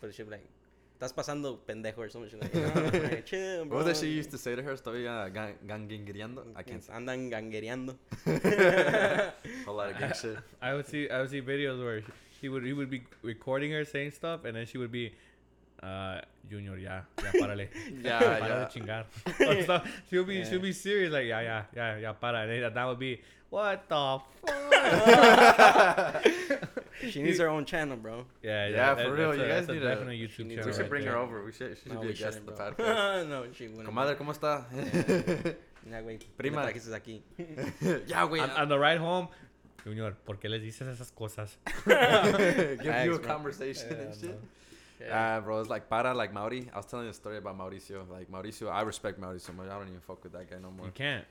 But 0.00 0.12
she'll 0.12 0.24
be 0.26 0.32
like, 0.32 0.48
"Estás 0.96 1.12
pasando 1.12 1.60
pendejo" 1.68 1.98
or 1.98 2.08
something. 2.08 2.40
Like, 2.40 2.54
"No, 2.56 3.20
chill, 3.28 3.66
bro. 3.66 3.76
What 3.76 3.84
was 3.84 4.00
that 4.00 4.00
she 4.00 4.08
used 4.16 4.30
to 4.30 4.38
say 4.38 4.56
to 4.56 4.62
her? 4.64 4.72
Estoy 4.72 5.04
uh, 5.04 5.28
gang- 5.28 5.60
gangueando. 5.68 6.40
I 6.56 6.62
can't 6.64 6.82
say 6.82 6.92
Andan 6.96 7.28
ganguereando. 7.28 7.96
a 9.68 9.72
lot 9.72 9.90
of 9.92 9.98
gang 10.00 10.12
shit. 10.16 10.38
I 10.62 10.72
would 10.72 10.86
see 10.88 11.10
I 11.10 11.20
would 11.20 11.28
see 11.28 11.42
videos 11.42 11.76
where 11.84 12.00
she, 12.00 12.08
she 12.40 12.48
would 12.48 12.64
he 12.64 12.72
would 12.72 12.88
be 12.88 13.04
recording 13.20 13.72
her 13.72 13.84
saying 13.84 14.12
stuff, 14.16 14.44
and 14.48 14.56
then 14.56 14.64
she 14.64 14.78
would 14.78 14.90
be, 14.90 15.12
uh, 15.82 16.20
Junior, 16.48 16.78
ya, 16.80 17.04
ya, 17.20 17.30
párale. 17.36 17.68
Yeah, 18.00 18.18
para 18.18 18.48
yeah. 18.48 18.64
de 18.64 18.70
chingar. 18.72 19.04
Or 19.44 19.62
stuff. 19.62 19.84
She'll 20.08 20.24
be 20.24 20.44
she'll 20.48 20.64
be 20.64 20.72
serious 20.72 21.12
like 21.12 21.26
yeah 21.28 21.44
yeah 21.44 21.62
yeah 21.76 21.96
yeah 22.08 22.12
para. 22.16 22.48
And 22.48 22.50
then 22.50 22.72
that 22.72 22.86
would 22.88 22.98
be 22.98 23.20
what 23.50 23.84
the 23.84 24.20
fuck. 24.48 24.64
She 27.10 27.22
needs 27.22 27.38
her 27.38 27.48
own 27.48 27.64
channel, 27.64 27.96
bro. 27.96 28.24
Yeah, 28.42 28.68
Yeah, 28.68 28.94
that- 28.94 29.04
for 29.06 29.12
real, 29.14 29.28
that's 29.30 29.38
you 29.40 29.44
guys 29.46 29.54
that's 29.66 29.68
a 29.68 29.72
need 29.74 29.80
to- 29.80 29.86
definite 29.88 30.12
YouTube 30.12 30.46
needs 30.46 30.54
channel. 30.60 30.66
We 30.66 30.72
should 30.72 30.80
right 30.82 30.88
bring 30.90 31.04
there. 31.04 31.12
her 31.12 31.18
over. 31.18 31.44
We 31.44 31.52
should. 31.52 31.76
She 31.76 31.82
should 31.84 31.92
No, 31.92 32.00
be 32.00 32.06
a 32.06 32.10
we 32.10 32.14
guest 32.14 32.38
shouldn't, 32.38 32.48
of 32.60 32.76
the 32.76 32.82
bro. 32.82 32.86
podcast. 32.86 33.28
no, 33.28 33.52
she 33.52 33.68
wouldn't. 33.68 33.86
Comadre, 33.88 34.16
¿cómo 34.16 34.32
está? 34.32 34.66
Ya, 35.90 36.00
güey. 36.00 36.18
Prima. 36.36 36.36
Prima. 36.36 36.62
trajiste 36.62 36.92
aquí. 36.94 37.22
ya, 38.08 38.24
güey. 38.24 38.40
On, 38.40 38.50
on 38.50 38.68
the 38.68 38.76
ride 38.78 38.98
home, 38.98 39.28
Junior, 39.84 40.14
¿por 40.24 40.38
qué 40.40 40.48
les 40.48 40.60
dices 40.60 40.88
esas 40.88 41.12
cosas? 41.12 41.58
Give 41.84 41.92
you 42.82 42.90
a 42.90 42.92
Thanks, 42.92 43.18
bro. 43.18 43.26
conversation 43.26 43.88
and 43.92 44.00
Yeah, 44.08 44.12
shit. 44.12 44.30
man. 44.30 44.38
Yeah. 44.98 45.36
Ah, 45.36 45.40
bro, 45.40 45.60
it's 45.60 45.68
like 45.70 45.88
para, 45.88 46.12
like 46.14 46.32
Mauri. 46.32 46.68
I 46.72 46.76
was 46.78 46.86
telling 46.86 47.04
you 47.04 47.10
a 47.10 47.14
story 47.14 47.36
about 47.36 47.56
Mauricio. 47.56 48.08
Like 48.10 48.28
Mauricio, 48.32 48.68
I 48.72 48.80
respect 48.82 49.20
Mauricio 49.20 49.54
much. 49.54 49.66
I 49.68 49.78
don't 49.78 49.86
even 49.88 50.00
fuck 50.00 50.24
with 50.24 50.32
that 50.32 50.50
guy 50.50 50.56
no 50.60 50.70
more. 50.72 50.86
You 50.86 50.92
can't. 50.92 51.24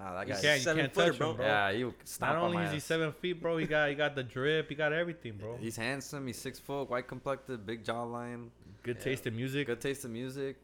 Ah, 0.00 0.14
that 0.14 0.28
You 0.28 0.34
can't. 0.34 0.44
You 0.58 0.62
seven 0.64 0.80
can't 0.82 0.94
footer, 0.94 1.08
touch 1.10 1.18
bro. 1.18 1.30
him, 1.30 1.36
bro. 1.36 1.46
Yeah, 1.46 1.72
he 1.72 1.86
stomp 2.04 2.32
Not 2.32 2.36
on 2.38 2.44
only 2.46 2.56
my 2.58 2.64
is 2.66 2.70
he 2.72 2.76
ass. 2.78 2.84
seven 2.84 3.12
feet, 3.12 3.40
bro, 3.42 3.56
he 3.56 3.66
got 3.66 3.88
he 3.88 3.94
got 3.94 4.14
the 4.14 4.22
drip, 4.22 4.68
he 4.68 4.74
got 4.74 4.92
everything, 4.92 5.34
bro. 5.38 5.56
He's 5.58 5.76
handsome. 5.76 6.26
He's 6.26 6.38
six 6.38 6.58
foot, 6.58 6.90
white 6.90 7.06
complected, 7.08 7.64
big 7.66 7.84
jawline, 7.84 8.48
Good 8.82 8.96
Yeah. 8.98 9.02
taste 9.02 9.26
in 9.26 9.36
music. 9.36 9.66
good 9.66 9.80
taste 9.80 10.04
of 10.04 10.10
music. 10.10 10.56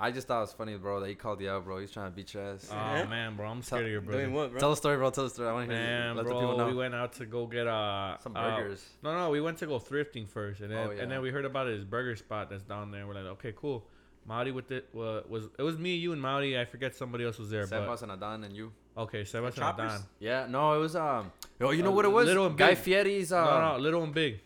I 0.00 0.12
just 0.12 0.28
thought 0.28 0.38
it 0.38 0.40
was 0.42 0.52
funny, 0.52 0.76
bro, 0.76 1.00
that 1.00 1.08
he 1.08 1.16
called 1.16 1.40
you 1.40 1.50
out, 1.50 1.64
bro. 1.64 1.78
He's 1.78 1.90
trying 1.90 2.08
to 2.12 2.14
beat 2.14 2.32
your 2.32 2.44
ass. 2.54 2.68
Oh 2.70 2.74
Yeah. 2.76 3.04
man, 3.06 3.34
bro, 3.34 3.48
I'm 3.48 3.62
scared 3.62 3.84
of 3.84 3.90
your 3.90 4.00
brother. 4.00 4.20
Doing 4.22 4.32
what, 4.32 4.50
bro? 4.52 4.60
Tell 4.60 4.70
the 4.70 4.76
story, 4.76 4.96
bro. 4.96 5.10
Tell 5.10 5.24
the 5.24 5.30
story. 5.30 5.48
I 5.48 5.52
want 5.52 5.68
to 5.70 5.74
hear 5.74 5.84
Man, 5.84 6.16
Let 6.16 6.24
bro, 6.26 6.34
the 6.34 6.40
people 6.40 6.56
know. 6.58 6.66
we 6.68 6.74
went 6.74 6.94
out 6.94 7.12
to 7.14 7.26
go 7.26 7.46
get 7.46 7.66
uh 7.66 8.16
Some 8.18 8.36
uh, 8.36 8.58
burgers. 8.60 8.86
no, 9.02 9.12
no, 9.12 9.30
we 9.30 9.40
went 9.40 9.58
to 9.58 9.66
go 9.66 9.80
thrifting 9.80 10.28
first, 10.28 10.60
and 10.60 10.70
then 10.70 10.78
Oh, 10.86 10.90
yeah. 10.92 11.02
and 11.02 11.10
then 11.10 11.20
we 11.20 11.30
heard 11.30 11.44
about 11.44 11.66
his 11.66 11.84
burger 11.84 12.14
spot 12.14 12.48
that's 12.48 12.62
down 12.62 12.92
there. 12.92 13.08
We're 13.08 13.14
like, 13.14 13.24
okay, 13.24 13.52
cool. 13.56 13.88
Maudi 14.28 14.52
with 14.52 14.70
it 14.70 14.88
was, 14.92 15.24
was 15.28 15.48
it 15.58 15.62
was 15.62 15.78
me, 15.78 15.94
you, 15.96 16.12
and 16.12 16.22
Maudi. 16.22 16.58
I 16.60 16.64
forget 16.64 16.94
somebody 16.94 17.24
else 17.24 17.38
was 17.38 17.50
there, 17.50 17.66
Sebas 17.66 18.02
and 18.02 18.12
Adan 18.12 18.44
and 18.44 18.54
you. 18.56 18.72
okay, 18.96 19.22
Sebas 19.22 19.54
and 19.56 19.64
Adan. 19.64 20.00
Yeah, 20.20 20.46
no, 20.48 20.74
it 20.74 20.78
was 20.78 20.94
um. 20.96 21.32
Oh, 21.60 21.70
you 21.70 21.82
know 21.82 21.90
Uh, 21.90 21.94
what 21.94 22.04
it 22.04 22.12
was? 22.12 22.26
Little 22.26 22.46
and 22.46 22.56
Guy 22.58 22.70
Big. 22.70 22.78
Fieri's 22.78 23.32
um. 23.32 23.44
no, 23.44 23.72
no, 23.72 23.78
little 23.78 24.02
and 24.02 24.12
big, 24.14 24.40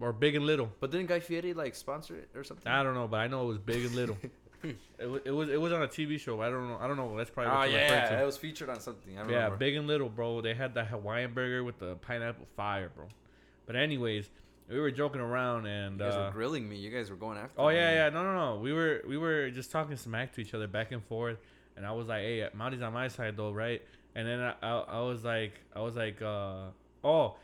or 0.00 0.12
big 0.12 0.34
and 0.36 0.46
little. 0.46 0.70
But 0.80 0.90
didn't 0.92 1.06
Guy 1.08 1.20
Fieri 1.20 1.54
like 1.54 1.74
sponsor 1.74 2.16
it 2.16 2.28
or 2.34 2.44
something? 2.44 2.70
I 2.70 2.82
don't 2.82 2.94
know, 2.94 3.08
but 3.08 3.18
I 3.18 3.26
know 3.26 3.42
it 3.42 3.46
was 3.48 3.58
big 3.58 3.84
and 3.84 3.94
little. 3.94 4.16
it, 4.98 5.06
was, 5.06 5.20
it 5.24 5.30
was 5.30 5.48
it 5.48 5.60
was 5.60 5.72
on 5.72 5.82
a 5.82 5.88
TV 5.88 6.18
show. 6.20 6.40
I 6.40 6.48
don't 6.48 6.68
know. 6.68 6.78
I 6.80 6.86
don't 6.86 6.96
know. 6.96 7.16
That's 7.16 7.30
probably 7.30 7.52
Oh 7.52 7.56
what 7.58 7.70
you're 7.70 7.80
referring 7.80 8.02
to. 8.08 8.12
yeah, 8.14 8.22
it 8.22 8.26
was 8.26 8.36
featured 8.36 8.68
on 8.70 8.80
something. 8.80 9.16
I 9.18 9.22
remember. 9.22 9.32
Yeah, 9.32 9.56
big 9.56 9.74
and 9.76 9.86
little, 9.86 10.08
bro. 10.08 10.40
They 10.40 10.54
had 10.54 10.74
that 10.74 10.86
Hawaiian 10.86 11.32
burger 11.34 11.62
with 11.64 11.78
the 11.78 11.96
pineapple 11.96 12.46
fire, 12.56 12.90
bro. 12.94 13.06
But 13.66 13.74
anyways, 13.76 14.30
we 14.68 14.80
were 14.80 14.90
joking 14.90 15.20
around 15.20 15.66
and 15.66 15.98
You 15.98 16.04
guys 16.06 16.14
uh, 16.14 16.24
were 16.26 16.30
grilling 16.32 16.68
me. 16.68 16.76
You 16.76 16.90
guys 16.90 17.10
were 17.10 17.16
going 17.16 17.38
after. 17.38 17.60
oh 17.60 17.68
me. 17.68 17.76
yeah, 17.76 17.92
yeah, 17.92 18.08
no, 18.10 18.22
no, 18.22 18.54
no. 18.54 18.60
We 18.60 18.72
were 18.72 19.02
we 19.06 19.16
were 19.16 19.50
just 19.50 19.70
talking 19.70 19.96
smack 19.96 20.32
to 20.34 20.40
each 20.40 20.54
other 20.54 20.66
back 20.66 20.92
and 20.92 21.04
forth, 21.04 21.38
and 21.76 21.86
I 21.86 21.92
was 21.92 22.08
like, 22.08 22.22
hey, 22.22 22.48
Maudi's 22.56 22.82
on 22.82 22.92
my 22.92 23.08
side 23.08 23.36
though, 23.36 23.52
right? 23.52 23.82
And 24.14 24.26
then 24.26 24.40
I, 24.40 24.54
I, 24.62 24.78
I 24.78 25.00
was 25.02 25.24
like, 25.24 25.52
I 25.74 25.80
was 25.80 25.94
like, 25.94 26.22
uh, 26.22 26.68
oh, 27.04 27.34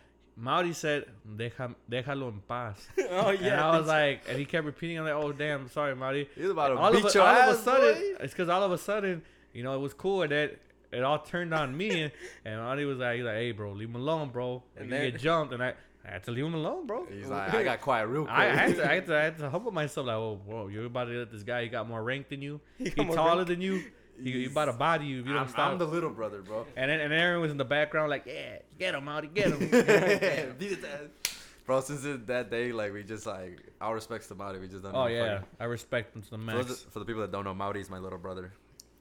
Maudi 0.41 0.75
said, 0.75 1.05
Deja, 1.37 1.69
déjalo 1.91 2.29
en 2.29 2.43
paz. 2.49 2.89
oh 3.11 3.31
yeah. 3.31 3.53
And. 3.53 3.61
I 3.61 3.79
was 3.79 3.87
like, 3.87 4.23
and 4.29 4.39
he 4.39 4.45
kept 4.47 4.65
repeating, 4.65 4.99
I'm 4.99 5.05
like, 5.05 5.13
oh 5.15 5.33
damn, 5.33 5.69
sorry, 5.69 5.95
Maudi 5.95 6.27
He's 6.35 6.49
about 6.49 6.69
to 6.69 6.77
all 6.77 6.91
beat 6.93 7.05
of, 7.05 7.11
a, 7.11 7.13
your 7.13 7.23
all 7.23 7.29
ass, 7.29 7.53
of 7.55 7.61
a 7.61 7.63
sudden, 7.63 7.95
boy. 7.95 8.17
it's 8.25 8.33
because 8.33 8.49
all 8.49 8.63
of 8.63 8.73
a 8.73 8.79
sudden, 8.79 9.23
you 9.53 9.63
know, 9.63 9.75
it 9.75 9.81
was 9.81 9.93
cool 9.93 10.23
and 10.23 10.33
that 10.33 10.57
it 10.91 11.03
all 11.03 11.19
turned 11.19 11.53
on 11.55 11.77
me, 11.77 11.91
and, 12.05 12.13
and 12.47 12.61
Ani 12.61 12.85
was 12.87 12.99
like, 12.99 13.17
he's 13.17 13.25
like, 13.25 13.35
hey, 13.37 13.53
bro, 13.53 13.73
leave 13.73 13.89
him 13.91 13.97
alone, 13.97 14.31
bro. 14.31 14.63
And 14.77 14.85
And 14.85 14.91
you 14.91 14.99
then- 14.99 15.11
get 15.13 15.21
jumped, 15.21 15.53
and 15.53 15.63
I, 15.63 15.75
I 16.05 16.11
had 16.11 16.25
to 16.25 16.31
leave 16.33 16.45
him 16.45 16.55
alone, 16.55 16.87
bro. 16.87 17.07
He's 17.07 17.29
like, 17.29 17.55
I 17.55 17.63
got 17.63 17.81
quiet 17.81 18.07
real 18.09 18.25
quick. 18.25 18.35
I, 18.37 18.47
I, 18.49 18.55
had 18.55 18.77
to, 18.77 18.91
I, 18.91 18.95
had 18.95 19.07
to, 19.07 19.17
I 19.17 19.23
had 19.23 19.39
to 19.39 19.51
humble 19.55 19.71
myself, 19.71 20.07
like, 20.07 20.17
oh, 20.17 20.41
bro, 20.47 20.67
you're 20.69 20.87
about 20.87 21.05
to 21.05 21.13
let 21.13 21.31
this 21.31 21.43
guy, 21.45 21.63
he 21.63 21.69
got 21.69 21.89
more 21.89 22.03
rank 22.03 22.29
than 22.29 22.43
you, 22.43 22.61
He 22.79 22.85
he, 22.85 22.91
taller 22.91 23.37
rank. 23.37 23.49
than 23.49 23.61
you, 23.61 23.85
he, 24.23 24.33
he 24.33 24.45
about 24.47 24.65
to 24.67 24.73
body 24.73 25.07
you 25.07 25.21
if 25.21 25.27
you 25.27 25.33
don't 25.33 25.43
I'm, 25.43 25.49
stop. 25.49 25.71
I'm 25.73 25.79
the 25.79 25.87
little 25.87 26.11
brother, 26.11 26.43
bro. 26.43 26.67
and 26.77 26.91
then 26.91 27.01
and 27.01 27.13
Aaron 27.13 27.41
was 27.41 27.51
in 27.53 27.57
the 27.57 27.65
background, 27.65 28.11
like, 28.11 28.25
yeah, 28.27 28.59
get 28.79 28.95
him, 28.95 29.09
Audi, 29.09 29.29
get 29.29 29.49
him. 29.53 29.59
Beat 30.59 30.71
his 30.73 30.85
ass. 30.85 31.35
Bro, 31.65 31.83
since 31.83 32.03
that 32.27 32.51
day, 32.51 32.73
like 32.73 32.93
we 32.93 33.05
just 33.05 33.25
like 33.25 33.61
our 33.81 33.95
respects 33.95 34.27
to 34.27 34.35
Maudi. 34.35 34.61
We 34.61 34.67
just 34.67 34.83
don't. 34.83 34.95
oh 34.97 35.07
yeah, 35.07 35.35
fucking- 35.35 35.49
I 35.61 35.65
respect 35.65 36.17
him 36.17 36.23
to 36.23 36.31
the 36.31 36.37
For, 36.39 36.43
max. 36.43 36.87
for 36.91 36.99
the 36.99 37.05
people 37.05 37.21
that 37.23 37.31
don't 37.31 37.45
know, 37.45 37.55
Maudi's 37.55 37.89
my 37.89 37.99
little 37.99 38.19
brother. 38.19 38.53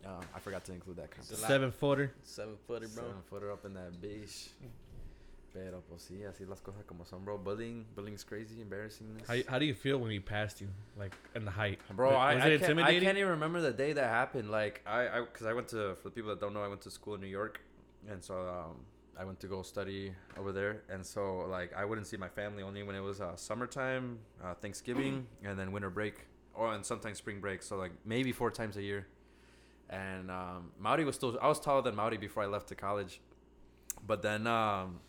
Uh, 0.06 0.22
I 0.36 0.40
forgot 0.40 0.64
to 0.66 0.72
include 0.74 0.98
that. 0.98 1.10
Concept. 1.10 1.40
Seven 1.42 1.72
footer. 1.72 2.12
Seven 2.24 2.56
footer, 2.68 2.88
bro. 2.88 3.04
Seven 3.04 3.22
footer 3.30 3.52
up 3.52 3.66
in 3.66 3.74
that 3.74 4.00
bitch. 4.00 4.50
Pero 5.54 5.82
pues 5.90 6.04
sí, 6.04 6.24
así 6.24 6.46
las 6.46 6.62
cosas 6.62 6.86
como 6.86 7.04
son, 7.04 7.26
bro. 7.26 7.38
Bullying, 7.38 7.86
bullying's 7.94 8.24
crazy, 8.24 8.62
embarrassingness. 8.62 9.28
How, 9.28 9.52
how 9.52 9.60
do 9.60 9.66
you 9.66 9.74
feel 9.74 9.98
when 9.98 10.10
he 10.10 10.20
passed 10.20 10.62
you, 10.62 10.68
like 10.98 11.14
in 11.36 11.44
the 11.44 11.52
height, 11.52 11.80
Bro, 11.94 12.12
I, 12.12 12.34
it 12.36 12.42
I, 12.42 12.66
can't, 12.66 12.80
I 12.80 13.00
can't 13.00 13.18
even 13.18 13.32
remember 13.32 13.60
the 13.60 13.74
day 13.74 13.92
that 13.92 14.08
happened. 14.08 14.50
Like, 14.50 14.82
I, 14.86 15.10
I, 15.10 15.20
because 15.22 15.46
I 15.46 15.54
went 15.54 15.68
to, 15.70 15.96
for 15.96 16.10
the 16.10 16.12
people 16.12 16.30
that 16.30 16.40
don't 16.40 16.54
know, 16.54 16.64
I 16.64 16.70
went 16.70 16.82
to 16.82 16.92
school 16.92 17.16
in 17.16 17.22
New 17.22 17.28
York, 17.28 17.60
and 18.10 18.24
so 18.24 18.36
um, 18.36 18.78
I 19.20 19.26
went 19.26 19.42
to 19.42 19.48
go 19.48 19.62
study 19.62 20.14
over 20.38 20.54
there, 20.54 20.84
and 20.90 21.06
so 21.06 21.46
like 21.50 21.74
I 21.76 21.84
wouldn't 21.84 22.08
see 22.08 22.18
my 22.18 22.30
family 22.30 22.64
only 22.64 22.84
when 22.84 22.96
it 22.96 23.02
was 23.02 23.20
uh, 23.20 23.36
summertime, 23.36 24.20
uh, 24.42 24.54
Thanksgiving, 24.54 25.28
and 25.44 25.60
then 25.60 25.74
winter 25.74 25.90
break, 25.90 26.28
or 26.54 26.74
and 26.74 26.86
sometimes 26.86 27.18
spring 27.18 27.42
break. 27.42 27.62
So 27.62 27.76
like 27.76 27.92
maybe 28.06 28.32
four 28.32 28.52
times 28.52 28.78
a 28.78 28.82
year. 28.82 29.08
And 29.90 30.32
um, 30.32 30.72
Maudi 30.82 31.06
was 31.06 31.16
still, 31.16 31.38
I 31.42 31.50
was 31.50 31.60
taller 31.60 31.82
than 31.82 31.96
Maudi 31.96 32.18
before 32.18 32.44
I 32.44 32.46
left 32.46 32.70
to 32.70 32.76
college, 32.76 33.20
but 34.08 34.22
then 34.22 34.48
um, 34.48 35.02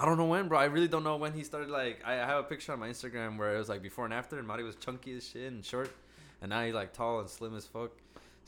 I 0.00 0.04
don't 0.04 0.16
know 0.16 0.26
when, 0.26 0.46
bro. 0.46 0.58
I 0.58 0.66
really 0.66 0.86
don't 0.86 1.02
know 1.02 1.16
when 1.16 1.32
he 1.32 1.42
started. 1.42 1.70
Like, 1.70 2.02
I 2.04 2.12
have 2.12 2.38
a 2.38 2.42
picture 2.44 2.72
on 2.72 2.78
my 2.78 2.88
Instagram 2.88 3.36
where 3.36 3.56
it 3.56 3.58
was 3.58 3.68
like 3.68 3.82
before 3.82 4.04
and 4.04 4.14
after, 4.14 4.38
and 4.38 4.46
Maudi 4.46 4.62
was 4.62 4.76
chunky 4.76 5.16
as 5.16 5.28
shit 5.28 5.50
and 5.50 5.64
short, 5.64 5.90
and 6.40 6.50
now 6.50 6.62
he's 6.64 6.74
like 6.74 6.92
tall 6.92 7.18
and 7.18 7.28
slim 7.28 7.56
as 7.56 7.66
fuck. 7.66 7.90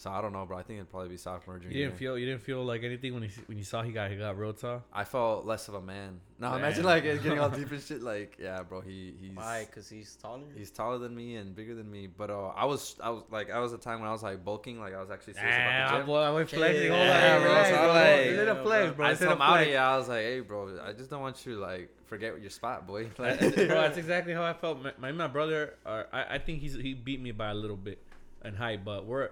So 0.00 0.10
I 0.10 0.22
don't 0.22 0.32
know, 0.32 0.46
bro. 0.46 0.56
I 0.56 0.62
think 0.62 0.78
it'd 0.78 0.90
probably 0.90 1.10
be 1.10 1.18
sophomore 1.18 1.58
junior. 1.58 1.76
You 1.76 1.84
didn't 1.84 1.92
year. 1.92 1.98
feel 1.98 2.18
you 2.18 2.24
didn't 2.24 2.40
feel 2.40 2.64
like 2.64 2.82
anything 2.84 3.12
when 3.12 3.22
you 3.24 3.28
when 3.44 3.58
you 3.58 3.64
saw 3.64 3.82
he 3.82 3.92
got 3.92 4.10
he 4.10 4.16
got 4.16 4.38
real 4.38 4.54
tall. 4.54 4.82
I 4.94 5.04
felt 5.04 5.44
less 5.44 5.68
of 5.68 5.74
a 5.74 5.82
man. 5.82 6.20
No, 6.38 6.48
Damn. 6.48 6.58
imagine 6.60 6.84
like 6.84 7.02
getting 7.02 7.38
all 7.38 7.50
deep 7.50 7.70
and 7.70 7.82
shit. 7.82 8.02
Like, 8.02 8.38
yeah, 8.40 8.62
bro. 8.62 8.80
He 8.80 9.12
he's 9.20 9.36
Why? 9.36 9.68
Cause 9.74 9.90
he's 9.90 10.16
taller. 10.16 10.40
he's 10.56 10.70
taller 10.70 10.96
than 10.96 11.14
me 11.14 11.36
and 11.36 11.54
bigger 11.54 11.74
than 11.74 11.90
me. 11.90 12.06
But 12.06 12.30
uh, 12.30 12.48
I 12.56 12.64
was 12.64 12.96
I 13.02 13.10
was 13.10 13.24
like 13.30 13.50
I 13.50 13.58
was 13.58 13.74
a 13.74 13.78
time 13.78 14.00
when 14.00 14.08
I 14.08 14.12
was 14.12 14.22
like 14.22 14.42
bulking. 14.42 14.80
Like 14.80 14.94
I 14.94 15.00
was 15.02 15.10
actually 15.10 15.34
serious 15.34 15.54
about 15.54 15.90
the 15.90 15.96
gym. 15.98 16.06
boy, 16.06 16.20
I'm 16.22 16.46
flexing. 16.46 16.90
Hold 16.92 17.00
Yeah, 17.02 17.34
on, 17.36 17.42
bro, 17.42 17.50
relax, 17.50 17.68
so 17.68 17.76
bro. 17.76 17.86
like- 17.88 18.26
Is 18.26 18.38
it 18.38 18.48
a 18.48 18.54
flex, 18.62 18.96
bro? 18.96 19.06
I 19.06 19.10
Is 19.10 19.20
it 19.20 19.24
a 19.24 19.26
told 19.26 19.38
flex? 19.38 19.68
Maudi, 19.68 19.76
I 19.78 19.96
was 19.98 20.08
like, 20.08 20.20
hey, 20.22 20.40
bro, 20.40 20.78
I 20.82 20.92
just 20.94 21.10
don't 21.10 21.20
want 21.20 21.44
you 21.44 21.54
to 21.56 21.60
like 21.60 21.90
forget 22.06 22.40
your 22.40 22.48
spot, 22.50 22.86
boy. 22.86 23.10
Like, 23.18 23.38
bro, 23.54 23.66
that's 23.66 23.98
exactly 23.98 24.32
how 24.32 24.44
I 24.44 24.54
felt. 24.54 24.82
My, 24.82 24.92
my, 24.98 25.12
my 25.12 25.26
brother, 25.26 25.74
uh, 25.84 26.04
I, 26.10 26.36
I 26.36 26.38
think 26.38 26.60
he's 26.62 26.72
he 26.74 26.94
beat 26.94 27.20
me 27.20 27.32
by 27.32 27.50
a 27.50 27.54
little 27.54 27.76
bit 27.76 27.98
in 28.46 28.54
height, 28.54 28.82
but 28.82 29.04
we're 29.04 29.28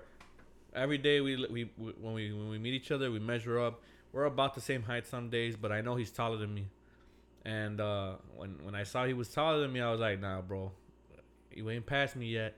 every 0.79 0.99
day 0.99 1.21
we, 1.21 1.37
we 1.37 1.71
we 1.77 1.93
when 2.01 2.15
we 2.15 2.33
when 2.33 2.49
we 2.49 2.59
meet 2.59 2.75
each 2.75 2.91
other, 2.91 3.11
we 3.11 3.19
measure 3.19 3.59
up. 3.61 3.83
We're 4.13 4.25
about 4.25 4.55
the 4.55 4.61
same 4.61 4.83
height 4.83 5.07
some 5.07 5.29
days, 5.29 5.55
but 5.57 5.71
I 5.71 5.83
know 5.83 5.95
he's 5.97 6.11
taller 6.11 6.39
than 6.39 6.55
me. 6.55 6.69
And 7.45 7.81
uh, 7.81 8.15
when 8.37 8.59
when 8.65 8.75
I 8.75 8.85
saw 8.85 9.05
he 9.05 9.13
was 9.15 9.29
taller 9.29 9.61
than 9.61 9.73
me, 9.73 9.81
I 9.81 9.91
was 9.91 10.01
like, 10.01 10.21
nah, 10.21 10.41
bro, 10.41 10.73
you 11.55 11.69
ain't 11.71 11.87
passed 11.87 12.17
me 12.17 12.27
yet. 12.27 12.57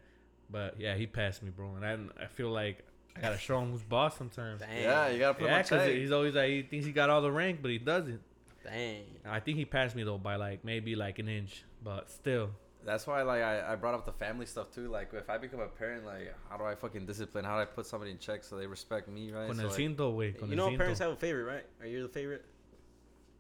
But 0.51 0.81
yeah, 0.81 0.95
he 0.95 1.07
passed 1.07 1.43
me, 1.43 1.51
bro, 1.51 1.75
and 1.77 1.85
I 1.85 2.25
I 2.25 2.27
feel 2.27 2.51
like 2.51 2.85
I 3.17 3.21
gotta 3.21 3.39
show 3.39 3.61
him 3.61 3.73
who's 3.73 3.83
boss 3.83 4.17
sometimes. 4.17 4.61
Dang. 4.61 4.83
yeah, 4.83 5.09
you 5.09 5.19
gotta 5.19 5.35
put 5.35 5.43
him 5.45 5.49
Yeah, 5.49 5.57
on 5.57 5.63
because 5.63 5.87
check. 5.87 5.95
he's 5.97 6.13
always 6.13 6.35
like 6.35 6.49
he 6.51 6.63
thinks 6.63 6.87
he 6.87 6.93
got 6.93 7.11
all 7.11 7.23
the 7.23 7.31
rank, 7.33 7.59
but 7.63 7.71
he 7.71 7.79
doesn't. 7.79 8.21
Dang. 8.65 9.05
I 9.25 9.41
think 9.41 9.59
he 9.59 9.65
passed 9.65 9.97
me 9.97 10.03
though 10.05 10.19
by 10.19 10.37
like 10.37 10.65
maybe 10.65 10.95
like 10.95 11.19
an 11.19 11.29
inch, 11.29 11.65
but 11.83 12.11
still. 12.11 12.51
That's 12.85 13.07
why, 13.07 13.23
like, 13.23 13.43
I, 13.43 13.73
I 13.73 13.77
brought 13.77 13.95
up 13.95 14.07
the 14.07 14.13
family 14.13 14.47
stuff 14.47 14.71
too. 14.73 14.89
Like, 14.89 15.13
if 15.13 15.29
I 15.29 15.37
become 15.39 15.61
a 15.61 15.67
parent, 15.69 16.05
like, 16.07 16.35
how 16.49 16.57
do 16.57 16.65
I 16.65 16.75
fucking 16.75 17.05
discipline? 17.07 17.45
How 17.45 17.57
do 17.57 17.63
I 17.63 17.67
put 17.67 17.85
somebody 17.87 18.11
in 18.11 18.19
check 18.19 18.43
so 18.43 18.57
they 18.57 18.67
respect 18.67 19.09
me, 19.09 19.31
right? 19.33 19.47
Con 19.49 19.57
So, 19.57 19.63
el 19.63 19.69
like, 19.69 19.77
cinto, 19.77 20.13
güey. 20.15 20.39
Con 20.39 20.49
You 20.49 20.53
el 20.53 20.57
know, 20.57 20.69
cinto. 20.71 20.79
parents 20.79 21.01
have 21.01 21.13
a 21.13 21.17
favorite, 21.17 21.45
right? 21.45 21.65
Are 21.81 21.87
you 21.87 22.03
the 22.03 22.09
favorite? 22.09 22.45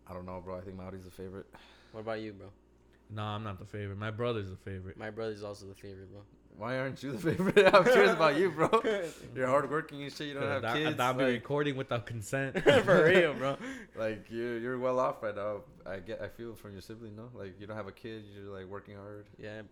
I 0.07 0.13
don't 0.13 0.27
know, 0.27 0.41
bro. 0.45 0.57
I 0.59 0.61
think 0.61 0.77
Maudi's 0.77 1.05
the 1.05 1.11
favorite. 1.11 1.47
What 1.93 2.01
about 2.01 2.21
you, 2.21 2.33
bro? 2.33 2.49
No, 3.11 3.23
I'm 3.23 3.43
not 3.43 3.59
the 3.59 3.65
favorite. 3.65 3.97
My 3.99 4.11
brother's 4.11 4.51
the 4.51 4.57
favorite. 4.57 4.97
My 4.97 5.11
brother's 5.11 5.43
also 5.43 5.67
the 5.67 5.75
favorite, 5.75 6.13
bro. 6.13 6.21
Why 6.57 6.79
aren't 6.79 7.03
you 7.03 7.13
the 7.13 7.19
favorite? 7.19 7.57
I'm 7.75 7.85
curious 7.85 8.13
about 8.13 8.37
you, 8.37 8.51
bro. 8.51 8.69
You're 9.35 9.47
hardworking 9.47 10.03
and 10.03 10.13
shit. 10.13 10.29
You 10.29 10.35
don't 10.35 10.43
have 10.43 10.65
I'd 10.65 10.77
kids. 10.77 11.01
I'd 11.01 11.17
be 11.17 11.25
like, 11.25 11.33
recording 11.33 11.77
without 11.77 12.05
consent. 12.07 12.63
For 12.85 13.05
real, 13.07 13.35
bro. 13.35 13.57
like 13.97 14.27
you're 14.31 14.59
you're 14.59 14.79
well 14.79 15.01
off 15.01 15.23
right 15.23 15.35
now. 15.35 15.63
I 15.87 16.01
get 16.01 16.21
I 16.21 16.29
feel 16.29 16.55
from 16.55 16.73
your 16.73 16.83
sibling, 16.83 17.17
no? 17.17 17.31
Like 17.35 17.59
you 17.59 17.67
don't 17.67 17.77
have 17.77 17.89
a 17.89 17.93
kid. 17.93 18.25
You're 18.35 18.55
like 18.55 18.67
working 18.67 18.97
hard. 18.97 19.25
Yeah, 19.39 19.63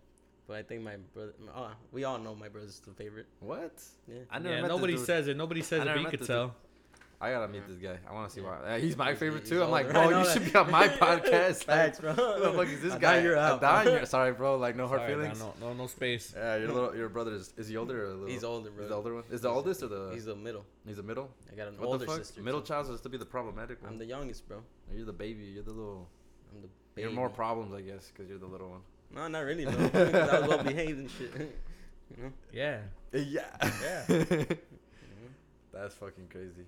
but 0.47 0.57
I 0.57 0.63
think 0.63 0.81
my 0.81 0.95
brother. 1.13 1.33
Oh, 1.55 1.69
we 1.91 2.05
all 2.05 2.17
know 2.17 2.33
my 2.33 2.49
brother's 2.49 2.79
the 2.79 2.91
favorite. 2.91 3.27
What? 3.39 3.73
Yeah. 4.07 4.19
I 4.31 4.39
never 4.39 4.55
yeah, 4.55 4.61
met 4.61 4.67
this 4.69 4.75
nobody 4.75 4.95
dude. 4.95 5.05
says 5.05 5.27
it. 5.27 5.37
Nobody 5.37 5.61
says 5.61 5.81
I 5.81 5.83
it, 5.83 5.85
never 5.85 5.97
but 5.97 6.03
you 6.03 6.09
could 6.09 6.19
this 6.21 6.27
tell. 6.27 6.55
I 7.21 7.31
gotta 7.31 7.49
meet 7.49 7.67
this 7.67 7.77
guy. 7.79 7.97
I 8.09 8.13
want 8.13 8.29
to 8.29 8.33
see 8.33 8.39
Yeah. 8.41 8.61
why. 8.61 8.79
He's 8.79 8.95
my 8.95 9.07
He's- 9.07 9.19
favorite 9.19 9.41
he's 9.41 9.49
too. 9.49 9.61
I'm 9.61 9.71
like, 9.71 9.89
bro, 9.91 10.03
you 10.09 10.23
that. 10.23 10.27
should 10.33 10.45
be 10.45 10.55
on 10.57 10.71
my 10.71 10.87
podcast. 10.87 11.67
like, 11.67 11.95
Facts, 11.95 11.99
bro. 11.99 12.13
who 12.13 12.39
the 12.43 12.53
fuck 12.53 12.67
is 12.69 12.81
this 12.81 12.93
Adon, 12.93 13.01
guy? 13.01 13.19
you're 13.21 13.37
out. 13.37 13.61
Adon, 13.61 14.05
sorry, 14.15 14.31
bro. 14.31 14.55
Like, 14.57 14.77
no 14.77 14.87
hard 14.87 15.01
feelings. 15.05 15.37
No, 15.39 15.53
no, 15.59 15.73
no 15.73 15.87
space. 15.87 16.33
Yeah, 16.35 16.55
your 16.55 16.71
little 16.71 16.95
your 16.95 17.09
brother 17.09 17.33
is 17.33 17.53
is 17.57 17.67
he 17.67 17.75
older 17.75 18.05
or 18.05 18.11
a 18.11 18.13
little? 18.13 18.27
He's 18.27 18.45
older, 18.45 18.69
bro. 18.71 18.83
He's 18.83 18.89
the 18.89 18.95
older 18.95 19.15
one. 19.15 19.23
Is 19.29 19.41
the 19.41 19.49
oldest 19.49 19.83
or 19.83 19.87
the? 19.87 20.11
He's 20.13 20.25
the 20.25 20.35
middle. 20.35 20.65
he's 20.87 20.95
the 20.95 21.03
middle. 21.03 21.29
I 21.51 21.55
got 21.55 21.67
an 21.67 21.77
What 21.77 21.87
older 21.87 21.97
the 21.99 22.05
fuck? 22.05 22.17
sister. 22.19 22.41
Middle 22.41 22.61
child 22.61 22.85
supposed 22.85 23.03
to 23.03 23.09
be 23.09 23.17
the 23.17 23.25
problematic 23.25 23.81
one. 23.83 23.91
I'm 23.91 23.97
the 23.99 24.05
youngest, 24.05 24.47
bro. 24.47 24.61
You're 24.93 25.05
the 25.05 25.11
baby. 25.11 25.43
You're 25.43 25.63
the 25.63 25.71
little. 25.71 26.07
I'm 26.55 26.61
the 26.61 26.69
Baby. 26.95 27.07
You're 27.07 27.15
more 27.15 27.29
problems, 27.29 27.73
I 27.73 27.81
guess, 27.81 28.11
because 28.13 28.29
you're 28.29 28.39
the 28.39 28.45
little 28.47 28.69
one. 28.69 28.79
No, 29.13 29.27
not 29.27 29.41
really, 29.45 29.65
bro. 29.65 29.89
'Cause 29.89 30.13
I 30.13 30.39
was 30.39 30.47
well 30.49 30.63
behaved 30.63 30.99
and 30.99 31.11
shit. 31.11 31.31
you 32.17 32.23
know. 32.23 32.31
Yeah. 32.53 32.79
Yeah. 33.13 33.45
Yeah. 33.83 34.43
That's 35.71 35.93
fucking 35.95 36.27
crazy. 36.31 36.65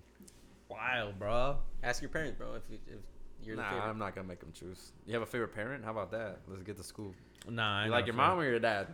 Wild, 0.71 1.19
bro. 1.19 1.57
Ask 1.83 2.01
your 2.01 2.09
parents, 2.09 2.37
bro, 2.37 2.53
if 2.53 2.63
you, 2.69 2.77
if 2.87 2.99
you're 3.43 3.57
the 3.57 3.61
nah, 3.61 3.69
favorite. 3.69 3.89
I'm 3.89 3.99
not 3.99 4.15
gonna 4.15 4.27
make 4.27 4.39
them 4.39 4.53
choose. 4.53 4.93
You 5.05 5.13
have 5.13 5.21
a 5.21 5.25
favorite 5.25 5.53
parent? 5.53 5.83
How 5.83 5.91
about 5.91 6.11
that? 6.11 6.39
Let's 6.47 6.63
get 6.63 6.77
to 6.77 6.83
school. 6.83 7.13
Nah, 7.49 7.81
I 7.81 7.83
You 7.83 7.89
got 7.89 7.95
like 7.95 8.05
your 8.05 8.15
mom 8.15 8.39
or 8.39 8.45
your 8.45 8.59
dad? 8.59 8.87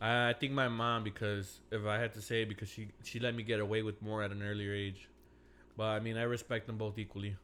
I 0.00 0.30
I 0.30 0.32
think 0.32 0.52
my 0.52 0.68
mom 0.68 1.04
because 1.04 1.60
if 1.70 1.84
I 1.84 1.98
had 1.98 2.14
to 2.14 2.22
say 2.22 2.44
because 2.44 2.68
she 2.68 2.88
she 3.04 3.18
let 3.18 3.34
me 3.34 3.42
get 3.42 3.60
away 3.60 3.82
with 3.82 4.00
more 4.00 4.22
at 4.22 4.30
an 4.30 4.42
earlier 4.42 4.72
age. 4.72 5.08
But 5.76 5.88
I 5.88 6.00
mean, 6.00 6.16
I 6.16 6.22
respect 6.22 6.66
them 6.66 6.78
both 6.78 6.98
equally. 6.98 7.36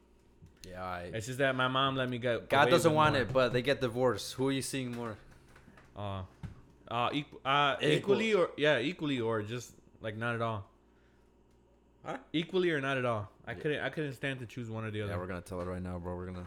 Yeah, 0.67 0.83
I. 0.83 1.11
It's 1.13 1.27
just 1.27 1.37
that 1.37 1.55
my 1.55 1.67
mom 1.67 1.95
let 1.95 2.09
me 2.09 2.17
get. 2.17 2.49
God 2.49 2.63
away 2.63 2.71
doesn't 2.71 2.91
with 2.91 2.95
want 2.95 3.13
more. 3.13 3.21
it, 3.21 3.33
but 3.33 3.53
they 3.53 3.61
get 3.61 3.81
divorced. 3.81 4.33
Who 4.33 4.47
are 4.47 4.51
you 4.51 4.61
seeing 4.61 4.95
more? 4.95 5.15
Uh, 5.95 6.23
uh, 6.89 7.09
equ- 7.11 7.41
uh 7.45 7.75
equally 7.81 8.33
or 8.33 8.49
yeah, 8.57 8.79
equally 8.79 9.19
or 9.19 9.41
just 9.41 9.71
like 10.01 10.17
not 10.17 10.35
at 10.35 10.41
all. 10.41 10.65
Huh? 12.05 12.17
Equally 12.33 12.69
or 12.71 12.79
not 12.81 12.97
at 12.97 13.05
all. 13.05 13.29
I 13.47 13.53
couldn't. 13.55 13.81
I 13.81 13.89
couldn't 13.89 14.13
stand 14.13 14.39
to 14.39 14.45
choose 14.45 14.69
one 14.69 14.85
or 14.85 14.91
the 14.91 15.01
other. 15.01 15.13
Yeah, 15.13 15.17
we're 15.17 15.27
gonna 15.27 15.41
tell 15.41 15.59
it 15.61 15.65
right 15.65 15.81
now, 15.81 15.97
bro. 15.97 16.15
We're 16.15 16.25
gonna, 16.27 16.45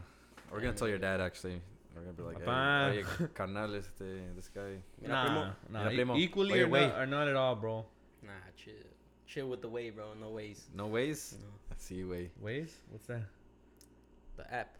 we're 0.52 0.60
gonna 0.60 0.72
tell 0.74 0.88
your 0.88 0.98
dad 0.98 1.20
actually. 1.20 1.60
We're 1.96 2.02
gonna 2.02 2.12
be 2.12 2.22
like, 2.22 2.44
Papá. 2.44 2.92
hey, 2.92 3.02
oye, 3.24 3.26
carnal, 3.34 3.74
este, 3.74 4.04
this 4.36 4.48
guy. 4.54 4.76
Mira, 5.02 5.54
nah, 5.70 5.82
nah. 5.84 6.14
E- 6.14 6.22
Equally 6.22 6.52
Oye, 6.54 6.62
or, 6.62 6.68
güey. 6.68 6.88
not, 6.88 6.98
or 7.00 7.06
not 7.06 7.28
at 7.28 7.34
all, 7.34 7.56
bro. 7.56 7.84
Nah, 8.22 8.30
chill. 8.56 8.74
Chill 9.26 9.48
with 9.48 9.60
the 9.62 9.68
way, 9.68 9.90
bro. 9.90 10.14
No 10.20 10.30
ways. 10.30 10.68
No 10.74 10.86
ways. 10.86 11.34
No. 11.40 11.48
I 11.72 11.74
see 11.76 11.96
you 11.96 12.08
way. 12.08 12.30
Ways? 12.40 12.72
What's 12.90 13.06
that? 13.08 13.22
The 14.36 14.54
app. 14.54 14.76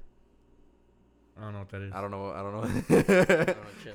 I 1.37 1.43
don't 1.43 1.53
know 1.55 1.59
what 1.61 1.69
that 1.71 1.83
is. 1.83 1.93
I 1.93 2.01
don't 2.01 2.11
know. 2.13 2.31
I 2.31 2.43
don't 2.43 2.55
I 2.55 2.59
know. 2.59 3.03
don't 3.45 3.49
know, 3.49 3.65
chill. 3.83 3.93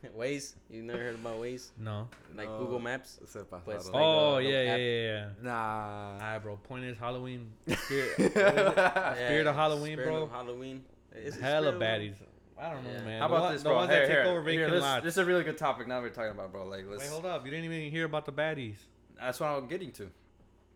Waze? 0.16 0.54
You 0.70 0.82
never 0.82 0.98
heard 0.98 1.14
about 1.16 1.40
Waze? 1.40 1.68
No. 1.78 2.08
Like 2.36 2.48
No. 2.48 2.58
Google 2.58 2.78
Maps? 2.80 3.18
Se 3.26 3.40
pasaron. 3.40 3.64
Pues, 3.64 3.86
like, 3.86 3.94
oh 3.94 4.34
uh, 4.36 4.38
yeah, 4.38 4.62
yeah, 4.62 4.76
yeah, 4.76 5.02
yeah. 5.02 5.28
Nah. 5.42 6.12
Alright, 6.14 6.42
bro. 6.42 6.56
Point 6.56 6.84
is 6.84 6.98
Halloween. 6.98 7.50
Spirit, 7.66 8.14
Spirit 8.16 9.46
of 9.46 9.54
Halloween, 9.56 9.94
Spirit 9.94 10.06
bro. 10.06 10.22
of 10.22 10.30
Halloween. 10.30 10.84
Is 11.14 11.36
it 11.36 11.40
hella 11.42 11.72
Spirit 11.72 11.74
of 11.74 11.80
baddies. 11.82 12.14
I 12.60 12.70
don't 12.72 12.84
know, 12.84 12.90
Yeah. 12.90 13.04
man. 13.04 13.20
How 13.20 13.26
about 13.26 13.40
one- 13.42 13.52
this, 13.52 13.62
the 13.62 13.70
ones 13.72 13.90
Here, 13.90 14.00
that 14.00 14.06
take 14.08 14.24
here, 14.24 14.36
over 14.36 14.50
here, 14.50 14.70
this, 14.70 14.82
lots. 14.82 15.04
this 15.04 15.14
is 15.14 15.18
a 15.18 15.24
really 15.24 15.44
good 15.44 15.58
topic. 15.58 15.86
Now 15.86 16.00
we're 16.00 16.08
talking 16.10 16.32
about, 16.32 16.50
bro. 16.52 16.66
Like, 16.66 16.84
let's. 16.88 17.02
Wait, 17.02 17.10
hold 17.10 17.26
up. 17.26 17.44
You 17.44 17.50
didn't 17.50 17.66
even 17.72 17.90
hear 17.90 18.04
about 18.04 18.26
the 18.26 18.32
baddies. 18.32 18.76
That's 19.18 19.38
what 19.40 19.46
I'm 19.48 19.66
getting 19.68 19.92
to. 19.92 20.10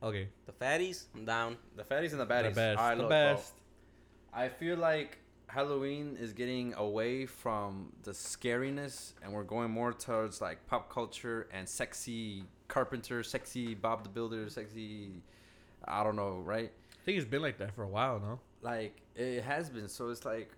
Okay. 0.02 0.28
The 0.46 0.52
fatties? 0.52 1.04
I'm 1.14 1.24
down. 1.24 1.56
The 1.76 1.84
fatties 1.84 2.12
and 2.12 2.20
the 2.20 2.26
baddies. 2.26 2.54
The 2.54 2.60
baddies. 2.60 2.76
best. 2.76 2.78
All 2.78 2.88
right, 2.88 2.94
the 2.96 3.02
look, 3.02 3.10
bro. 3.10 3.34
best. 3.34 3.52
I 4.32 4.48
feel 4.48 4.76
like 4.78 5.18
Halloween 5.52 6.16
is 6.18 6.32
getting 6.32 6.72
away 6.74 7.26
from 7.26 7.92
the 8.04 8.12
scariness, 8.12 9.12
and 9.22 9.32
we're 9.32 9.42
going 9.42 9.70
more 9.70 9.92
towards 9.92 10.40
like 10.40 10.66
pop 10.66 10.90
culture 10.90 11.46
and 11.52 11.68
sexy 11.68 12.44
Carpenter, 12.68 13.22
sexy 13.22 13.74
Bob 13.74 14.02
the 14.02 14.08
Builder, 14.08 14.48
sexy. 14.48 15.10
I 15.86 16.02
don't 16.04 16.16
know, 16.16 16.38
right? 16.38 16.70
I 16.92 17.04
think 17.04 17.18
it's 17.18 17.26
been 17.28 17.42
like 17.42 17.58
that 17.58 17.74
for 17.74 17.82
a 17.82 17.88
while, 17.88 18.18
no? 18.18 18.40
Like 18.62 18.96
it 19.14 19.42
has 19.42 19.68
been. 19.68 19.88
So 19.88 20.08
it's 20.08 20.24
like, 20.24 20.50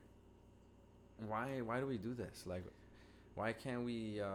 why? 1.26 1.60
Why 1.64 1.80
do 1.80 1.86
we 1.86 1.96
do 1.98 2.14
this? 2.14 2.44
Like, 2.46 2.64
why 3.34 3.52
can't 3.52 3.84
we? 3.84 4.20
uh 4.20 4.26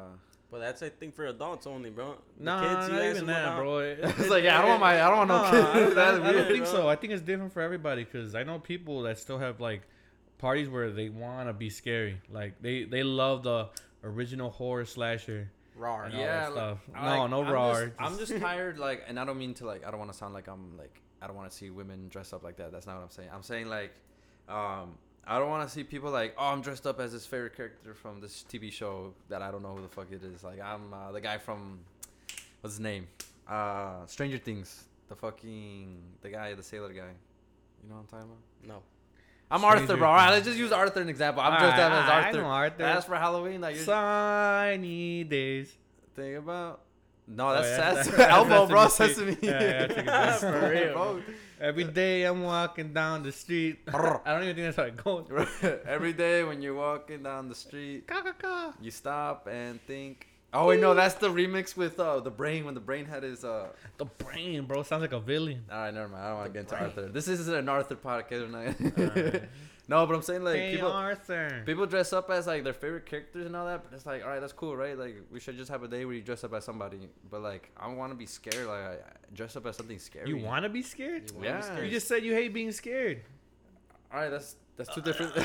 But 0.51 0.59
that's, 0.59 0.81
I 0.81 0.89
think, 0.89 1.15
for 1.15 1.25
adults 1.27 1.67
only, 1.67 1.89
bro. 1.89 2.15
The 2.37 2.43
Nah, 2.43 2.59
kids, 2.61 2.91
not 2.91 3.01
even 3.03 3.15
them 3.17 3.27
that, 3.27 3.43
about- 3.45 3.57
bro. 3.59 3.79
It's 4.19 4.29
like, 4.29 4.43
yeah, 4.43 4.57
I 4.57 4.61
don't 4.61 4.69
want 4.71 4.81
my, 4.81 5.01
I 5.01 5.07
don't 5.07 5.17
want 5.19 5.29
no 5.29 5.37
Nah, 5.37 5.71
kids. 5.73 5.97
I, 5.97 6.11
don't- 6.11 6.23
I 6.23 6.31
don't 6.33 6.47
think 6.47 6.65
so. 6.65 6.89
I 6.89 6.95
think 6.95 7.13
it's 7.13 7.21
different 7.21 7.53
for 7.53 7.61
everybody 7.61 8.03
because 8.03 8.35
I 8.35 8.43
know 8.43 8.59
people 8.59 9.03
that 9.03 9.19
still 9.19 9.37
have 9.39 9.59
like 9.61 9.83
parties 10.39 10.67
where 10.69 10.89
they 10.91 11.09
want 11.09 11.47
to 11.47 11.53
be 11.53 11.69
scary. 11.69 12.19
Like 12.31 12.61
they 12.61 12.83
they 12.83 13.03
love 13.03 13.43
the 13.43 13.69
original 14.03 14.49
horror 14.49 14.85
slasher. 14.85 15.51
Raw. 15.75 16.01
And 16.03 16.13
all 16.13 16.19
yeah, 16.19 16.39
that 16.41 16.51
stuff. 16.51 16.77
like, 16.93 17.03
No, 17.03 17.21
like, 17.21 17.29
no 17.29 17.43
I'm 17.43 17.53
raw. 17.53 17.73
Just, 17.73 17.93
I'm 17.99 18.17
Just- 18.17 18.31
just 18.31 18.41
tired, 18.49 18.79
like, 18.79 19.03
and 19.07 19.17
I 19.19 19.23
don't 19.23 19.37
mean 19.37 19.53
to 19.55 19.65
like. 19.65 19.85
I 19.85 19.91
don't 19.91 19.99
want 19.99 20.11
to 20.11 20.17
sound 20.17 20.33
like 20.33 20.47
I'm 20.47 20.77
like. 20.77 21.01
I 21.21 21.27
don't 21.27 21.35
want 21.35 21.51
to 21.51 21.55
see 21.55 21.69
women 21.69 22.07
dress 22.09 22.31
up 22.33 22.43
like 22.43 22.55
that. 22.57 22.71
That's 22.71 22.87
not 22.87 22.95
what 22.95 23.03
I'm 23.03 23.09
saying. 23.09 23.29
I'm 23.33 23.43
saying 23.43 23.67
like, 23.67 23.91
um, 24.47 24.97
I 25.27 25.37
don't 25.37 25.49
want 25.49 25.67
to 25.67 25.73
see 25.73 25.83
people 25.83 26.11
like, 26.11 26.33
oh, 26.37 26.45
I'm 26.47 26.61
dressed 26.61 26.87
up 26.87 26.99
as 27.01 27.11
this 27.11 27.25
favorite 27.25 27.55
character 27.57 27.93
from 27.93 28.21
this 28.21 28.45
TV 28.49 28.71
show 28.71 29.13
that 29.27 29.41
I 29.41 29.51
don't 29.51 29.61
know 29.61 29.75
who 29.75 29.81
the 29.81 29.89
fuck 29.89 30.07
it 30.11 30.23
is. 30.23 30.45
Like, 30.45 30.61
I'm 30.61 30.93
uh, 30.93 31.11
the 31.11 31.19
guy 31.19 31.37
from, 31.37 31.79
what's 32.61 32.75
his 32.75 32.79
name? 32.79 33.05
Uh, 33.49 34.05
Stranger 34.05 34.37
Things. 34.37 34.85
The 35.09 35.15
fucking 35.15 35.97
the 36.21 36.29
guy, 36.29 36.53
the 36.53 36.63
sailor 36.63 36.89
guy. 36.93 37.11
You 37.83 37.89
know 37.89 37.95
what 37.95 38.01
I'm 38.01 38.07
talking 38.07 38.25
about? 38.27 38.37
No. 38.75 38.81
I'm 39.51 39.59
Stranger 39.61 39.81
Arthur, 39.81 39.97
bro. 39.97 40.07
All 40.09 40.15
right, 40.15 40.29
let's 40.31 40.45
just 40.45 40.57
use 40.57 40.71
Arthur 40.71 41.01
an 41.01 41.09
example. 41.09 41.41
I'm 41.41 41.59
dressed 41.59 41.79
up 41.81 41.91
as 41.91 42.09
I- 42.09 42.19
I 42.19 42.23
Arthur. 42.25 42.41
know 42.41 42.47
Arthur. 42.47 42.77
That's 42.77 43.05
for 43.05 43.15
Halloween. 43.15 43.61
Like, 43.61 43.75
Sunny 43.77 45.23
days. 45.23 45.75
Think 46.15 46.37
about. 46.37 46.81
No, 47.27 47.49
Oh, 47.49 47.53
that's, 47.53 47.67
yeah, 47.67 47.93
that's, 47.93 48.09
that's- 48.09 48.31
Elmo, 48.35 48.65
bro. 48.67 48.87
Sesame. 48.87 49.37
Yeah, 49.41 49.87
yeah. 50.03 50.33
For 50.37 50.69
real. 50.69 51.21
Every 51.61 51.83
day 51.83 52.23
I'm 52.23 52.41
walking 52.41 52.91
down 52.93 53.21
the 53.21 53.31
street. 53.31 53.79
I 53.87 54.19
don't 54.25 54.43
even 54.43 54.55
think 54.55 54.75
that's 54.75 54.77
how 54.77 54.83
it 54.83 54.97
goes. 54.97 55.27
Every 55.85 56.13
day 56.13 56.43
when 56.43 56.61
you're 56.63 56.73
walking 56.73 57.21
down 57.21 57.47
the 57.49 57.53
street, 57.55 58.09
you 58.81 58.89
stop 58.91 59.47
and 59.51 59.79
think. 59.85 60.25
Oh 60.51 60.65
wait, 60.67 60.79
no, 60.79 60.95
that's 60.95 61.13
the 61.15 61.29
remix 61.29 61.77
with 61.77 61.99
uh, 61.99 62.19
the 62.21 62.31
brain 62.31 62.65
when 62.65 62.73
the 62.73 62.79
brain 62.79 63.05
had 63.05 63.21
his. 63.23 63.45
uh 63.45 63.67
The 63.97 64.05
brain, 64.05 64.65
bro, 64.65 64.81
sounds 64.83 65.01
like 65.01 65.13
a 65.13 65.19
villain. 65.19 65.63
All 65.71 65.77
right, 65.77 65.93
never 65.93 66.07
mind. 66.07 66.23
I 66.23 66.27
don't 66.29 66.37
want 66.37 66.47
to 66.47 66.53
get 66.53 66.59
into 66.61 66.75
brain. 66.75 66.83
Arthur. 66.85 67.09
This 67.09 67.27
isn't 67.27 67.55
an 67.55 67.69
Arthur 67.69 67.95
podcast. 67.95 68.51
Alright. 68.51 69.43
no, 69.87 70.07
but 70.07 70.15
I'm 70.15 70.21
saying 70.23 70.43
like 70.43 70.55
hey, 70.55 70.71
people. 70.71 70.91
Arthur. 70.91 71.61
People 71.67 71.85
dress 71.85 72.13
up 72.13 72.31
as 72.31 72.47
like 72.47 72.63
their 72.63 72.73
favorite 72.73 73.05
characters 73.05 73.45
and 73.45 73.55
all 73.55 73.67
that, 73.67 73.83
but 73.83 73.95
it's 73.95 74.07
like, 74.07 74.23
all 74.23 74.29
right, 74.29 74.39
that's 74.39 74.53
cool, 74.53 74.75
right? 74.75 74.97
Like, 74.97 75.17
we 75.31 75.39
should 75.39 75.55
just 75.55 75.69
have 75.69 75.83
a 75.83 75.87
day 75.87 76.03
where 76.05 76.15
you 76.15 76.21
dress 76.21 76.43
up 76.43 76.53
as 76.55 76.65
somebody. 76.65 77.09
But 77.29 77.41
like, 77.43 77.69
I 77.77 77.87
want 77.89 78.11
to 78.11 78.15
be 78.17 78.25
scared. 78.25 78.65
Like, 78.65 78.79
I, 78.79 78.95
dress 79.35 79.55
up 79.55 79.67
as 79.67 79.77
something 79.77 79.99
scary. 79.99 80.29
You 80.29 80.37
want 80.37 80.63
to 80.63 80.69
be 80.69 80.81
scared? 80.81 81.29
You 81.29 81.35
wanna 81.37 81.47
be 81.47 81.53
Yeah. 81.53 81.61
scared? 81.61 81.85
You 81.85 81.91
just 81.91 82.07
said 82.07 82.23
you 82.23 82.33
hate 82.33 82.55
being 82.55 82.71
scared. 82.71 83.21
All 84.11 84.19
right, 84.19 84.29
that's 84.29 84.55
that's 84.77 84.89
two 84.95 85.01
uh, 85.01 85.03
different. 85.03 85.37
Uh, 85.37 85.41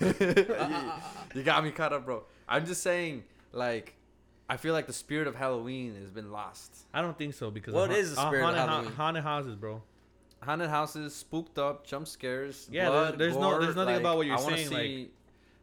uh, 0.00 1.00
you, 1.34 1.38
you 1.38 1.42
got 1.44 1.62
me 1.62 1.70
caught 1.70 1.92
up, 1.92 2.04
bro. 2.04 2.24
I'm 2.48 2.66
just 2.66 2.82
saying, 2.82 3.22
like, 3.52 3.94
I 4.48 4.56
feel 4.56 4.72
like 4.72 4.86
the 4.86 4.92
spirit 4.92 5.26
of 5.28 5.34
Halloween 5.34 5.94
has 6.00 6.10
been 6.10 6.32
lost. 6.32 6.74
I 6.94 7.02
don't 7.02 7.16
think 7.18 7.34
so 7.34 7.50
because 7.50 7.74
What 7.74 7.90
of 7.90 7.96
is 7.96 8.14
the 8.14 8.20
uh, 8.20 8.26
spirit 8.28 8.42
of 8.42 8.46
haunted, 8.56 8.62
hou- 8.62 8.68
Halloween? 8.68 8.92
haunted 8.92 9.22
houses, 9.24 9.56
bro. 9.56 9.82
Haunted 10.42 10.70
houses, 10.70 11.14
spooked 11.14 11.58
up, 11.58 11.86
jump 11.86 12.06
scares. 12.08 12.68
Yeah, 12.70 12.88
blood, 12.88 13.02
there's- 13.02 13.18
there's 13.18 13.34
no- 13.36 13.40
gore, 13.50 13.60
there's 13.60 13.76
nothing 13.76 13.94
like, 13.94 14.00
about 14.00 14.16
what 14.16 14.26
you're 14.26 14.38
I 14.38 14.40
wanna 14.40 14.56
saying, 14.56 14.70
like- 14.70 14.82
See, 14.82 15.10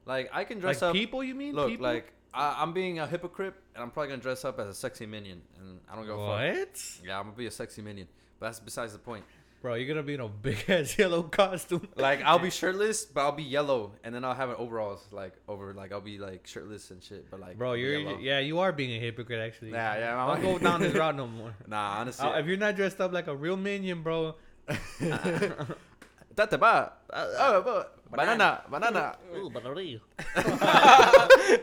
like, 0.06 0.30
I 0.34 0.44
can 0.44 0.60
dress 0.60 0.82
like 0.82 0.90
up. 0.90 0.94
people, 0.96 1.24
you 1.24 1.34
mean? 1.34 1.56
Look, 1.56 1.70
people? 1.70 1.86
like 1.86 2.12
I, 2.34 2.58
I'm 2.62 2.74
being 2.74 3.00
a 3.00 3.08
hypocrite, 3.08 3.54
and 3.74 3.82
I'm 3.84 3.90
probably 3.92 4.10
gonna 4.10 4.22
dress 4.22 4.44
up 4.46 4.60
as 4.60 4.68
a 4.68 4.74
sexy 4.74 5.06
minion, 5.06 5.42
and 5.60 5.80
I 5.90 5.96
don't 5.96 6.06
go 6.06 6.18
fuck. 6.18 6.28
what? 6.58 7.00
Yeah, 7.04 7.18
I'm 7.18 7.26
gonna 7.28 7.38
be 7.38 7.46
a 7.48 7.52
sexy 7.52 7.82
minion, 7.82 8.08
but 8.40 8.48
that's 8.48 8.60
besides 8.60 8.92
the 8.94 9.00
point. 9.00 9.24
Bro, 9.66 9.74
you're 9.82 9.88
gonna 9.88 10.04
be 10.04 10.14
in 10.14 10.20
a 10.20 10.28
big 10.30 10.64
ass 10.70 10.96
yellow 10.96 11.24
costume. 11.24 11.88
Like 11.96 12.22
I'll 12.22 12.38
be 12.38 12.52
shirtless, 12.52 13.04
but 13.04 13.22
I'll 13.22 13.32
be 13.32 13.42
yellow, 13.42 13.94
and 14.04 14.14
then 14.14 14.24
I'll 14.24 14.36
have 14.36 14.50
an 14.50 14.58
overalls 14.60 15.04
like 15.12 15.34
over, 15.48 15.74
like 15.74 15.92
I'll 15.92 16.02
be 16.02 16.20
like 16.20 16.46
shirtless 16.46 16.92
and 16.92 17.02
shit, 17.02 17.32
but 17.32 17.40
like 17.40 17.58
Bro, 17.58 17.74
you're 17.74 17.98
yellow. 17.98 18.20
yeah, 18.20 18.38
you 18.38 18.60
are 18.60 18.72
being 18.72 18.92
a 18.96 19.00
hypocrite 19.00 19.40
actually. 19.40 19.72
yeah, 19.72 19.98
yeah. 19.98 20.24
I 20.24 20.36
don't 20.40 20.44
go 20.44 20.60
down 20.60 20.82
this 20.82 20.94
route 21.02 21.16
no 21.16 21.26
more. 21.26 21.56
Nah, 21.66 21.98
honestly, 21.98 22.28
Uh, 22.28 22.38
if 22.38 22.46
you're 22.46 22.58
not 22.58 22.76
dressed 22.76 23.02
up 23.02 23.12
like 23.12 23.26
a 23.26 23.36
real 23.36 23.58
minion, 23.58 24.04
bro. 24.04 24.36
Tate 24.70 26.60
ba? 26.60 26.94
Oh, 27.12 27.62
ba- 27.64 27.88
banana, 28.12 28.62
banana. 28.70 29.18
Ooh, 29.36 29.50
but 29.50 29.64
real. 29.76 30.00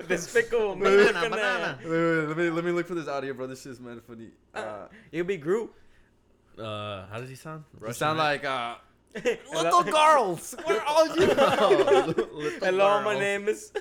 Despicable 0.09 0.75
Banana, 0.75 1.13
man. 1.13 1.31
banana. 1.31 1.79
Wait, 1.85 1.89
wait, 1.89 2.27
let 2.27 2.37
me 2.37 2.51
let 2.51 2.65
me 2.65 2.73
look 2.73 2.89
for 2.89 2.97
this 2.97 3.07
audio, 3.07 3.33
bro. 3.33 3.47
This 3.47 3.65
is 3.65 3.79
man 3.79 4.01
funny. 4.01 4.31
Uh, 4.53 4.89
You'll 5.13 5.25
be 5.25 5.37
Gru. 5.37 5.71
Uh, 6.59 7.07
how 7.07 7.19
does 7.19 7.29
he 7.29 7.37
sound? 7.37 7.65
you 7.87 7.93
sound 7.93 8.19
like 8.19 8.45
uh, 8.45 8.75
little 9.55 9.83
girls. 9.83 10.55
Where 10.65 10.83
are 10.83 11.07
you? 11.17 11.27
Hello, 12.63 13.03
my 13.03 13.19
name 13.19 13.49
is. 13.49 13.73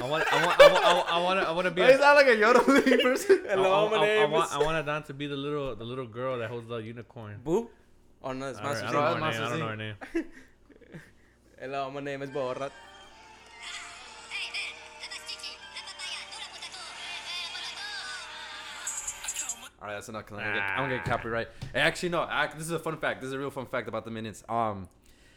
I 0.00 0.08
want, 0.08 0.24
I 0.32 0.46
want, 0.46 0.60
I 0.60 0.72
want, 0.72 0.84
I 0.84 0.94
want, 0.94 1.08
I 1.08 1.22
want, 1.22 1.40
to, 1.40 1.48
I 1.48 1.52
want 1.52 1.64
to 1.66 1.70
be. 1.70 1.82
Why 1.82 1.88
you 1.88 1.94
A, 1.94 1.98
sound 1.98 2.16
like 2.16 2.26
a 2.28 2.36
yodeling 2.36 3.00
person? 3.00 3.44
Hello, 3.48 3.86
I, 3.86 3.90
my 3.90 3.96
I, 3.96 4.00
I, 4.00 4.06
name 4.06 4.30
want, 4.30 4.50
is. 4.50 4.56
I 4.56 4.58
want 4.58 4.76
Adon 4.76 5.02
to 5.04 5.14
be 5.14 5.26
the 5.26 5.36
little, 5.36 5.76
the 5.76 5.84
little 5.84 6.06
girl 6.06 6.38
that 6.38 6.50
holds 6.50 6.68
the 6.68 6.76
unicorn. 6.76 7.40
Boo. 7.44 7.68
Oh 8.22 8.32
no, 8.32 8.48
it's 8.48 8.58
I 8.58 8.62
don't, 8.62 8.72
Master 8.72 8.86
I 8.86 8.92
don't 8.92 9.20
know 9.20 9.26
her 9.26 9.30
name. 9.30 9.42
I 9.42 9.48
don't 9.48 9.58
know 9.58 9.68
her 9.68 9.76
name. 9.76 9.96
Hello, 11.60 11.90
my 11.90 12.00
name 12.00 12.22
is 12.22 12.30
Borat. 12.30 12.70
All 19.84 19.90
right, 19.90 19.96
that's 19.96 20.08
enough. 20.08 20.24
'cause 20.24 20.38
I'm 20.38 20.44
gonna, 20.44 20.54
get, 20.58 20.70
I'm 20.70 20.78
gonna 20.84 20.96
get 20.96 21.04
copyright. 21.04 21.48
Actually, 21.74 22.08
no. 22.08 22.22
Act, 22.22 22.56
this 22.56 22.64
is 22.66 22.72
a 22.72 22.78
fun 22.78 22.96
fact. 22.96 23.20
This 23.20 23.28
is 23.28 23.34
a 23.34 23.38
real 23.38 23.50
fun 23.50 23.66
fact 23.66 23.86
about 23.86 24.06
the 24.06 24.10
minions. 24.10 24.42
Um, 24.48 24.88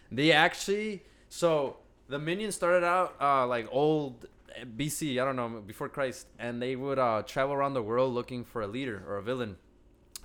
they 0.09 0.31
actually 0.31 1.03
so 1.27 1.77
the 2.07 2.17
minions 2.17 2.55
started 2.55 2.85
out 2.85 3.15
uh 3.19 3.45
like 3.45 3.67
old 3.71 4.25
BC. 4.77 5.21
I 5.21 5.25
don't 5.25 5.35
know 5.35 5.49
before 5.65 5.89
Christ, 5.89 6.27
and 6.39 6.61
they 6.61 6.77
would 6.77 6.97
uh 6.97 7.23
travel 7.23 7.53
around 7.55 7.73
the 7.73 7.83
world 7.83 8.13
looking 8.13 8.45
for 8.45 8.61
a 8.61 8.67
leader 8.67 9.03
or 9.05 9.17
a 9.17 9.21
villain. 9.21 9.57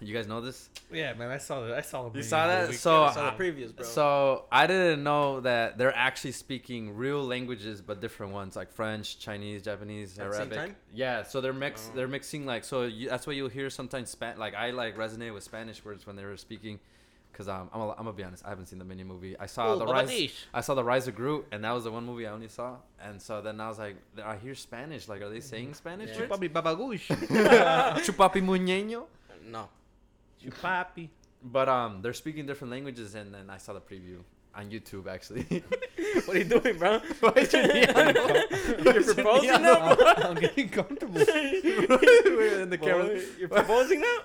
You 0.03 0.13
guys 0.15 0.27
know 0.27 0.41
this? 0.41 0.69
Yeah, 0.93 1.13
man, 1.15 1.31
I 1.31 1.39
saw 1.39 1.61
that. 1.61 1.75
I 1.75 1.81
saw. 1.81 2.09
the 2.09 2.19
You 2.19 2.23
saw 2.25 2.47
that? 2.49 2.69
week- 2.71 2.79
So, 2.79 3.05
I 3.05 3.13
saw 3.15 3.31
the 3.31 3.37
previews, 3.43 3.75
bro. 3.75 3.85
So 3.87 4.45
I 4.51 4.67
didn't 4.67 5.05
know 5.05 5.41
that 5.41 5.79
they're 5.79 5.97
actually 5.97 6.33
speaking 6.33 6.97
real 6.97 7.25
languages, 7.25 7.81
but 7.81 8.01
different 8.01 8.33
ones 8.33 8.57
like 8.57 8.73
French, 8.73 9.19
Chinese, 9.21 9.63
Japanese, 9.63 10.19
At 10.19 10.27
the 10.29 10.33
same 10.33 10.41
Arabic. 10.43 10.59
time? 10.59 10.77
Yeah, 10.93 11.23
so 11.23 11.41
they're 11.41 11.53
mix. 11.53 11.89
Oh. 11.91 11.97
They're 11.97 12.09
mixing 12.09 12.45
like 12.47 12.65
so. 12.65 12.83
You, 12.83 13.09
that's 13.09 13.27
why 13.27 13.35
you'll 13.35 13.49
hear 13.49 13.71
sometimes 13.71 14.11
Span. 14.11 14.39
Like 14.39 14.55
I 14.55 14.71
like 14.71 14.97
resonate 14.97 15.33
with 15.33 15.45
Spanish 15.45 15.85
words 15.85 16.05
when 16.07 16.17
they 16.17 16.25
were 16.25 16.37
speaking, 16.37 16.81
because 17.31 17.49
um, 17.49 17.71
I'm, 17.73 17.81
a, 17.81 17.91
I'm 17.91 17.97
gonna 17.99 18.13
be 18.13 18.25
honest. 18.25 18.45
I 18.45 18.49
haven't 18.49 18.67
seen 18.67 18.81
the 18.81 18.85
mini 18.85 19.05
movie. 19.05 19.39
I 19.39 19.47
saw 19.47 19.73
Oh, 19.75 19.79
the 19.79 19.87
rise. 19.87 20.11
Babadish. 20.11 20.33
I 20.53 20.63
saw 20.63 20.75
the 20.75 20.85
Rise 20.85 21.07
of 21.07 21.15
Gru, 21.15 21.45
and 21.53 21.63
that 21.65 21.71
was 21.73 21.85
the 21.85 21.93
one 21.93 22.05
movie 22.05 22.27
I 22.27 22.33
only 22.33 22.49
saw. 22.49 22.77
And 23.01 23.23
so 23.23 23.41
then 23.41 23.61
I 23.61 23.69
was 23.69 23.79
like, 23.79 23.97
I 24.23 24.37
hear 24.37 24.55
Spanish. 24.57 25.07
Like, 25.09 25.23
are 25.23 25.31
they 25.31 25.41
saying 25.41 25.75
Spanish? 25.75 26.11
Yeah. 26.11 26.27
words? 26.27 26.33
Chupapi 26.33 26.49
babagoosh. 26.53 27.07
Chupapi 28.05 28.43
muñeño. 28.43 29.05
no. 29.47 29.69
Chupapi. 30.43 31.09
But 31.45 31.69
um, 31.69 32.03
they're 32.03 32.13
speaking 32.13 32.47
different 32.47 32.71
languages, 32.71 33.15
and 33.15 33.35
then 33.35 33.51
I 33.51 33.59
saw 33.59 33.73
the 33.73 33.81
preview 33.81 34.19
on 34.55 34.71
YouTube 34.71 35.07
actually. 35.07 35.65
What 36.27 36.37
are 36.37 36.41
you 36.41 36.45
doing, 36.45 36.77
bro? 36.79 36.99
Why 37.21 37.33
is 37.37 37.53
your 37.53 37.67
knee 37.73 37.87
on 37.87 38.15
You're 38.85 39.15
proposing 39.15 39.63
now, 39.63 39.95
bro? 39.95 40.13
I'm 40.19 40.35
getting 40.35 40.69
comfortable. 40.69 41.21
in 41.21 42.69
the 42.69 42.79
camera. 42.79 43.07
Boy, 43.07 43.23
You're 43.39 43.49
proposing 43.49 44.01
now? 44.01 44.19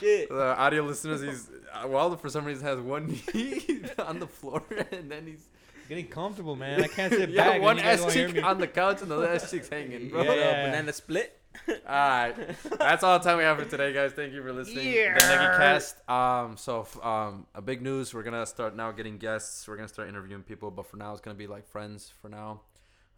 Shit. 0.00 0.30
The 0.30 0.56
audio 0.58 0.84
listeners, 0.84 1.20
he's 1.20 1.50
uh, 1.72 1.86
Wilder 1.86 2.16
for 2.16 2.30
some 2.30 2.46
reason 2.46 2.64
has 2.64 2.80
one 2.80 3.18
knee 3.34 3.82
on 3.98 4.20
the 4.20 4.26
floor, 4.26 4.62
and 4.90 5.10
then 5.10 5.26
he's 5.26 5.48
Getting 5.88 6.06
comfortable, 6.06 6.56
man. 6.56 6.82
I 6.82 6.86
can't 6.86 7.12
sit 7.12 7.30
yeah, 7.30 7.44
back. 7.44 7.54
and 7.56 7.62
one 7.62 7.76
you 7.76 7.82
guys 7.82 8.00
ass 8.00 8.14
cheek 8.14 8.42
on 8.42 8.58
the 8.58 8.66
couch 8.66 9.02
and 9.02 9.10
the 9.10 9.16
other 9.16 9.28
ass 9.28 9.50
cheek's 9.50 9.68
hanging, 9.68 10.08
bro. 10.08 10.22
Yeah. 10.22 10.30
Uh, 10.30 10.66
banana 10.66 10.92
split. 10.94 11.38
All 11.68 11.74
right, 11.86 12.34
that's 12.78 13.02
all 13.02 13.18
the 13.18 13.24
time 13.24 13.38
we 13.38 13.44
have 13.44 13.58
for 13.58 13.64
today, 13.64 13.92
guys. 13.92 14.12
Thank 14.12 14.32
you 14.32 14.42
for 14.42 14.52
listening. 14.52 14.92
Yeah. 14.92 15.14
The 15.14 15.20
Negi 15.20 15.56
Cast. 15.56 16.08
Um, 16.10 16.56
so 16.56 16.86
um, 17.02 17.46
a 17.54 17.62
big 17.62 17.80
news. 17.82 18.12
We're 18.12 18.22
gonna 18.22 18.44
start 18.46 18.74
now 18.76 18.90
getting 18.92 19.18
guests. 19.18 19.66
We're 19.68 19.76
gonna 19.76 19.88
start 19.88 20.08
interviewing 20.08 20.42
people, 20.42 20.70
but 20.70 20.86
for 20.86 20.96
now, 20.96 21.12
it's 21.12 21.20
gonna 21.20 21.36
be 21.36 21.46
like 21.46 21.66
friends. 21.66 22.12
For 22.20 22.28
now, 22.28 22.60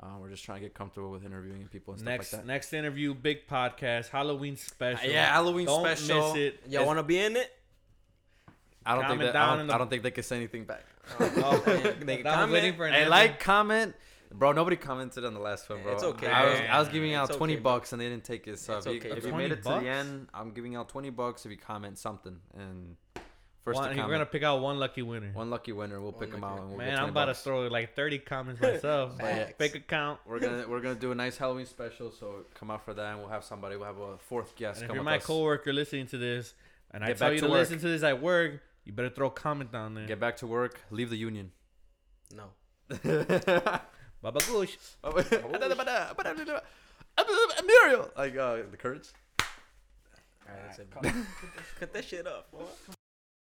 uh, 0.03 0.09
we're 0.21 0.29
just 0.31 0.45
trying 0.45 0.61
to 0.61 0.67
get 0.67 0.75
comfortable 0.75 1.11
with 1.11 1.25
interviewing 1.25 1.67
people 1.73 1.95
and 1.95 2.01
stuff 2.01 2.09
Next 2.11 2.33
like 2.33 2.43
that. 2.43 2.47
next 2.47 2.73
interview, 2.73 3.15
big 3.15 3.47
podcast, 3.49 4.09
Halloween 4.11 4.57
special. 4.57 5.09
Uh, 5.09 5.13
yeah, 5.13 5.27
Halloween 5.33 5.67
Don't 5.67 5.85
special. 5.85 6.35
miss 6.35 6.37
it. 6.37 6.61
Y'all 6.69 6.87
want 6.87 6.99
to 6.99 7.03
be 7.05 7.19
in 7.19 7.37
it? 7.37 7.53
I 8.85 8.95
don't 8.95 9.09
think 9.09 9.21
that. 9.21 9.35
I 9.35 9.57
don't, 9.57 9.67
the- 9.67 9.75
I 9.75 9.79
don't 9.79 9.91
think 9.91 10.03
they 10.05 10.11
can 10.13 10.23
say 10.23 10.37
anything 10.37 10.65
back. 10.65 10.85
Oh, 11.19 11.63
They 12.01 12.19
can 12.19 12.27
I 12.27 12.45
was 12.45 12.53
waiting 12.53 12.75
comment. 12.75 12.77
for 12.77 12.87
an 12.87 12.93
Hey, 12.93 12.99
answer. 13.01 13.11
like, 13.11 13.41
comment, 13.41 13.97
bro. 14.33 14.53
Nobody 14.53 14.77
commented 14.77 15.25
on 15.25 15.35
the 15.35 15.41
last 15.41 15.69
one, 15.69 15.83
bro. 15.83 15.93
It's 15.95 16.03
okay, 16.03 16.27
I 16.29 16.45
was. 16.45 16.61
I 16.71 16.79
was 16.79 16.89
giving 16.89 17.15
out 17.15 17.29
It's 17.29 17.37
twenty 17.37 17.55
okay, 17.55 17.63
bucks 17.63 17.93
and 17.93 18.01
they 18.01 18.09
didn't 18.09 18.25
take 18.25 18.47
it. 18.47 18.59
So 18.59 18.79
It's 18.79 18.87
if 18.87 19.05
you, 19.05 19.13
if 19.13 19.25
you 19.25 19.33
made 19.33 19.49
20 19.49 19.55
it 19.55 19.57
to 19.57 19.63
bucks? 19.63 19.83
the 19.85 19.89
end, 19.91 20.29
I'm 20.35 20.51
giving 20.53 20.77
out 20.77 20.89
twenty 20.89 21.11
bucks 21.11 21.45
if 21.47 21.51
you 21.53 21.59
comment 21.59 21.99
something. 21.99 22.37
And 22.57 22.97
first 23.65 23.79
One, 23.81 23.95
to 23.97 24.03
we're 24.03 24.11
gonna 24.11 24.27
pick 24.27 24.43
out 24.45 24.61
one 24.61 24.79
lucky 24.79 25.03
winner. 25.03 25.31
one 25.33 25.51
lucky 25.51 25.73
winner, 25.73 26.01
we'll 26.01 26.13
One 26.13 26.21
pick 26.21 26.31
them 26.33 26.45
out. 26.45 26.59
And 26.61 26.69
we'll 26.69 26.79
Man, 26.79 26.91
get 26.91 26.99
I'm 27.03 27.09
about 27.09 27.27
bucks. 27.27 27.39
to 27.39 27.45
throw 27.45 27.67
like 27.67 27.95
30 27.97 28.19
comments 28.21 28.61
myself. 28.63 29.19
Facts. 29.19 29.55
Fake 29.59 29.75
account. 29.75 30.21
We're 30.27 30.39
gonna 30.41 30.67
we're 30.69 30.81
gonna 30.81 30.95
do 30.95 31.13
a 31.13 31.15
nice 31.15 31.37
Halloween 31.37 31.67
special. 31.67 32.11
So 32.13 32.45
come 32.55 32.71
out 32.71 32.85
for 32.85 32.95
that, 32.95 33.11
and 33.13 33.19
we'll 33.21 33.29
have 33.31 33.45
somebody. 33.45 33.77
We'll 33.77 33.87
have 33.87 33.99
a 33.99 34.19
fourth 34.19 34.55
guest 34.57 34.83
And 34.83 34.91
if 34.91 34.95
you're 34.95 35.03
my 35.05 35.17
us. 35.17 35.27
coworker 35.27 35.73
listening 35.73 36.07
to 36.09 36.19
this, 36.19 36.55
and 36.93 37.03
I 37.05 37.13
tell 37.15 37.33
you 37.33 37.39
to 37.41 37.47
to 37.47 37.51
work. 37.51 37.59
listen 37.61 37.79
to 37.81 37.89
this 37.89 38.03
at 38.05 38.23
work, 38.23 38.61
you 38.85 38.93
better 38.93 39.11
throw 39.11 39.27
a 39.27 39.31
comment 39.31 39.73
down 39.73 39.95
there. 39.95 40.07
Get 40.07 40.21
back 40.21 40.37
to 40.39 40.47
work. 40.47 40.81
Leave 40.91 41.11
the 41.11 41.17
union. 41.17 41.51
No. 42.35 42.51
Baba 44.27 44.41
Goosh. 44.41 44.77
Muriel, 47.65 48.11
like 48.17 48.37
uh, 48.37 48.57
the 48.69 48.77
Kurds. 48.77 49.13
All 49.39 49.47
right, 50.49 50.65
that's 50.67 50.81
it. 50.81 50.91
Cut 51.79 51.93
that 51.93 52.05
shit 52.09 52.27
up. 52.27 52.51
boy. 52.51 52.65